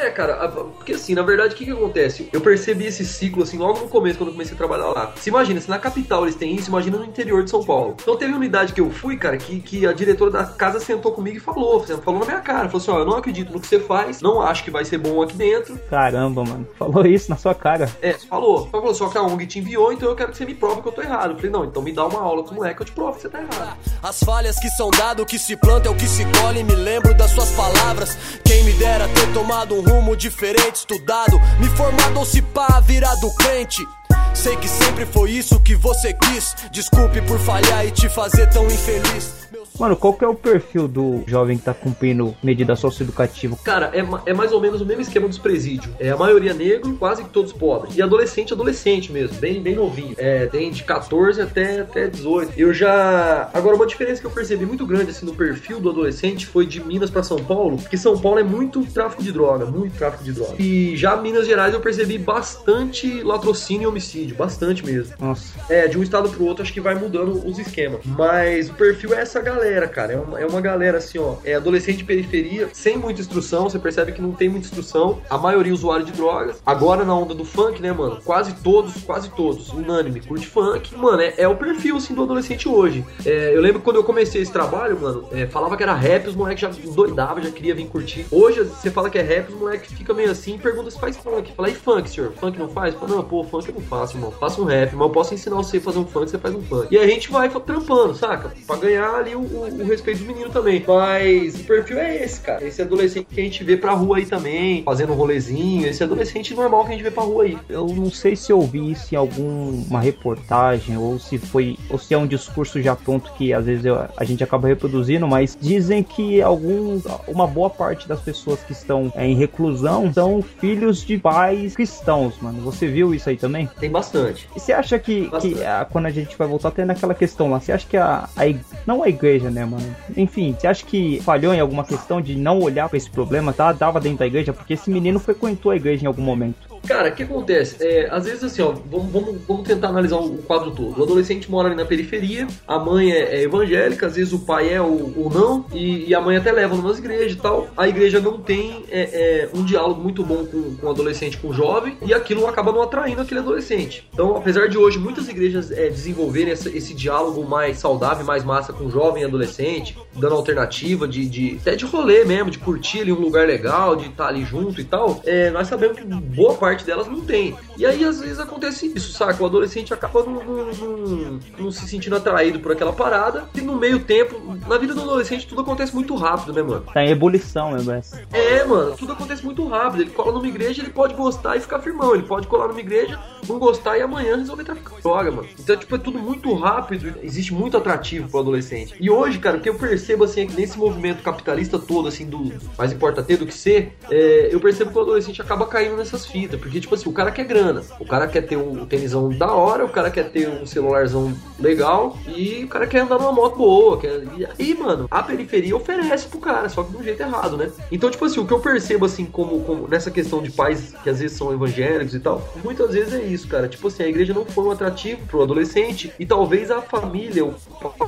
É, 0.00 0.08
cara, 0.08 0.48
porque 0.48 0.94
assim, 0.94 1.14
na 1.14 1.22
verdade, 1.22 1.54
o 1.54 1.56
que 1.58 1.66
que 1.66 1.70
acontece? 1.70 2.26
Eu 2.32 2.40
percebi 2.40 2.86
esse 2.86 3.04
ciclo, 3.04 3.42
assim, 3.42 3.58
logo 3.58 3.80
no 3.80 3.88
começo, 3.88 4.16
quando 4.16 4.28
eu 4.28 4.32
comecei 4.32 4.54
a 4.54 4.56
trabalhar 4.56 4.86
lá. 4.86 5.12
Se 5.16 5.28
imagina, 5.28 5.60
se 5.60 5.68
na 5.68 5.78
capital 5.78 6.22
eles 6.22 6.34
têm 6.34 6.54
isso, 6.54 6.70
imagina 6.70 6.96
no 6.96 7.04
interior 7.04 7.44
de 7.44 7.50
São 7.50 7.62
Paulo. 7.62 7.96
Então 8.00 8.16
teve 8.16 8.32
uma 8.32 8.38
unidade 8.38 8.72
que 8.72 8.80
eu 8.80 8.90
fui, 8.90 9.18
cara, 9.18 9.36
que, 9.36 9.60
que 9.60 9.86
a 9.86 9.92
diretora 9.92 10.30
da 10.30 10.44
casa 10.44 10.80
sentou 10.80 11.12
comigo 11.12 11.36
e 11.36 11.40
falou, 11.40 11.84
falou 12.02 12.20
na 12.20 12.26
minha 12.26 12.40
cara, 12.40 12.68
falou 12.70 12.80
assim, 12.80 12.90
ó, 12.90 12.98
eu 13.00 13.04
não 13.04 13.18
acredito 13.18 13.52
no 13.52 13.60
que 13.60 13.66
você 13.66 13.78
faz, 13.78 14.22
não 14.22 14.40
acho 14.40 14.64
que 14.64 14.70
vai 14.70 14.86
ser 14.86 14.96
bom 14.96 15.20
aqui 15.20 15.36
dentro. 15.36 15.78
Caramba, 15.90 16.44
mano, 16.44 16.66
falou 16.78 17.04
isso 17.04 17.30
na 17.30 17.36
sua 17.36 17.54
cara. 17.54 17.90
É, 18.00 18.14
falou. 18.14 18.68
Falou, 18.68 18.94
só 18.94 19.08
que 19.08 19.18
a 19.18 19.22
ONG 19.22 19.46
te 19.46 19.58
enviou, 19.58 19.92
então 19.92 20.08
eu 20.08 20.16
quero 20.16 20.30
que 20.32 20.38
você 20.38 20.46
me 20.46 20.54
prove 20.54 20.80
que 20.80 20.88
eu 20.88 20.92
tô 20.92 21.02
errado. 21.02 21.32
Eu 21.32 21.36
falei, 21.36 21.50
não, 21.50 21.64
então 21.66 21.82
me 21.82 21.92
dá 21.92 22.06
uma 22.06 22.20
aula 22.20 22.42
com 22.42 22.52
o 22.52 22.54
moleque, 22.54 22.80
eu 22.80 22.86
te 22.86 22.92
provo 22.92 23.16
que 23.16 23.22
você 23.22 23.28
tá 23.28 23.38
errado. 23.40 23.76
As 24.02 24.22
falhas 24.22 24.58
que 24.58 24.70
são 24.70 24.90
dado, 24.90 25.26
que 25.26 25.38
se 25.38 25.56
planta 25.56 25.88
é 25.88 25.90
o 25.90 25.94
que 25.94 26.06
se 26.06 26.24
colhe, 26.40 26.64
me 26.64 26.74
lembro 26.74 27.12
das 27.14 27.32
suas 27.32 27.50
palavras. 27.50 28.16
Quem 28.44 28.64
me 28.64 28.72
dera 28.72 29.06
ter 29.08 29.30
tomado 29.34 29.74
um 29.74 29.89
rumo 29.90 30.16
diferente 30.16 30.76
estudado, 30.76 31.38
me 31.58 31.68
formado 31.70 32.18
ou 32.18 32.24
se 32.24 32.40
pá, 32.40 32.80
virado 32.80 33.34
crente. 33.34 33.84
Sei 34.32 34.56
que 34.56 34.68
sempre 34.68 35.04
foi 35.04 35.32
isso 35.32 35.58
que 35.60 35.74
você 35.74 36.14
quis. 36.14 36.54
Desculpe 36.70 37.20
por 37.22 37.38
falhar 37.40 37.84
e 37.84 37.90
te 37.90 38.08
fazer 38.08 38.46
tão 38.48 38.66
infeliz. 38.66 39.48
Mano, 39.80 39.96
qual 39.96 40.12
que 40.12 40.22
é 40.22 40.28
o 40.28 40.34
perfil 40.34 40.86
do 40.86 41.22
jovem 41.26 41.56
que 41.56 41.64
tá 41.64 41.72
cumprindo 41.72 42.36
medida 42.42 42.76
socioeducativa? 42.76 43.56
Cara, 43.64 43.90
é, 43.94 44.30
é 44.30 44.34
mais 44.34 44.52
ou 44.52 44.60
menos 44.60 44.82
o 44.82 44.84
mesmo 44.84 45.00
esquema 45.00 45.26
dos 45.26 45.38
presídios. 45.38 45.90
É 45.98 46.10
a 46.10 46.16
maioria 46.18 46.52
negro, 46.52 46.94
quase 46.98 47.24
que 47.24 47.30
todos 47.30 47.50
pobres. 47.50 47.96
E 47.96 48.02
adolescente, 48.02 48.52
adolescente 48.52 49.10
mesmo, 49.10 49.38
bem, 49.38 49.62
bem 49.62 49.74
novinho. 49.74 50.14
É, 50.18 50.44
tem 50.48 50.70
de 50.70 50.84
14 50.84 51.40
até, 51.40 51.80
até 51.80 52.08
18. 52.08 52.52
Eu 52.58 52.74
já. 52.74 53.48
Agora, 53.54 53.74
uma 53.74 53.86
diferença 53.86 54.20
que 54.20 54.26
eu 54.26 54.30
percebi 54.30 54.66
muito 54.66 54.84
grande 54.84 55.12
assim 55.12 55.24
no 55.24 55.34
perfil 55.34 55.80
do 55.80 55.88
adolescente 55.88 56.44
foi 56.44 56.66
de 56.66 56.78
Minas 56.84 57.08
pra 57.08 57.22
São 57.22 57.38
Paulo, 57.38 57.78
porque 57.78 57.96
São 57.96 58.18
Paulo 58.18 58.38
é 58.38 58.44
muito 58.44 58.84
tráfico 58.84 59.22
de 59.22 59.32
droga, 59.32 59.64
muito 59.64 59.96
tráfico 59.96 60.22
de 60.22 60.32
droga. 60.32 60.56
E 60.58 60.94
já 60.94 61.16
Minas 61.16 61.46
Gerais 61.46 61.72
eu 61.72 61.80
percebi 61.80 62.18
bastante 62.18 63.22
latrocínio 63.22 63.84
e 63.84 63.86
homicídio, 63.86 64.36
bastante 64.36 64.84
mesmo. 64.84 65.14
Nossa, 65.18 65.54
É, 65.70 65.88
de 65.88 65.98
um 65.98 66.02
estado 66.02 66.28
pro 66.28 66.44
outro 66.44 66.62
acho 66.62 66.72
que 66.72 66.82
vai 66.82 66.94
mudando 66.94 67.46
os 67.46 67.58
esquemas. 67.58 68.00
Mas 68.04 68.68
o 68.68 68.74
perfil 68.74 69.14
é 69.14 69.22
essa 69.22 69.40
galera, 69.40 69.69
cara. 69.88 70.12
É 70.12 70.16
uma, 70.16 70.40
é 70.40 70.46
uma 70.46 70.60
galera 70.60 70.98
assim, 70.98 71.18
ó. 71.18 71.36
É 71.44 71.54
adolescente 71.54 71.98
de 71.98 72.04
periferia, 72.04 72.68
sem 72.72 72.96
muita 72.96 73.20
instrução. 73.20 73.68
Você 73.68 73.78
percebe 73.78 74.12
que 74.12 74.22
não 74.22 74.32
tem 74.32 74.48
muita 74.48 74.66
instrução. 74.66 75.20
A 75.28 75.38
maioria 75.38 75.72
usuário 75.72 76.04
de 76.04 76.12
drogas. 76.12 76.60
Agora 76.64 77.04
na 77.04 77.14
onda 77.14 77.34
do 77.34 77.44
funk, 77.44 77.80
né, 77.80 77.92
mano? 77.92 78.20
Quase 78.24 78.54
todos, 78.62 79.02
quase 79.02 79.30
todos, 79.30 79.70
unânime, 79.70 80.20
curte 80.20 80.46
funk. 80.46 80.96
Mano, 80.96 81.22
é, 81.22 81.34
é 81.36 81.48
o 81.48 81.56
perfil, 81.56 81.96
assim, 81.96 82.14
do 82.14 82.22
adolescente 82.22 82.68
hoje. 82.68 83.04
É, 83.24 83.56
eu 83.56 83.60
lembro 83.60 83.80
quando 83.80 83.96
eu 83.96 84.04
comecei 84.04 84.42
esse 84.42 84.52
trabalho, 84.52 85.00
mano, 85.00 85.28
é, 85.32 85.46
falava 85.46 85.76
que 85.76 85.82
era 85.82 85.94
rap, 85.94 86.28
os 86.28 86.34
moleques 86.34 86.60
já 86.60 86.90
doidavam, 86.92 87.42
já 87.42 87.50
queria 87.50 87.74
vir 87.74 87.86
curtir. 87.86 88.26
Hoje, 88.30 88.62
você 88.64 88.90
fala 88.90 89.10
que 89.10 89.18
é 89.18 89.22
rap, 89.22 89.48
os 89.48 89.58
moleques 89.58 89.92
ficam 89.92 90.14
meio 90.14 90.30
assim 90.30 90.54
e 90.54 90.58
perguntam 90.58 90.90
se 90.90 90.98
faz 90.98 91.16
funk. 91.16 91.52
Fala, 91.54 91.68
e 91.68 91.74
funk, 91.74 92.10
senhor? 92.10 92.32
Funk 92.32 92.58
não 92.58 92.68
faz? 92.68 92.94
Fala, 92.94 93.16
não, 93.16 93.24
pô, 93.24 93.44
funk 93.44 93.68
eu 93.68 93.74
não 93.74 93.82
faço, 93.82 94.16
irmão. 94.16 94.30
Faço 94.32 94.62
um 94.62 94.64
rap, 94.64 94.94
mas 94.94 95.02
eu 95.02 95.10
posso 95.10 95.34
ensinar 95.34 95.56
você 95.56 95.78
a 95.78 95.80
fazer 95.80 95.98
um 95.98 96.06
funk, 96.06 96.30
você 96.30 96.38
faz 96.38 96.54
um 96.54 96.62
funk. 96.62 96.88
E 96.90 96.98
a 96.98 97.06
gente 97.06 97.30
vai 97.30 97.48
trampando, 97.48 98.14
saca? 98.14 98.52
Pra 98.66 98.76
ganhar 98.76 99.14
ali 99.14 99.34
o, 99.34 99.40
o- 99.50 99.82
o 99.82 99.84
respeito 99.84 100.20
do 100.22 100.26
menino 100.26 100.50
também. 100.50 100.82
Mas 100.86 101.54
o 101.56 101.64
perfil 101.64 101.98
é 101.98 102.16
esse, 102.24 102.40
cara. 102.40 102.64
Esse 102.64 102.82
adolescente 102.82 103.26
que 103.30 103.40
a 103.40 103.44
gente 103.44 103.62
vê 103.64 103.76
pra 103.76 103.92
rua 103.92 104.18
aí 104.18 104.26
também, 104.26 104.82
fazendo 104.82 105.12
um 105.12 105.16
rolezinho. 105.16 105.86
Esse 105.86 106.02
adolescente 106.02 106.54
normal 106.54 106.82
que 106.84 106.88
a 106.90 106.92
gente 106.92 107.02
vê 107.02 107.10
pra 107.10 107.22
rua 107.22 107.44
aí. 107.44 107.58
eu 107.68 107.86
não 107.88 108.10
sei 108.10 108.34
se 108.36 108.52
eu 108.52 108.60
vi 108.62 108.90
isso 108.92 109.14
em 109.14 109.16
alguma 109.18 110.00
reportagem 110.00 110.96
ou 110.96 111.18
se 111.18 111.38
foi 111.38 111.76
ou 111.88 111.98
se 111.98 112.12
é 112.14 112.18
um 112.18 112.26
discurso 112.26 112.80
já 112.80 112.94
pronto 112.96 113.32
que 113.34 113.52
às 113.52 113.64
vezes 113.66 113.84
eu- 113.84 113.98
a 114.16 114.24
gente 114.24 114.42
acaba 114.42 114.68
reproduzindo, 114.68 115.26
mas 115.26 115.56
dizem 115.60 116.02
que 116.02 116.40
alguns, 116.42 117.02
uma 117.28 117.46
boa 117.46 117.70
parte 117.70 118.08
das 118.08 118.20
pessoas 118.20 118.60
que 118.62 118.72
estão 118.72 119.12
é, 119.14 119.26
em 119.26 119.34
reclusão 119.34 120.12
são 120.12 120.42
filhos 120.42 121.04
de 121.04 121.18
pais 121.18 121.74
cristãos, 121.74 122.34
mano. 122.40 122.60
Você 122.62 122.86
viu 122.86 123.14
isso 123.14 123.28
aí 123.28 123.36
também? 123.36 123.68
Tem 123.78 123.90
bastante. 123.90 124.48
E 124.54 124.60
você 124.60 124.72
acha 124.72 124.98
que, 124.98 125.30
que 125.40 125.62
ah, 125.64 125.86
quando 125.90 126.06
a 126.06 126.10
gente 126.10 126.36
vai 126.36 126.46
voltar 126.48 126.68
até 126.68 126.84
naquela 126.84 127.14
questão 127.14 127.50
lá, 127.50 127.60
você 127.60 127.72
acha 127.72 127.86
que 127.86 127.96
a, 127.96 128.28
a 128.36 128.42
não 128.86 129.02
a 129.02 129.08
igreja, 129.08 129.39
né, 129.48 129.64
mano? 129.64 129.94
Enfim, 130.16 130.56
você 130.58 130.66
acha 130.66 130.84
que 130.84 131.20
falhou 131.22 131.54
em 131.54 131.60
alguma 131.60 131.84
questão 131.84 132.20
de 132.20 132.34
não 132.34 132.58
olhar 132.58 132.88
pra 132.88 132.98
esse 132.98 133.08
problema, 133.08 133.52
tá? 133.52 133.72
Dava 133.72 134.00
dentro 134.00 134.18
da 134.18 134.26
igreja, 134.26 134.52
porque 134.52 134.74
esse 134.74 134.90
menino 134.90 135.20
frequentou 135.20 135.70
a 135.70 135.76
igreja 135.76 136.04
em 136.04 136.06
algum 136.08 136.22
momento. 136.22 136.69
Cara, 136.86 137.08
o 137.08 137.12
que 137.12 137.22
acontece? 137.22 137.76
É, 137.80 138.08
às 138.10 138.24
vezes, 138.24 138.42
assim, 138.42 138.62
ó, 138.62 138.72
vamos, 138.72 139.12
vamos, 139.12 139.36
vamos 139.46 139.68
tentar 139.68 139.88
analisar 139.88 140.16
o 140.16 140.38
quadro 140.38 140.70
todo. 140.72 140.98
O 140.98 141.02
adolescente 141.04 141.48
mora 141.50 141.68
ali 141.68 141.76
na 141.76 141.84
periferia, 141.84 142.46
a 142.66 142.78
mãe 142.78 143.12
é, 143.12 143.36
é 143.36 143.42
evangélica, 143.42 144.06
às 144.06 144.16
vezes 144.16 144.32
o 144.32 144.40
pai 144.40 144.72
é 144.74 144.80
ou, 144.80 145.12
ou 145.16 145.30
não, 145.30 145.66
e, 145.72 146.08
e 146.08 146.14
a 146.14 146.20
mãe 146.20 146.36
até 146.36 146.50
leva 146.50 146.74
nas 146.76 146.98
igrejas 146.98 147.32
e 147.32 147.36
tal. 147.36 147.68
A 147.76 147.86
igreja 147.86 148.18
não 148.20 148.38
tem 148.38 148.84
é, 148.90 149.02
é, 149.02 149.48
um 149.54 149.64
diálogo 149.64 150.00
muito 150.02 150.24
bom 150.24 150.44
com, 150.46 150.74
com 150.76 150.86
o 150.86 150.90
adolescente, 150.90 151.36
com 151.38 151.48
o 151.48 151.52
jovem, 151.52 151.96
e 152.04 152.12
aquilo 152.12 152.46
acaba 152.46 152.72
não 152.72 152.82
atraindo 152.82 153.20
aquele 153.20 153.40
adolescente. 153.40 154.08
Então, 154.12 154.36
apesar 154.36 154.68
de 154.68 154.76
hoje 154.78 154.98
muitas 154.98 155.28
igrejas 155.28 155.70
é, 155.70 155.88
desenvolverem 155.88 156.52
essa- 156.52 156.70
esse 156.70 156.92
diálogo 156.94 157.44
mais 157.46 157.78
saudável, 157.78 158.24
mais 158.24 158.42
massa 158.42 158.72
com 158.72 158.84
o 158.86 158.90
jovem 158.90 159.22
e 159.22 159.26
adolescente, 159.26 159.96
dando 160.16 160.34
alternativa 160.34 161.06
de, 161.06 161.28
de 161.28 161.58
até 161.60 161.76
de 161.76 161.84
rolê 161.84 162.24
mesmo, 162.24 162.50
de 162.50 162.58
curtir 162.58 163.02
ali 163.02 163.12
um 163.12 163.20
lugar 163.20 163.46
legal, 163.46 163.94
de 163.94 164.06
estar 164.08 164.26
ali 164.28 164.44
junto 164.44 164.80
e 164.80 164.84
tal, 164.84 165.20
é, 165.24 165.50
nós 165.50 165.68
sabemos 165.68 165.96
que 165.98 166.04
boa 166.04 166.54
parte 166.54 166.69
delas 166.78 167.06
não 167.06 167.20
tem. 167.20 167.56
E 167.76 167.84
aí 167.86 168.04
às 168.04 168.20
vezes 168.20 168.38
acontece 168.38 168.92
isso, 168.94 169.12
saca? 169.12 169.42
O 169.42 169.46
adolescente 169.46 169.92
acaba 169.92 170.22
não, 170.24 170.42
não- 170.44 170.64
não- 170.74 171.40
não 171.58 171.70
se 171.70 171.86
sentindo 171.88 172.16
atraído 172.16 172.60
por 172.60 172.72
aquela 172.72 172.92
parada, 172.92 173.44
e 173.54 173.60
no 173.60 173.76
meio 173.76 174.00
tempo, 174.00 174.40
na 174.66 174.78
vida 174.78 174.94
do 174.94 175.02
adolescente 175.02 175.46
tudo 175.46 175.60
acontece 175.62 175.94
muito 175.94 176.14
rápido, 176.14 176.52
né, 176.52 176.62
mano? 176.62 176.84
Tá 176.92 177.04
em 177.04 177.10
ebulição, 177.10 177.72
né, 177.72 177.98
essa. 177.98 178.22
É, 178.32 178.64
mano, 178.64 178.94
tudo 178.96 179.12
acontece 179.12 179.44
muito 179.44 179.66
rápido. 179.66 180.02
Ele 180.02 180.10
cola 180.10 180.32
numa 180.32 180.46
igreja, 180.46 180.82
ele 180.82 180.90
pode 180.90 181.14
gostar 181.14 181.56
e 181.56 181.60
ficar 181.60 181.80
firmão. 181.80 182.14
Ele 182.14 182.22
pode 182.24 182.46
colar 182.46 182.68
numa 182.68 182.80
igreja, 182.80 183.18
não 183.48 183.58
gostar 183.58 183.98
e 183.98 184.02
amanhã 184.02 184.36
resolver 184.36 184.64
traficar 184.64 185.00
droga, 185.02 185.30
mano. 185.30 185.48
Então, 185.58 185.76
tipo, 185.76 185.94
é 185.94 185.98
tudo 185.98 186.18
muito 186.18 186.52
rápido. 186.54 187.14
Existe 187.22 187.52
muito 187.54 187.76
atrativo 187.76 188.28
pro 188.28 188.40
adolescente. 188.40 188.94
E 189.00 189.10
hoje, 189.10 189.38
cara, 189.38 189.56
o 189.56 189.60
que 189.60 189.68
eu 189.68 189.74
percebo, 189.74 190.24
assim, 190.24 190.42
é 190.42 190.46
que 190.46 190.54
nesse 190.54 190.78
movimento 190.78 191.22
capitalista 191.22 191.78
todo, 191.78 192.08
assim, 192.08 192.26
do 192.26 192.52
mais 192.76 192.92
importa 192.92 193.22
ter 193.22 193.36
do 193.36 193.46
que 193.46 193.54
ser, 193.54 193.96
é, 194.10 194.48
eu 194.52 194.60
percebo 194.60 194.90
que 194.90 194.98
o 194.98 195.02
adolescente 195.02 195.40
acaba 195.40 195.66
caindo 195.66 195.96
nessas 195.96 196.26
fitas. 196.26 196.59
Porque, 196.60 196.80
tipo 196.80 196.94
assim, 196.94 197.08
o 197.08 197.12
cara 197.12 197.30
quer 197.30 197.44
grana. 197.44 197.82
O 197.98 198.04
cara 198.04 198.26
quer 198.26 198.42
ter 198.42 198.56
um 198.56 198.86
tênisão 198.86 199.28
da 199.28 199.52
hora, 199.52 199.84
o 199.84 199.88
cara 199.88 200.10
quer 200.10 200.30
ter 200.30 200.48
um 200.48 200.66
celularzão 200.66 201.32
legal 201.58 202.16
e 202.28 202.64
o 202.64 202.68
cara 202.68 202.86
quer 202.86 203.00
andar 203.00 203.18
numa 203.18 203.32
moto 203.32 203.56
boa. 203.56 203.98
Quer... 203.98 204.22
E 204.36 204.46
aí, 204.46 204.74
mano, 204.74 205.06
a 205.10 205.22
periferia 205.22 205.76
oferece 205.76 206.28
pro 206.28 206.38
cara, 206.38 206.68
só 206.68 206.82
que 206.82 206.92
de 206.92 206.96
um 206.98 207.02
jeito 207.02 207.22
errado, 207.22 207.56
né? 207.56 207.70
Então, 207.90 208.10
tipo 208.10 208.24
assim, 208.24 208.40
o 208.40 208.46
que 208.46 208.52
eu 208.52 208.60
percebo, 208.60 209.06
assim, 209.06 209.24
como, 209.24 209.60
como 209.64 209.88
nessa 209.88 210.10
questão 210.10 210.42
de 210.42 210.50
pais 210.50 210.94
que 211.02 211.10
às 211.10 211.20
vezes 211.20 211.36
são 211.36 211.52
evangélicos 211.52 212.14
e 212.14 212.20
tal, 212.20 212.46
muitas 212.62 212.92
vezes 212.92 213.14
é 213.14 213.22
isso, 213.22 213.48
cara. 213.48 213.68
Tipo 213.68 213.88
assim, 213.88 214.02
a 214.02 214.08
igreja 214.08 214.34
não 214.34 214.44
foi 214.44 214.64
um 214.64 214.70
atrativo 214.70 215.26
pro 215.26 215.42
adolescente 215.42 216.12
e 216.18 216.26
talvez 216.26 216.70
a 216.70 216.80
família, 216.82 217.44
o 217.44 217.54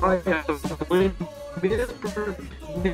pai, 0.01 0.21
a 0.27 0.95
mãe, 0.95 1.13
mesmo 1.61 1.95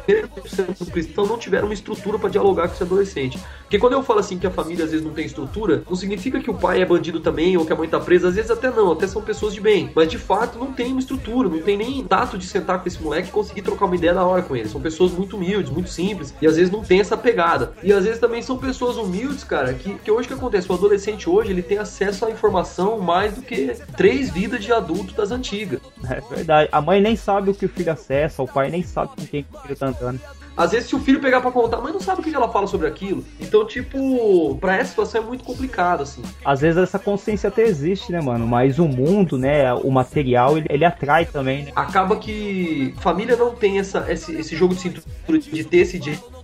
mesmo 0.06 0.48
sendo 0.48 0.90
cristão, 0.90 1.26
não 1.26 1.38
tiveram 1.38 1.66
uma 1.68 1.74
estrutura 1.74 2.18
pra 2.18 2.28
dialogar 2.28 2.68
com 2.68 2.74
esse 2.74 2.82
adolescente. 2.82 3.38
Porque 3.62 3.78
quando 3.78 3.92
eu 3.92 4.02
falo 4.02 4.20
assim 4.20 4.38
que 4.38 4.46
a 4.46 4.50
família 4.50 4.84
às 4.84 4.90
vezes 4.90 5.04
não 5.04 5.12
tem 5.12 5.26
estrutura, 5.26 5.82
não 5.88 5.96
significa 5.96 6.40
que 6.40 6.50
o 6.50 6.54
pai 6.54 6.82
é 6.82 6.86
bandido 6.86 7.20
também 7.20 7.56
ou 7.56 7.64
que 7.64 7.72
a 7.72 7.76
mãe 7.76 7.88
tá 7.88 8.00
presa, 8.00 8.28
às 8.28 8.34
vezes 8.34 8.50
até 8.50 8.70
não, 8.70 8.92
até 8.92 9.06
são 9.06 9.22
pessoas 9.22 9.54
de 9.54 9.60
bem. 9.60 9.90
Mas 9.94 10.08
de 10.08 10.18
fato 10.18 10.58
não 10.58 10.72
tem 10.72 10.90
uma 10.90 11.00
estrutura, 11.00 11.48
não 11.48 11.60
tem 11.60 11.76
nem 11.76 12.04
tato 12.04 12.38
de 12.38 12.46
sentar 12.46 12.80
com 12.80 12.88
esse 12.88 13.00
moleque 13.02 13.28
e 13.28 13.32
conseguir 13.32 13.62
trocar 13.62 13.86
uma 13.86 13.96
ideia 13.96 14.14
na 14.14 14.24
hora 14.24 14.42
com 14.42 14.56
ele. 14.56 14.68
São 14.68 14.80
pessoas 14.80 15.12
muito 15.12 15.36
humildes, 15.36 15.70
muito 15.70 15.90
simples 15.90 16.34
e 16.40 16.46
às 16.46 16.56
vezes 16.56 16.72
não 16.72 16.82
tem 16.82 17.00
essa 17.00 17.16
pegada. 17.16 17.72
E 17.82 17.92
às 17.92 18.04
vezes 18.04 18.20
também 18.20 18.42
são 18.42 18.56
pessoas 18.56 18.96
humildes, 18.96 19.44
cara, 19.44 19.74
que, 19.74 19.94
que 19.94 20.10
hoje 20.10 20.28
que 20.28 20.34
acontece? 20.34 20.70
O 20.70 20.74
adolescente 20.74 21.28
hoje 21.28 21.50
ele 21.50 21.62
tem 21.62 21.78
acesso 21.78 22.24
à 22.24 22.30
informação 22.30 22.98
mais 22.98 23.34
do 23.34 23.42
que 23.42 23.74
três 23.96 24.30
vidas 24.30 24.64
de 24.64 24.72
adulto 24.72 25.14
das 25.14 25.30
antigas. 25.30 25.80
É 26.08 26.20
verdade. 26.34 26.68
A 26.72 26.80
mãe 26.80 27.00
nem 27.00 27.16
sabe 27.16 27.50
o 27.50 27.54
que 27.54 27.66
o 27.66 27.68
filho 27.68 27.92
acessa, 27.92 28.42
pai 28.48 28.70
nem 28.70 28.82
sabe 28.82 29.10
com 29.16 29.26
quem 29.26 29.46
o 29.52 29.58
filho 29.60 29.76
tá 29.76 29.86
andando. 29.86 30.20
Às 30.58 30.72
vezes, 30.72 30.88
se 30.88 30.96
o 30.96 30.98
filho 30.98 31.20
pegar 31.20 31.40
pra 31.40 31.52
contar, 31.52 31.80
mas 31.80 31.92
não 31.92 32.00
sabe 32.00 32.20
o 32.20 32.24
que 32.24 32.34
ela 32.34 32.48
fala 32.48 32.66
sobre 32.66 32.88
aquilo. 32.88 33.24
Então, 33.38 33.64
tipo, 33.64 34.56
pra 34.60 34.76
essa 34.76 34.90
situação 34.90 35.22
é 35.22 35.24
muito 35.24 35.44
complicado, 35.44 36.02
assim. 36.02 36.20
Às 36.44 36.60
vezes 36.62 36.82
essa 36.82 36.98
consciência 36.98 37.46
até 37.46 37.62
existe, 37.62 38.10
né, 38.10 38.20
mano? 38.20 38.44
Mas 38.44 38.80
o 38.80 38.88
mundo, 38.88 39.38
né, 39.38 39.72
o 39.72 39.88
material, 39.88 40.58
ele, 40.58 40.66
ele 40.68 40.84
atrai 40.84 41.26
também, 41.26 41.66
né? 41.66 41.72
Acaba 41.76 42.16
que 42.16 42.92
família 42.98 43.36
não 43.36 43.54
tem 43.54 43.78
essa, 43.78 44.10
esse, 44.10 44.34
esse 44.34 44.56
jogo 44.56 44.74
de 44.74 44.80
cintura 44.80 45.38
de 45.38 45.62
ter 45.62 45.78
esse 45.78 45.96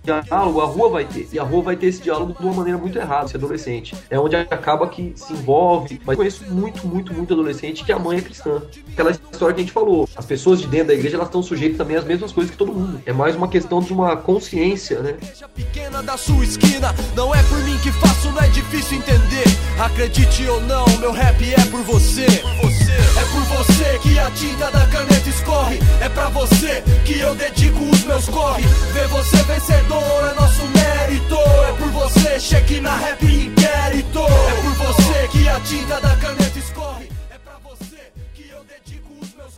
diálogo, 0.05 0.61
a 0.61 0.65
rua 0.65 0.89
vai 0.89 1.05
ter. 1.05 1.27
E 1.31 1.39
a 1.39 1.43
rua 1.43 1.63
vai 1.63 1.75
ter 1.75 1.87
esse 1.87 2.01
diálogo 2.01 2.33
de 2.33 2.45
uma 2.45 2.53
maneira 2.53 2.77
muito 2.77 2.97
errada, 2.97 3.25
esse 3.25 3.35
adolescente. 3.35 3.95
É 4.09 4.19
onde 4.19 4.35
acaba 4.35 4.87
que 4.87 5.13
se 5.15 5.33
envolve. 5.33 5.99
Mas 6.05 6.15
conheço 6.15 6.43
muito, 6.51 6.87
muito, 6.87 7.13
muito 7.13 7.33
adolescente 7.33 7.83
que 7.83 7.91
a 7.91 7.99
mãe 7.99 8.17
é 8.17 8.21
cristã. 8.21 8.61
Aquela 8.91 9.11
história 9.11 9.55
que 9.55 9.61
a 9.61 9.63
gente 9.63 9.73
falou. 9.73 10.07
As 10.15 10.25
pessoas 10.25 10.61
de 10.61 10.67
dentro 10.67 10.87
da 10.87 10.93
igreja, 10.93 11.15
elas 11.15 11.27
estão 11.27 11.41
sujeitas 11.41 11.77
também 11.77 11.97
às 11.97 12.05
mesmas 12.05 12.31
coisas 12.31 12.51
que 12.51 12.57
todo 12.57 12.71
mundo. 12.71 13.01
É 13.05 13.13
mais 13.13 13.35
uma 13.35 13.47
questão 13.47 13.81
de 13.81 13.91
uma 13.91 14.15
consciência, 14.15 14.99
né? 14.99 15.17
pequena 15.55 16.01
da 16.03 16.17
sua 16.17 16.43
esquina. 16.43 16.93
Não 17.15 17.33
é 17.33 17.41
por 17.43 17.59
mim 17.63 17.77
que 17.81 17.91
faço, 17.91 18.31
não 18.31 18.41
é 18.41 18.47
difícil 18.47 18.97
entender. 18.97 19.45
Acredite 19.79 20.47
ou 20.47 20.61
não, 20.61 20.85
meu 20.99 21.11
rap 21.11 21.41
é 21.53 21.65
por 21.65 21.81
você. 21.81 22.25
É 22.95 23.25
por 23.31 23.41
você 23.43 23.99
que 23.99 24.19
a 24.19 24.31
tinta 24.31 24.71
da 24.71 24.85
caneta 24.87 25.29
escorre. 25.29 25.79
É 26.01 26.09
pra 26.09 26.29
você 26.29 26.83
que 27.05 27.19
eu 27.19 27.35
dedico 27.35 27.83
os 27.83 28.03
meus 28.03 28.25
corre. 28.25 28.63
Ver 28.93 29.07
você 29.07 29.37
vencedor 29.43 30.31
é 30.31 30.39
nosso 30.39 30.61
mérito. 30.67 31.35
É 31.35 31.71
por 31.73 31.89
você, 31.91 32.39
cheque 32.39 32.79
na 32.79 32.95
rap 32.95 33.23
inquérito. 33.23 34.19
É 34.19 34.61
por 34.61 34.73
você 34.73 35.27
que 35.31 35.47
a 35.47 35.59
tinta 35.61 35.99
da 36.01 36.15
caneta 36.15 36.54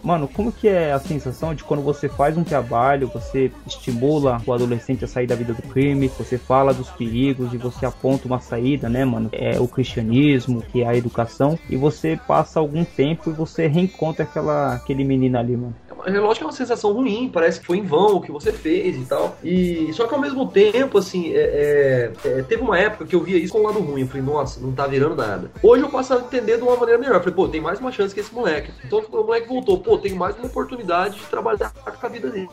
Mano, 0.04 0.28
como 0.28 0.52
que 0.52 0.68
é 0.68 0.92
a 0.92 1.00
sensação 1.00 1.54
de 1.54 1.64
quando 1.64 1.82
você 1.82 2.08
faz 2.08 2.38
um 2.38 2.44
trabalho, 2.44 3.08
você 3.08 3.52
estimula 3.66 4.42
o 4.46 4.54
adolescente 4.54 5.04
a 5.04 5.08
sair 5.08 5.28
da 5.28 5.36
vida 5.36 5.54
do 5.54 5.62
crime, 5.64 6.08
você 6.08 6.38
fala 6.38 6.74
dos 6.74 6.90
perigos 6.90 7.54
e 7.54 7.58
você 7.58 7.86
aponta 7.86 8.28
uma 8.28 8.40
saída, 8.40 8.88
né, 8.88 9.04
mano? 9.04 9.30
É 9.32 9.60
o 9.60 9.68
cristianismo, 9.68 10.62
que 10.62 10.82
é 10.82 10.88
a 10.88 10.96
educação, 10.96 11.58
e 11.70 11.76
você 11.76 12.20
passa 12.28 12.60
algum 12.60 12.84
tempo 12.84 13.30
e 13.30 13.34
você 13.34 13.68
reencontra 13.68 14.24
aquela, 14.24 14.76
aquele 14.76 15.04
menino 15.04 15.38
ali, 15.38 15.58
mano. 15.58 15.76
é 16.06 16.12
lógico 16.20 16.38
que 16.38 16.44
é 16.44 16.48
uma 16.48 16.54
sensação 16.54 16.94
ruim, 16.94 17.30
parece 17.32 17.60
que 17.60 17.66
foi 17.66 17.78
em 17.78 17.84
vão 17.84 18.18
o 18.18 18.22
que 18.22 18.32
você 18.32 18.52
fez 18.52 18.96
e 18.96 19.06
tal. 19.06 19.38
E 19.44 19.92
só 19.94 20.08
que 20.08 20.14
ao 20.14 20.22
mesmo 20.22 20.48
tempo, 20.48 20.98
assim, 20.98 21.34
é, 21.34 22.12
é, 22.24 22.30
é, 22.30 22.42
teve 22.44 22.62
uma 22.62 22.78
época 22.78 23.06
que 23.06 23.16
eu 23.16 23.22
via 23.22 23.38
isso 23.38 23.54
com 23.54 23.60
o 23.60 23.64
lado 23.64 23.80
ruim. 23.80 24.02
Eu 24.02 24.08
falei, 24.08 24.22
nossa, 24.22 24.60
não 24.60 24.72
tá 24.72 24.88
virando 24.88 25.16
nada. 25.16 25.52
Hoje 25.62 25.84
eu 25.84 25.90
passo 25.90 26.14
a 26.14 26.18
entender 26.18 26.58
de 26.58 26.64
uma 26.64 26.76
maneira 26.76 27.00
melhor. 27.00 27.16
Eu 27.16 27.20
falei, 27.20 27.36
pô, 27.36 27.48
tem 27.48 27.62
mais 27.62 27.80
uma 27.80 27.92
chance 27.92 28.14
que 28.14 28.22
esse 28.22 28.34
moleque. 28.34 28.72
Então 28.86 29.00
o 29.00 29.24
moleque 29.24 29.48
voltou, 29.48 29.80
pô, 29.80 29.97
tem 30.00 30.14
mais 30.14 30.36
uma 30.38 30.48
oportunidade 30.48 31.20
de 31.20 31.26
trabalhar 31.26 31.72
com 31.72 32.06
a 32.06 32.10
vida 32.10 32.30
dele 32.30 32.50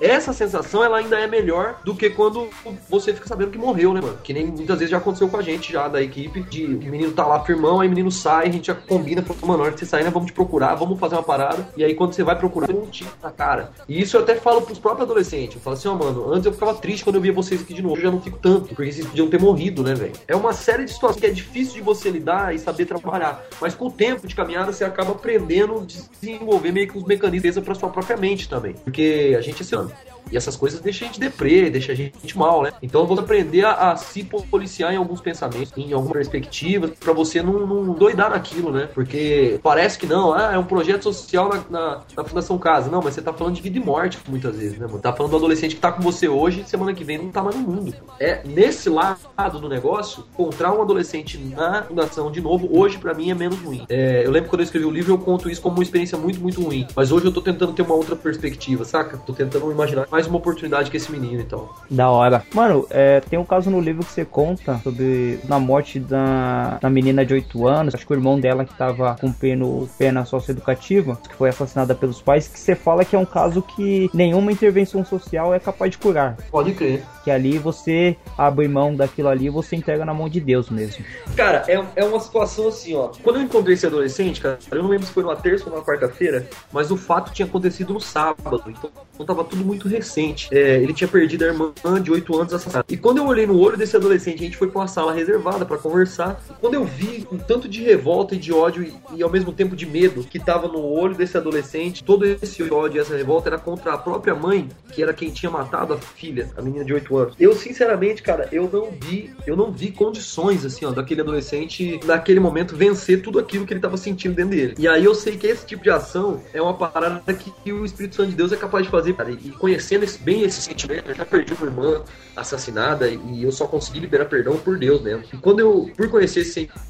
essa 0.00 0.32
sensação 0.32 0.82
ela 0.82 0.98
ainda 0.98 1.18
é 1.18 1.26
melhor 1.26 1.80
do 1.84 1.94
que 1.94 2.10
quando 2.10 2.48
você 2.88 3.12
fica 3.12 3.28
sabendo 3.28 3.50
que 3.50 3.58
morreu, 3.58 3.92
né, 3.92 4.00
mano? 4.00 4.18
Que 4.22 4.32
nem 4.32 4.46
muitas 4.46 4.78
vezes 4.78 4.90
já 4.90 4.98
aconteceu 4.98 5.28
com 5.28 5.36
a 5.36 5.42
gente 5.42 5.72
já 5.72 5.88
da 5.88 6.02
equipe, 6.02 6.42
de 6.42 6.64
o 6.64 6.78
menino 6.78 7.12
tá 7.12 7.26
lá 7.26 7.44
firmão, 7.44 7.80
aí 7.80 7.86
o 7.86 7.90
menino 7.90 8.10
sai, 8.10 8.48
a 8.48 8.52
gente 8.52 8.68
já 8.68 8.74
combina, 8.74 9.22
fala, 9.22 9.38
mano, 9.42 9.58
na 9.58 9.64
hora 9.64 9.72
que 9.72 9.80
você 9.80 9.86
sair, 9.86 10.04
né, 10.04 10.10
vamos 10.10 10.30
te 10.30 10.32
procurar, 10.32 10.74
vamos 10.74 10.98
fazer 10.98 11.16
uma 11.16 11.22
parada, 11.22 11.68
e 11.76 11.84
aí 11.84 11.94
quando 11.94 12.14
você 12.14 12.22
vai 12.22 12.36
procurar, 12.36 12.70
um 12.70 12.86
tiro 12.86 13.10
na 13.22 13.30
cara. 13.30 13.72
E 13.88 14.00
isso 14.00 14.16
eu 14.16 14.22
até 14.22 14.34
falo 14.34 14.62
pros 14.62 14.78
próprios 14.78 15.08
adolescentes, 15.08 15.56
eu 15.56 15.60
falo 15.60 15.74
assim, 15.76 15.88
ó, 15.88 15.92
oh, 15.92 15.96
mano, 15.96 16.32
antes 16.32 16.46
eu 16.46 16.52
ficava 16.52 16.74
triste 16.74 17.04
quando 17.04 17.16
eu 17.16 17.22
via 17.22 17.32
vocês 17.32 17.60
aqui 17.60 17.74
de 17.74 17.82
novo, 17.82 17.96
eu 17.96 18.02
já 18.02 18.10
não 18.10 18.20
fico 18.20 18.38
tanto, 18.38 18.74
porque 18.74 18.92
vocês 18.92 19.06
podiam 19.06 19.28
ter 19.28 19.40
morrido, 19.40 19.82
né, 19.82 19.94
velho? 19.94 20.12
É 20.26 20.36
uma 20.36 20.52
série 20.52 20.84
de 20.84 20.92
situações 20.92 21.20
que 21.20 21.26
é 21.26 21.30
difícil 21.30 21.74
de 21.74 21.80
você 21.80 22.10
lidar 22.10 22.54
e 22.54 22.58
saber 22.58 22.86
trabalhar, 22.86 23.44
mas 23.60 23.74
com 23.74 23.86
o 23.86 23.90
tempo 23.90 24.26
de 24.26 24.34
caminhada 24.34 24.72
você 24.72 24.84
acaba 24.84 25.12
aprendendo 25.12 25.86
desenvolver 26.20 26.72
meio 26.72 26.88
que 26.88 26.96
os 26.96 27.04
mecanismos 27.04 27.58
para 27.60 27.74
sua 27.74 27.88
própria 27.88 28.16
mente 28.16 28.48
também, 28.48 28.74
porque 28.84 29.34
a 29.36 29.40
gente, 29.40 29.62
assim, 29.62 29.89
Sure. 29.90 30.19
E 30.30 30.36
essas 30.36 30.56
coisas 30.56 30.80
deixam 30.80 31.08
a 31.08 31.10
gente 31.10 31.20
deprê, 31.20 31.70
deixam 31.70 31.92
a 31.92 31.96
gente 31.96 32.38
mal, 32.38 32.62
né? 32.62 32.72
Então 32.82 33.06
você 33.06 33.20
aprender 33.20 33.64
a, 33.64 33.92
a, 33.92 33.96
se 33.96 34.24
policiar 34.24 34.92
em 34.92 34.96
alguns 34.96 35.20
pensamentos, 35.20 35.72
em 35.76 35.92
algumas 35.92 36.12
perspectivas, 36.12 36.90
para 36.98 37.12
você 37.12 37.42
não, 37.42 37.66
não, 37.66 37.92
doidar 37.92 38.30
naquilo, 38.30 38.72
né? 38.72 38.88
Porque 38.92 39.60
parece 39.62 39.98
que 39.98 40.06
não, 40.06 40.32
ah, 40.32 40.52
é 40.54 40.58
um 40.58 40.64
projeto 40.64 41.02
social 41.02 41.48
na, 41.48 41.64
na, 41.70 42.00
na, 42.16 42.24
Fundação 42.24 42.58
Casa. 42.58 42.90
Não, 42.90 43.00
mas 43.02 43.14
você 43.14 43.22
tá 43.22 43.32
falando 43.32 43.54
de 43.54 43.62
vida 43.62 43.78
e 43.78 43.80
morte 43.80 44.18
muitas 44.28 44.56
vezes, 44.56 44.78
né, 44.78 44.86
mano? 44.86 44.98
Tá 44.98 45.12
falando 45.12 45.30
do 45.30 45.36
adolescente 45.36 45.74
que 45.74 45.80
tá 45.80 45.92
com 45.92 46.02
você 46.02 46.28
hoje 46.28 46.64
semana 46.66 46.94
que 46.94 47.04
vem 47.04 47.18
não 47.18 47.30
tá 47.30 47.42
mais 47.42 47.56
no 47.56 47.62
mundo. 47.62 47.94
É 48.18 48.42
nesse 48.44 48.88
lado 48.88 49.18
do 49.60 49.68
negócio, 49.68 50.24
encontrar 50.32 50.72
um 50.72 50.82
adolescente 50.82 51.38
na 51.38 51.82
fundação 51.82 52.30
de 52.30 52.40
novo, 52.40 52.68
hoje 52.70 52.98
para 52.98 53.14
mim 53.14 53.30
é 53.30 53.34
menos 53.34 53.58
ruim. 53.58 53.84
É, 53.88 54.24
eu 54.24 54.30
lembro 54.30 54.48
quando 54.50 54.60
eu 54.60 54.64
escrevi 54.64 54.86
o 54.86 54.90
livro, 54.90 55.12
eu 55.12 55.18
conto 55.18 55.50
isso 55.50 55.60
como 55.60 55.76
uma 55.76 55.82
experiência 55.82 56.16
muito, 56.16 56.40
muito 56.40 56.62
ruim. 56.62 56.86
Mas 56.94 57.10
hoje 57.10 57.26
eu 57.26 57.32
tô 57.32 57.40
tentando 57.40 57.72
ter 57.72 57.82
uma 57.82 57.94
outra 57.94 58.14
perspectiva, 58.16 58.84
saca? 58.84 59.16
Tô 59.18 59.32
tentando 59.32 59.70
imaginar 59.70 60.06
mais 60.10 60.19
uma 60.28 60.38
oportunidade 60.38 60.90
que 60.90 60.96
esse 60.96 61.10
menino, 61.10 61.40
então. 61.40 61.68
Da 61.90 62.10
hora. 62.10 62.42
Mano, 62.54 62.86
é, 62.90 63.20
tem 63.20 63.38
um 63.38 63.44
caso 63.44 63.70
no 63.70 63.80
livro 63.80 64.04
que 64.04 64.12
você 64.12 64.24
conta 64.24 64.78
sobre 64.82 65.38
na 65.48 65.58
morte 65.58 65.98
da, 65.98 66.78
da 66.80 66.90
menina 66.90 67.24
de 67.24 67.34
8 67.34 67.66
anos, 67.66 67.94
acho 67.94 68.06
que 68.06 68.12
o 68.12 68.16
irmão 68.16 68.38
dela 68.38 68.64
que 68.64 68.74
tava 68.74 69.16
cumprindo 69.20 69.88
pena 69.98 70.24
socioeducativa, 70.24 71.16
que 71.16 71.34
foi 71.34 71.48
assassinada 71.48 71.94
pelos 71.94 72.20
pais, 72.20 72.48
que 72.48 72.58
você 72.58 72.74
fala 72.74 73.04
que 73.04 73.16
é 73.16 73.18
um 73.18 73.24
caso 73.24 73.62
que 73.62 74.10
nenhuma 74.12 74.52
intervenção 74.52 75.04
social 75.04 75.54
é 75.54 75.58
capaz 75.58 75.90
de 75.90 75.98
curar. 75.98 76.36
Pode 76.50 76.72
crer. 76.72 77.04
Que 77.24 77.30
ali 77.30 77.58
você 77.58 78.16
abre 78.36 78.66
mão 78.68 78.94
daquilo 78.94 79.28
ali 79.28 79.50
você 79.50 79.76
entrega 79.76 80.04
na 80.04 80.14
mão 80.14 80.28
de 80.28 80.40
Deus 80.40 80.70
mesmo. 80.70 81.04
Cara, 81.36 81.64
é, 81.68 81.84
é 81.96 82.04
uma 82.04 82.20
situação 82.20 82.68
assim, 82.68 82.94
ó. 82.94 83.10
Quando 83.22 83.36
eu 83.36 83.42
encontrei 83.42 83.74
esse 83.74 83.86
adolescente, 83.86 84.40
cara, 84.40 84.58
eu 84.70 84.82
não 84.82 84.90
lembro 84.90 85.06
se 85.06 85.12
foi 85.12 85.22
numa 85.22 85.36
terça 85.36 85.66
ou 85.66 85.72
numa 85.72 85.84
quarta-feira, 85.84 86.48
mas 86.72 86.90
o 86.90 86.96
fato 86.96 87.32
tinha 87.32 87.46
acontecido 87.46 87.92
no 87.92 88.00
sábado. 88.00 88.62
Então, 88.66 88.90
então 89.14 89.26
tava 89.26 89.44
tudo 89.44 89.64
muito 89.64 89.86
recente. 89.88 90.48
É, 90.50 90.76
ele 90.76 90.94
tinha 90.94 91.08
perdido 91.08 91.44
a 91.44 91.48
irmã 91.48 91.72
de 92.02 92.10
8 92.10 92.36
anos 92.36 92.54
assassinada. 92.54 92.86
E 92.88 92.96
quando 92.96 93.18
eu 93.18 93.26
olhei 93.26 93.46
no 93.46 93.58
olho 93.58 93.76
desse 93.76 93.96
adolescente, 93.96 94.40
a 94.40 94.44
gente 94.44 94.56
foi 94.56 94.68
pra 94.68 94.80
uma 94.80 94.88
sala 94.88 95.12
reservada 95.12 95.66
para 95.66 95.76
conversar. 95.76 96.42
E 96.48 96.54
quando 96.54 96.74
eu 96.74 96.84
vi 96.84 97.26
um 97.30 97.36
tanto 97.36 97.68
de 97.68 97.82
revolta 97.82 98.34
e 98.34 98.38
de 98.38 98.52
ódio 98.52 98.82
e, 98.82 98.94
e, 99.16 99.22
ao 99.22 99.30
mesmo 99.30 99.52
tempo 99.52 99.76
de 99.76 99.84
medo 99.84 100.24
que 100.24 100.38
tava 100.38 100.68
no 100.68 100.82
olho 100.82 101.14
desse 101.14 101.36
adolescente, 101.36 102.02
todo 102.02 102.24
esse 102.24 102.62
ódio 102.70 102.98
e 102.98 103.00
essa 103.00 103.16
revolta 103.16 103.48
era 103.48 103.58
contra 103.58 103.92
a 103.92 103.98
própria 103.98 104.34
mãe, 104.34 104.68
que 104.92 105.02
era 105.02 105.12
quem 105.12 105.30
tinha 105.30 105.50
matado 105.50 105.92
a 105.92 105.98
filha, 105.98 106.48
a 106.56 106.62
menina 106.62 106.84
de 106.84 106.94
8 106.94 107.16
anos. 107.16 107.19
Eu, 107.38 107.54
sinceramente, 107.54 108.22
cara, 108.22 108.48
eu 108.52 108.68
não 108.72 108.90
vi, 108.90 109.30
eu 109.46 109.56
não 109.56 109.72
vi 109.72 109.90
condições, 109.90 110.64
assim, 110.64 110.84
ó, 110.84 110.90
daquele 110.90 111.20
adolescente, 111.20 112.00
naquele 112.04 112.40
momento, 112.40 112.76
vencer 112.76 113.22
tudo 113.22 113.38
aquilo 113.38 113.66
que 113.66 113.72
ele 113.72 113.80
tava 113.80 113.96
sentindo 113.96 114.34
dentro 114.34 114.50
dele. 114.50 114.74
E 114.78 114.88
aí 114.88 115.04
eu 115.04 115.14
sei 115.14 115.36
que 115.36 115.46
esse 115.46 115.66
tipo 115.66 115.82
de 115.82 115.90
ação 115.90 116.42
é 116.52 116.60
uma 116.60 116.74
parada 116.74 117.22
que 117.34 117.72
o 117.72 117.84
Espírito 117.84 118.16
Santo 118.16 118.30
de 118.30 118.36
Deus 118.36 118.52
é 118.52 118.56
capaz 118.56 118.84
de 118.84 118.90
fazer, 118.90 119.14
cara. 119.14 119.30
E 119.30 119.50
conhecendo 119.50 120.04
esse, 120.04 120.18
bem 120.18 120.42
esse 120.42 120.60
sentimento, 120.60 121.10
eu 121.10 121.14
já 121.14 121.24
perdi 121.24 121.52
uma 121.54 121.66
irmã 121.66 122.04
assassinada 122.36 123.08
e 123.08 123.42
eu 123.42 123.52
só 123.52 123.66
consegui 123.66 124.00
liberar 124.00 124.26
perdão 124.26 124.56
por 124.56 124.78
Deus 124.78 125.02
mesmo. 125.02 125.24
E 125.32 125.36
quando 125.36 125.60
eu, 125.60 125.90
por 125.96 126.08
conhecer 126.08 126.40
esse 126.40 126.52
sentimento, 126.52 126.89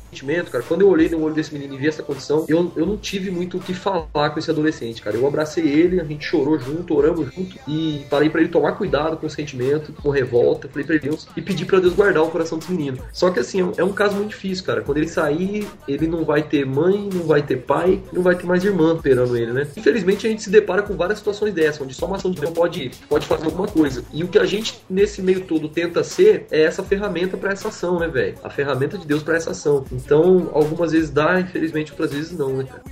cara, 0.50 0.64
quando 0.66 0.82
eu 0.82 0.88
olhei 0.88 1.08
no 1.08 1.22
olho 1.22 1.34
desse 1.34 1.52
menino 1.52 1.74
e 1.74 1.78
vi 1.78 1.88
essa 1.88 2.02
condição, 2.02 2.44
eu, 2.48 2.72
eu 2.76 2.86
não 2.86 2.96
tive 2.96 3.30
muito 3.30 3.56
o 3.56 3.60
que 3.60 3.74
falar 3.74 4.30
com 4.30 4.38
esse 4.38 4.50
adolescente, 4.50 5.02
cara. 5.02 5.16
Eu 5.16 5.26
abracei 5.26 5.66
ele, 5.66 6.00
a 6.00 6.04
gente 6.04 6.24
chorou 6.24 6.58
junto, 6.58 6.96
oramos 6.96 7.32
junto 7.34 7.56
e 7.66 8.04
falei 8.08 8.28
para 8.28 8.40
ele 8.40 8.50
tomar 8.50 8.72
cuidado 8.72 9.16
com 9.16 9.26
o 9.26 9.30
sentimento, 9.30 9.92
com 9.92 10.10
revolta, 10.10 10.68
falei 10.68 10.86
para 10.86 10.98
Deus 10.98 11.28
e 11.36 11.42
pedi 11.42 11.64
para 11.64 11.80
Deus 11.80 11.94
guardar 11.94 12.22
o 12.22 12.30
coração 12.30 12.58
desse 12.58 12.72
menino. 12.72 12.98
Só 13.12 13.30
que 13.30 13.40
assim, 13.40 13.72
é 13.76 13.84
um 13.84 13.92
caso 13.92 14.16
muito 14.16 14.30
difícil, 14.30 14.64
cara. 14.64 14.82
Quando 14.82 14.98
ele 14.98 15.08
sair, 15.08 15.66
ele 15.86 16.06
não 16.06 16.24
vai 16.24 16.42
ter 16.42 16.64
mãe, 16.64 17.08
não 17.12 17.24
vai 17.24 17.42
ter 17.42 17.56
pai, 17.56 18.00
não 18.12 18.22
vai 18.22 18.34
ter 18.34 18.46
mais 18.46 18.64
irmã 18.64 18.94
esperando 18.94 19.36
ele, 19.36 19.52
né? 19.52 19.66
Infelizmente 19.76 20.26
a 20.26 20.30
gente 20.30 20.42
se 20.42 20.50
depara 20.50 20.82
com 20.82 20.96
várias 20.96 21.18
situações 21.18 21.54
dessas, 21.54 21.80
onde 21.80 21.94
só 21.94 22.06
uma 22.06 22.16
ação 22.16 22.30
de 22.30 22.40
Deus 22.40 22.52
pode, 22.52 22.90
pode 23.08 23.26
fazer 23.26 23.44
alguma 23.44 23.66
coisa. 23.66 24.04
E 24.12 24.24
o 24.24 24.28
que 24.28 24.38
a 24.38 24.44
gente 24.44 24.80
nesse 24.88 25.22
meio 25.22 25.42
todo 25.42 25.68
tenta 25.68 26.02
ser 26.02 26.46
é 26.50 26.62
essa 26.62 26.82
ferramenta 26.82 27.36
para 27.36 27.52
essa 27.52 27.68
ação, 27.68 27.98
né, 27.98 28.08
velho? 28.08 28.34
A 28.42 28.50
ferramenta 28.50 28.98
de 28.98 29.06
Deus 29.06 29.22
para 29.22 29.36
essa 29.36 29.50
ação. 29.50 29.84
Então, 30.04 30.50
algumas 30.52 30.92
vezes 30.92 31.10
dá, 31.10 31.40
infelizmente, 31.40 31.92
outras 31.92 32.12
vezes 32.12 32.32
não, 32.36 32.56
né, 32.56 32.64
cara? 32.64 32.82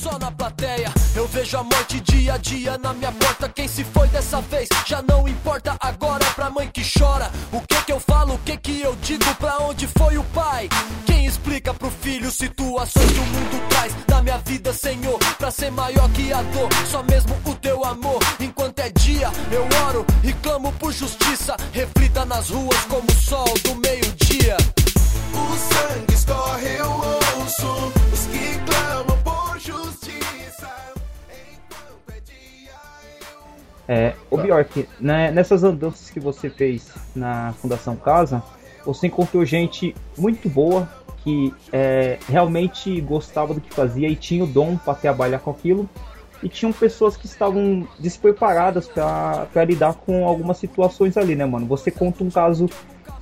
só 0.00 0.18
na 0.18 0.30
plateia. 0.30 0.92
Eu 1.14 1.26
vejo 1.28 1.58
a 1.58 1.62
morte 1.62 2.00
dia 2.00 2.34
a 2.34 2.38
dia 2.38 2.78
na 2.78 2.94
minha 2.94 3.12
porta. 3.12 3.48
Quem 3.48 3.68
se 3.68 3.84
foi 3.84 4.08
dessa 4.08 4.40
vez 4.40 4.68
já 4.86 5.02
não 5.02 5.28
importa. 5.28 5.76
Agora 5.78 6.24
pra 6.34 6.48
mãe 6.48 6.68
que 6.72 6.82
chora. 6.82 7.30
O 7.52 7.60
que 7.60 7.84
que 7.84 7.92
eu 7.92 8.00
falo, 8.00 8.34
o 8.34 8.38
que 8.38 8.56
que 8.56 8.80
eu 8.80 8.96
digo? 9.02 9.34
Pra 9.34 9.58
onde 9.58 9.86
foi 9.98 10.16
o 10.16 10.24
pai? 10.24 10.68
Quem 11.04 11.26
explica 11.26 11.74
pro 11.74 11.90
filho 11.90 12.30
situações 12.30 13.12
que 13.12 13.18
o 13.18 13.26
mundo 13.26 13.68
traz 13.68 13.94
na 14.08 14.22
minha 14.22 14.38
vida, 14.38 14.72
Senhor? 14.72 15.18
Pra 15.36 15.50
ser 15.50 15.70
maior 15.70 16.08
que 16.10 16.32
a 16.32 16.42
dor, 16.42 16.68
só 16.86 17.02
mesmo 17.02 17.36
o 17.44 17.54
teu 17.56 17.84
amor. 17.84 18.18
Enquanto 18.40 18.78
é 18.78 18.90
dia, 18.90 19.30
eu 19.52 19.68
oro 19.86 20.06
e 20.24 20.32
clamo 20.32 20.72
por 20.78 20.92
justiça. 20.92 21.56
Reflita 21.72 22.24
nas 22.24 22.48
ruas 22.48 22.84
como 22.88 23.06
o 23.06 23.14
sol 23.14 23.52
do 23.64 23.74
meio-dia. 23.76 24.56
O 25.34 25.56
sangue 25.56 26.14
escorre, 26.14 26.76
eu 26.78 26.90
ouço 26.90 27.92
os 28.12 28.26
que 28.26 28.58
clamam 28.64 29.18
por 29.22 29.58
justiça. 29.58 30.70
É, 33.88 34.14
o 34.30 34.36
Bjork, 34.36 34.88
né, 35.00 35.30
nessas 35.30 35.64
andanças 35.64 36.10
que 36.10 36.20
você 36.20 36.48
fez 36.48 36.92
na 37.14 37.52
Fundação 37.60 37.96
Casa, 37.96 38.42
você 38.84 39.08
encontrou 39.08 39.44
gente 39.44 39.94
muito 40.16 40.48
boa 40.48 40.88
que 41.22 41.54
é, 41.72 42.18
realmente 42.28 43.00
gostava 43.00 43.52
do 43.52 43.60
que 43.60 43.72
fazia 43.72 44.08
e 44.08 44.16
tinha 44.16 44.42
o 44.42 44.46
dom 44.46 44.76
para 44.76 44.94
trabalhar 44.94 45.38
com 45.40 45.50
aquilo 45.50 45.88
e 46.42 46.48
tinham 46.48 46.72
pessoas 46.72 47.16
que 47.16 47.26
estavam 47.26 47.86
despreparadas 47.98 48.88
para 48.88 49.64
lidar 49.64 49.94
com 49.94 50.26
algumas 50.26 50.56
situações 50.56 51.16
ali, 51.16 51.36
né, 51.36 51.44
mano? 51.44 51.66
Você 51.66 51.90
conta 51.90 52.24
um 52.24 52.30
caso 52.30 52.66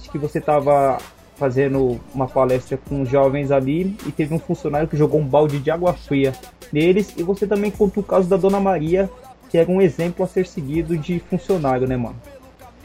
de 0.00 0.08
que 0.08 0.18
você 0.18 0.38
estava 0.38 0.98
fazendo 1.38 2.00
uma 2.12 2.26
palestra 2.26 2.76
com 2.76 3.04
jovens 3.04 3.50
ali 3.50 3.96
e 4.06 4.10
teve 4.10 4.34
um 4.34 4.38
funcionário 4.38 4.88
que 4.88 4.96
jogou 4.96 5.20
um 5.20 5.24
balde 5.24 5.58
de 5.58 5.70
água 5.70 5.92
fria 5.92 6.32
neles 6.72 7.14
e 7.16 7.22
você 7.22 7.46
também 7.46 7.70
conta 7.70 8.00
o 8.00 8.02
caso 8.02 8.28
da 8.28 8.36
Dona 8.36 8.60
Maria, 8.60 9.08
que 9.48 9.56
era 9.56 9.70
um 9.70 9.80
exemplo 9.80 10.24
a 10.24 10.28
ser 10.28 10.46
seguido 10.46 10.98
de 10.98 11.20
funcionário, 11.30 11.86
né, 11.86 11.96
mano? 11.96 12.16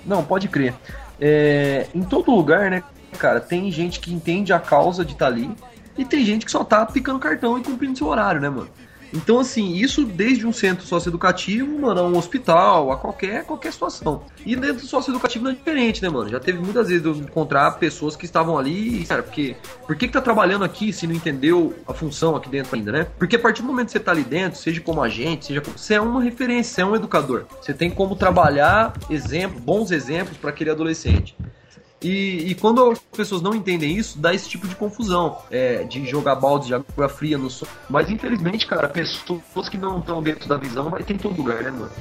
Não, 0.05 0.23
pode 0.23 0.47
crer. 0.47 0.73
É, 1.19 1.87
em 1.93 2.03
todo 2.03 2.33
lugar, 2.33 2.69
né, 2.69 2.83
cara, 3.17 3.39
tem 3.39 3.71
gente 3.71 3.99
que 3.99 4.13
entende 4.13 4.53
a 4.53 4.59
causa 4.59 5.03
de 5.03 5.13
estar 5.13 5.25
tá 5.25 5.31
ali 5.31 5.49
e 5.97 6.05
tem 6.05 6.23
gente 6.23 6.45
que 6.45 6.51
só 6.51 6.63
tá 6.63 6.85
picando 6.85 7.19
cartão 7.19 7.57
e 7.57 7.63
cumprindo 7.63 7.97
seu 7.97 8.07
horário, 8.07 8.39
né, 8.39 8.49
mano? 8.49 8.69
Então, 9.13 9.39
assim, 9.39 9.75
isso 9.75 10.03
desde 10.05 10.47
um 10.47 10.51
centro 10.51 10.85
socioeducativo, 10.85 11.79
mano, 11.79 12.01
a 12.01 12.03
um 12.03 12.17
hospital, 12.17 12.91
a 12.91 12.97
qualquer, 12.97 13.45
qualquer 13.45 13.71
situação. 13.71 14.23
E 14.43 14.55
dentro 14.55 14.81
do 14.81 14.87
socioeducativo 14.87 15.45
não 15.45 15.51
é 15.51 15.53
diferente, 15.53 16.01
né, 16.01 16.09
mano? 16.09 16.29
Já 16.29 16.39
teve 16.39 16.57
muitas 16.57 16.89
vezes 16.89 17.05
eu 17.05 17.13
encontrar 17.15 17.71
pessoas 17.73 18.15
que 18.15 18.25
estavam 18.25 18.57
ali, 18.57 19.05
cara, 19.05 19.21
porque 19.21 19.55
por 19.85 19.95
que, 19.95 20.07
que 20.07 20.13
tá 20.13 20.21
trabalhando 20.21 20.65
aqui 20.65 20.91
se 20.91 21.05
não 21.05 21.13
entendeu 21.13 21.75
a 21.87 21.93
função 21.93 22.35
aqui 22.35 22.49
dentro 22.49 22.75
ainda, 22.75 22.91
né? 22.91 23.07
Porque 23.19 23.35
a 23.35 23.39
partir 23.39 23.61
do 23.61 23.67
momento 23.67 23.87
que 23.87 23.91
você 23.91 23.99
tá 23.99 24.11
ali 24.11 24.23
dentro, 24.23 24.59
seja 24.59 24.81
como 24.81 25.03
agente, 25.03 25.45
seja 25.45 25.61
como. 25.61 25.77
Você 25.77 25.93
é 25.93 26.01
uma 26.01 26.21
referência, 26.21 26.73
você 26.73 26.81
é 26.81 26.85
um 26.85 26.95
educador. 26.95 27.45
Você 27.61 27.73
tem 27.73 27.91
como 27.91 28.15
trabalhar 28.15 28.93
exemplo, 29.09 29.59
bons 29.59 29.91
exemplos 29.91 30.37
para 30.37 30.49
aquele 30.49 30.71
adolescente. 30.71 31.35
E, 32.03 32.49
e, 32.49 32.55
quando 32.55 32.91
as 32.91 32.99
pessoas 32.99 33.41
não 33.41 33.55
entendem 33.55 33.95
isso, 33.95 34.19
dá 34.19 34.33
esse 34.33 34.49
tipo 34.49 34.67
de 34.67 34.75
confusão, 34.75 35.37
é, 35.49 35.83
de 35.83 36.05
jogar 36.05 36.35
balde 36.35 36.67
de 36.67 36.73
água 36.73 37.07
fria 37.07 37.37
no 37.37 37.49
sol. 37.49 37.67
Mas 37.89 38.09
infelizmente, 38.09 38.67
cara, 38.67 38.89
pessoas 38.89 39.69
que 39.69 39.77
não 39.77 39.99
estão 39.99 40.21
dentro 40.21 40.47
da 40.49 40.57
visão 40.57 40.89
vai 40.89 41.01
ter 41.03 41.17
todo 41.17 41.37
lugar, 41.37 41.63
né, 41.63 41.71
mano? 41.71 41.91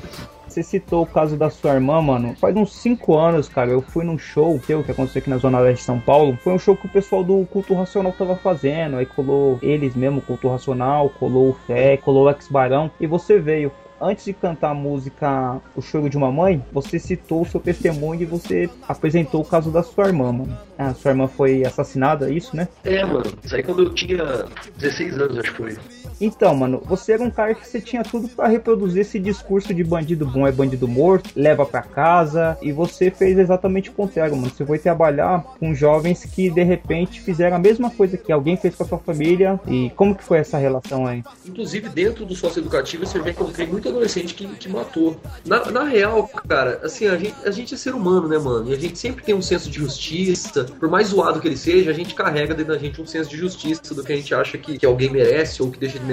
Você 0.53 0.63
citou 0.63 1.05
o 1.05 1.07
caso 1.07 1.35
da 1.35 1.49
sua 1.49 1.73
irmã, 1.73 2.03
mano. 2.03 2.37
Faz 2.37 2.55
uns 2.55 2.75
5 2.75 3.17
anos, 3.17 3.49
cara, 3.49 3.71
eu 3.71 3.81
fui 3.81 4.05
num 4.05 4.19
show 4.19 4.61
teu 4.67 4.85
que 4.85 4.91
aconteceu 4.91 5.21
aqui 5.21 5.31
na 5.31 5.39
Zona 5.39 5.59
Leste 5.59 5.81
de 5.81 5.87
São 5.87 5.99
Paulo. 5.99 6.39
Foi 6.45 6.53
um 6.53 6.59
show 6.59 6.77
que 6.77 6.85
o 6.85 6.91
pessoal 6.91 7.25
do 7.25 7.47
Culto 7.47 7.73
Racional 7.73 8.13
tava 8.13 8.37
fazendo. 8.37 8.99
Aí 8.99 9.07
colou 9.07 9.59
eles 9.63 9.95
mesmo, 9.95 10.21
Culto 10.21 10.49
Racional, 10.49 11.09
colou 11.09 11.51
o 11.51 11.57
Fé, 11.67 11.97
colou 11.97 12.25
o 12.25 12.31
Ex-Barão. 12.31 12.91
E 13.01 13.07
você 13.07 13.39
veio 13.39 13.73
antes 14.03 14.25
de 14.25 14.33
cantar 14.33 14.71
a 14.71 14.75
música 14.75 15.61
O 15.77 15.81
Choro 15.81 16.11
de 16.11 16.17
uma 16.17 16.33
Mãe, 16.33 16.63
você 16.73 16.99
citou 16.99 17.43
o 17.43 17.47
seu 17.47 17.61
testemunho 17.61 18.23
e 18.23 18.27
você 18.27 18.69
apresentou 18.89 19.41
o 19.41 19.45
caso 19.45 19.71
da 19.71 19.83
sua 19.83 20.07
irmã, 20.07 20.33
mano. 20.33 20.59
A 20.77 20.93
sua 20.95 21.13
irmã 21.13 21.29
foi 21.29 21.65
assassinada, 21.65 22.29
é 22.29 22.35
isso, 22.35 22.57
né? 22.57 22.67
É, 22.85 23.05
mano. 23.05 23.33
Isso 23.45 23.55
aí 23.55 23.63
quando 23.63 23.85
eu 23.85 23.95
tinha 23.95 24.45
16 24.77 25.19
anos, 25.19 25.39
acho 25.39 25.51
que 25.53 25.57
foi. 25.57 25.77
Então, 26.23 26.55
mano, 26.55 26.81
você 26.87 27.15
era 27.15 27.23
um 27.25 27.31
cara 27.31 27.53
que 27.53 27.67
você 27.67 27.81
tinha 27.81 28.05
tudo 28.05 28.29
para 28.29 28.47
reproduzir 28.47 29.01
esse 29.01 29.19
discurso 29.19 29.75
de 29.75 29.83
bandido 29.83 30.25
bom 30.25 30.47
é 30.47 30.53
bandido 30.53 30.87
morto, 30.87 31.31
leva 31.35 31.67
para 31.67 31.83
casa, 31.83 32.57
e 32.63 32.71
você 32.71 33.11
fez 33.11 33.37
exatamente 33.37 33.91
o 33.91 33.93
contrário, 33.93 34.37
mano. 34.37 34.49
Você 34.49 34.65
foi 34.65 34.79
trabalhar 34.79 35.43
com 35.59 35.75
jovens 35.75 36.25
que 36.25 36.49
de 36.49 36.63
repente 36.63 37.21
fizeram 37.21 37.57
a 37.57 37.59
mesma 37.59 37.91
coisa 37.91 38.17
que 38.17 38.31
alguém 38.31 38.57
fez 38.57 38.77
com 38.77 38.85
a 38.85 38.87
sua 38.87 38.99
família. 38.99 39.59
E 39.67 39.91
como 39.97 40.15
que 40.15 40.23
foi 40.23 40.39
essa 40.39 40.59
relação 40.59 41.09
aí? 41.09 41.25
Inclusive, 41.45 41.89
dentro 41.89 42.25
do 42.25 42.37
socioeducativo, 42.37 43.05
você 43.05 43.21
já 43.21 43.31
encontrei 43.31 43.67
muito 43.67 43.89
adolescente 43.89 44.33
que, 44.35 44.47
que 44.47 44.69
matou. 44.69 45.17
Na, 45.45 45.73
na 45.73 45.83
real, 45.83 46.29
cara, 46.49 46.81
assim, 46.85 47.09
a 47.09 47.17
gente, 47.17 47.35
a 47.45 47.51
gente 47.51 47.75
é 47.75 47.77
ser 47.77 47.97
humano, 47.97 48.29
né, 48.29 48.39
mano? 48.39 48.71
E 48.71 48.75
a 48.75 48.79
gente 48.79 48.97
sempre 48.97 49.25
tem 49.25 49.35
um 49.35 49.43
senso 49.43 49.69
de 49.69 49.81
justiça. 49.81 50.65
Por 50.79 50.89
mais 50.89 51.09
zoado 51.09 51.41
que 51.41 51.49
ele 51.49 51.57
seja, 51.57 51.91
a 51.91 51.95
gente 51.95 52.15
carrega 52.15 52.55
dentro 52.55 52.73
da 52.73 52.79
gente 52.79 53.03
um 53.03 53.07
senso 53.07 53.29
de 53.29 53.37
justiça 53.37 53.93
do 53.93 54.05
que 54.05 54.13
a 54.13 54.17
gente 54.17 54.33
acha 54.33 54.57
que, 54.57 54.79
que 54.79 54.87
alguém 54.87 55.11
merece 55.11 55.61
ou 55.61 55.71
que 55.71 55.81
deixa 55.81 55.99
de 55.99 56.12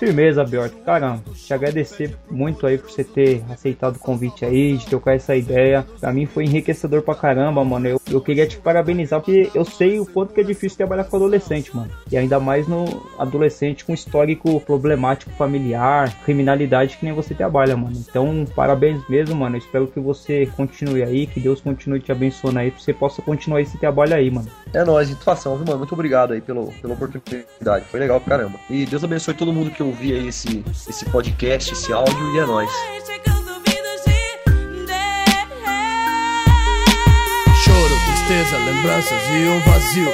Firmeza, 0.04 0.44
Bjork. 0.44 0.76
Caramba, 0.84 1.22
te 1.34 1.54
agradecer 1.54 2.14
muito 2.30 2.66
aí 2.66 2.76
por 2.76 2.90
você 2.90 3.02
ter 3.02 3.42
aceitado 3.50 3.96
o 3.96 3.98
convite 3.98 4.44
aí, 4.44 4.76
de 4.76 4.86
trocar 4.86 5.14
essa 5.14 5.34
ideia. 5.34 5.86
Pra 5.98 6.12
mim 6.12 6.26
foi 6.26 6.44
enriquecedor 6.44 7.00
pra 7.00 7.14
caramba, 7.14 7.64
mano. 7.64 7.88
Eu, 7.88 8.00
eu 8.10 8.20
queria 8.20 8.46
te 8.46 8.58
parabenizar 8.58 9.20
porque 9.20 9.50
eu 9.54 9.64
sei 9.64 9.98
o 9.98 10.04
quanto 10.04 10.34
que 10.34 10.40
é 10.40 10.44
difícil 10.44 10.76
trabalhar 10.76 11.04
com 11.04 11.16
adolescente, 11.16 11.74
mano. 11.74 11.90
E 12.12 12.18
ainda 12.18 12.38
mais 12.38 12.68
no 12.68 12.84
adolescente 13.18 13.84
com 13.84 13.94
histórico 13.94 14.60
problemático 14.60 15.30
familiar, 15.32 16.14
criminalidade 16.22 16.98
que 16.98 17.04
nem 17.04 17.14
você 17.14 17.34
trabalha, 17.34 17.74
mano. 17.74 17.96
Então, 17.96 18.44
parabéns 18.54 19.02
mesmo, 19.08 19.34
mano. 19.34 19.56
Eu 19.56 19.60
espero 19.60 19.86
que 19.86 20.00
você 20.00 20.46
continue 20.54 21.02
aí, 21.02 21.26
que 21.26 21.40
Deus 21.40 21.62
continue 21.62 22.00
te 22.00 22.12
abençoando 22.12 22.58
aí, 22.58 22.70
pra 22.70 22.80
você 22.80 22.92
possa 22.92 23.22
continuar 23.22 23.62
esse 23.62 23.78
trabalho 23.78 24.14
aí, 24.14 24.30
mano. 24.30 24.50
É 24.74 24.84
nóis, 24.84 25.08
situação, 25.08 25.56
viu, 25.56 25.64
mano? 25.64 25.78
Muito 25.78 25.94
obrigado 25.94 26.32
aí 26.32 26.42
pelo, 26.42 26.72
pela 26.82 26.92
oportunidade. 26.92 27.86
Foi 27.86 28.00
legal 28.00 28.20
pra 28.20 28.36
caramba. 28.36 28.58
E 28.68 28.84
Deus 28.84 29.02
abençoe 29.02 29.34
todo 29.34 29.52
mundo 29.52 29.70
que 29.70 29.82
ouvir 29.94 30.14
aí 30.14 30.28
esse, 30.28 30.64
esse 30.88 31.04
podcast, 31.06 31.72
esse 31.72 31.92
áudio, 31.92 32.34
e 32.34 32.38
é 32.38 32.46
nóis. 32.46 32.70
Choro, 37.64 37.94
tristeza, 38.06 38.58
lembranças 38.58 39.22
e 39.30 39.48
um 39.48 39.60
vazio. 39.60 40.12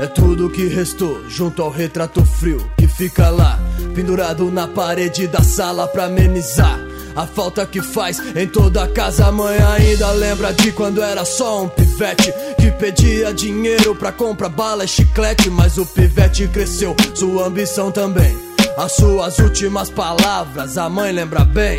É 0.00 0.06
tudo 0.06 0.50
que 0.50 0.66
restou 0.68 1.28
junto 1.28 1.62
ao 1.62 1.70
retrato 1.70 2.24
frio 2.24 2.70
que 2.76 2.86
fica 2.86 3.30
lá, 3.30 3.58
pendurado 3.94 4.50
na 4.50 4.68
parede 4.68 5.26
da 5.26 5.42
sala 5.42 5.88
pra 5.88 6.04
amenizar. 6.04 6.78
A 7.16 7.26
falta 7.26 7.64
que 7.64 7.80
faz 7.80 8.20
em 8.36 8.46
toda 8.46 8.84
a 8.84 8.88
casa, 8.88 9.26
a 9.26 9.32
mãe 9.32 9.56
ainda 9.58 10.12
lembra 10.12 10.52
de 10.52 10.70
quando 10.70 11.02
era 11.02 11.24
só 11.24 11.62
um 11.62 11.68
pivete 11.68 12.30
que 12.60 12.70
pedia 12.72 13.32
dinheiro 13.32 13.94
pra 13.94 14.12
comprar 14.12 14.50
bala 14.50 14.84
e 14.84 14.88
chiclete. 14.88 15.48
Mas 15.48 15.78
o 15.78 15.86
pivete 15.86 16.46
cresceu, 16.48 16.94
sua 17.14 17.46
ambição 17.46 17.90
também. 17.90 18.45
As 18.76 18.92
suas 18.92 19.38
últimas 19.38 19.88
palavras, 19.88 20.76
a 20.76 20.86
mãe 20.90 21.10
lembra 21.10 21.44
bem. 21.44 21.78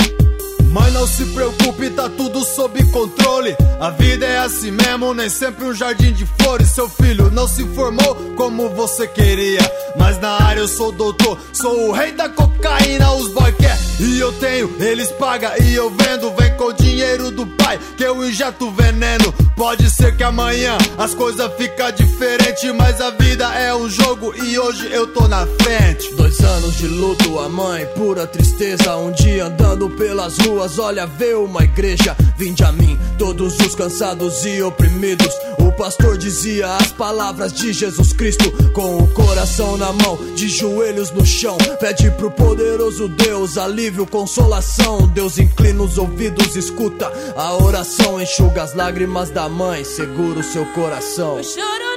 Mãe, 0.72 0.92
não 0.92 1.06
se 1.08 1.26
preocupe, 1.28 1.92
tá 1.92 2.10
tudo 2.10 2.44
sob 2.44 2.84
controle. 2.92 3.56
A 3.80 3.92
vida 3.92 4.26
é 4.26 4.40
assim 4.40 4.72
mesmo, 4.72 5.14
nem 5.14 5.30
sempre 5.30 5.66
um 5.66 5.74
jardim 5.74 6.12
de 6.12 6.26
flores. 6.26 6.70
Seu 6.70 6.90
filho 6.90 7.30
não 7.30 7.48
se 7.48 7.64
formou 7.76 8.16
como 8.36 8.70
você 8.70 9.08
queria. 9.08 9.62
Mas 9.96 10.20
na 10.20 10.42
área 10.42 10.62
eu 10.62 10.68
sou 10.68 10.92
doutor, 10.92 11.40
sou 11.54 11.88
o 11.88 11.92
rei 11.92 12.12
da 12.14 12.30
cocaína. 12.30 13.12
Os 13.14 13.32
boy 13.32 13.52
quer 13.54 13.78
e 14.00 14.20
eu 14.20 14.34
tenho, 14.34 14.76
eles 14.80 15.12
pagam 15.12 15.52
e 15.64 15.76
eu 15.76 15.92
vendo. 15.92 16.34
Vem 16.36 16.47
com 16.58 16.66
o 16.66 16.74
dinheiro 16.74 17.30
do 17.32 17.46
pai 17.46 17.80
que 17.96 18.04
eu 18.04 18.28
injeto 18.28 18.72
veneno. 18.72 19.32
Pode 19.56 19.90
ser 19.90 20.16
que 20.16 20.24
amanhã 20.24 20.78
as 20.98 21.14
coisas 21.14 21.52
ficam 21.56 21.92
diferentes, 21.92 22.72
mas 22.76 23.00
a 23.00 23.12
vida 23.12 23.46
é 23.56 23.74
um 23.74 23.90
jogo 23.90 24.34
e 24.44 24.58
hoje 24.58 24.88
eu 24.92 25.08
tô 25.08 25.28
na 25.28 25.48
frente. 25.62 26.14
Dois 26.16 26.40
anos 26.42 26.76
de 26.76 26.88
luto, 26.88 27.40
a 27.40 27.50
mãe, 27.50 27.86
pura 27.96 28.28
tristeza. 28.28 28.98
Um 28.98 29.12
dia 29.12 29.46
andando 29.46 29.90
pelas 29.90 30.38
ruas, 30.40 30.78
olha, 30.78 31.06
vê 31.06 31.34
uma 31.34 31.64
igreja. 31.64 32.16
Vinde 32.38 32.64
a 32.64 32.72
mim, 32.72 33.00
todos 33.18 33.58
os 33.60 33.74
cansados 33.74 34.46
e 34.46 34.62
oprimidos. 34.62 35.34
O 35.58 35.72
pastor 35.72 36.18
dizia 36.18 36.76
as 36.76 36.92
palavras 36.92 37.52
de 37.54 37.74
Jesus 37.74 38.14
Cristo, 38.14 38.52
com 38.74 38.98
o 38.98 39.08
coração 39.08 39.76
na 39.78 39.92
mão, 39.92 40.18
de 40.36 40.48
joelhos 40.48 41.12
no 41.12 41.26
chão. 41.26 41.58
Pede 41.80 42.12
pro 42.12 42.30
poderoso 42.30 43.08
Deus 43.08 43.58
alívio, 43.58 44.06
consolação. 44.06 45.08
Deus 45.08 45.38
inclina 45.38 45.82
os 45.82 45.98
ouvidos 45.98 46.47
escuta. 46.56 47.12
A 47.36 47.56
oração 47.56 48.22
enxuga 48.22 48.64
as 48.64 48.74
lágrimas 48.74 49.30
da 49.30 49.50
mãe, 49.50 49.84
segura 49.84 50.40
o 50.40 50.44
seu 50.44 50.66
coração. 50.68 51.42
Choro 51.44 51.97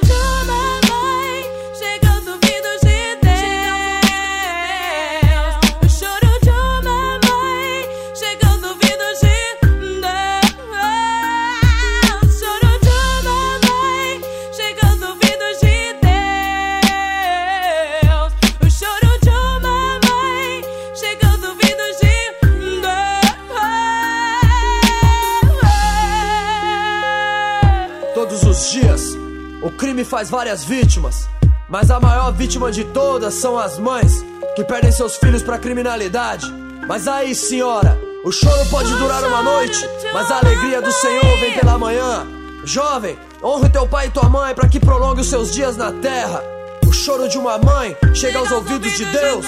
o 29.70 29.72
crime 29.72 30.04
faz 30.04 30.28
várias 30.28 30.64
vítimas. 30.64 31.28
Mas 31.68 31.90
a 31.92 32.00
maior 32.00 32.32
vítima 32.32 32.72
de 32.72 32.82
todas 32.84 33.34
são 33.34 33.56
as 33.56 33.78
mães 33.78 34.24
que 34.56 34.64
perdem 34.64 34.90
seus 34.90 35.16
filhos 35.16 35.42
pra 35.42 35.58
criminalidade. 35.58 36.52
Mas 36.88 37.06
aí, 37.06 37.34
senhora, 37.36 37.96
o 38.24 38.32
choro 38.32 38.66
pode 38.68 38.92
durar 38.96 39.22
uma 39.22 39.42
noite, 39.42 39.88
mas 40.12 40.28
a 40.30 40.38
alegria 40.38 40.82
do 40.82 40.90
Senhor 40.90 41.38
vem 41.38 41.56
pela 41.56 41.78
manhã. 41.78 42.26
Jovem, 42.64 43.16
honre 43.42 43.70
teu 43.70 43.86
pai 43.86 44.08
e 44.08 44.10
tua 44.10 44.28
mãe 44.28 44.54
para 44.54 44.68
que 44.68 44.80
prolongue 44.80 45.20
os 45.20 45.28
seus 45.28 45.52
dias 45.52 45.76
na 45.76 45.92
terra. 45.92 46.42
O 46.84 46.92
choro 46.92 47.28
de 47.28 47.38
uma 47.38 47.56
mãe 47.56 47.96
chega 48.12 48.40
aos 48.40 48.50
ouvidos 48.50 48.92
de 48.96 49.04
Deus. 49.04 49.46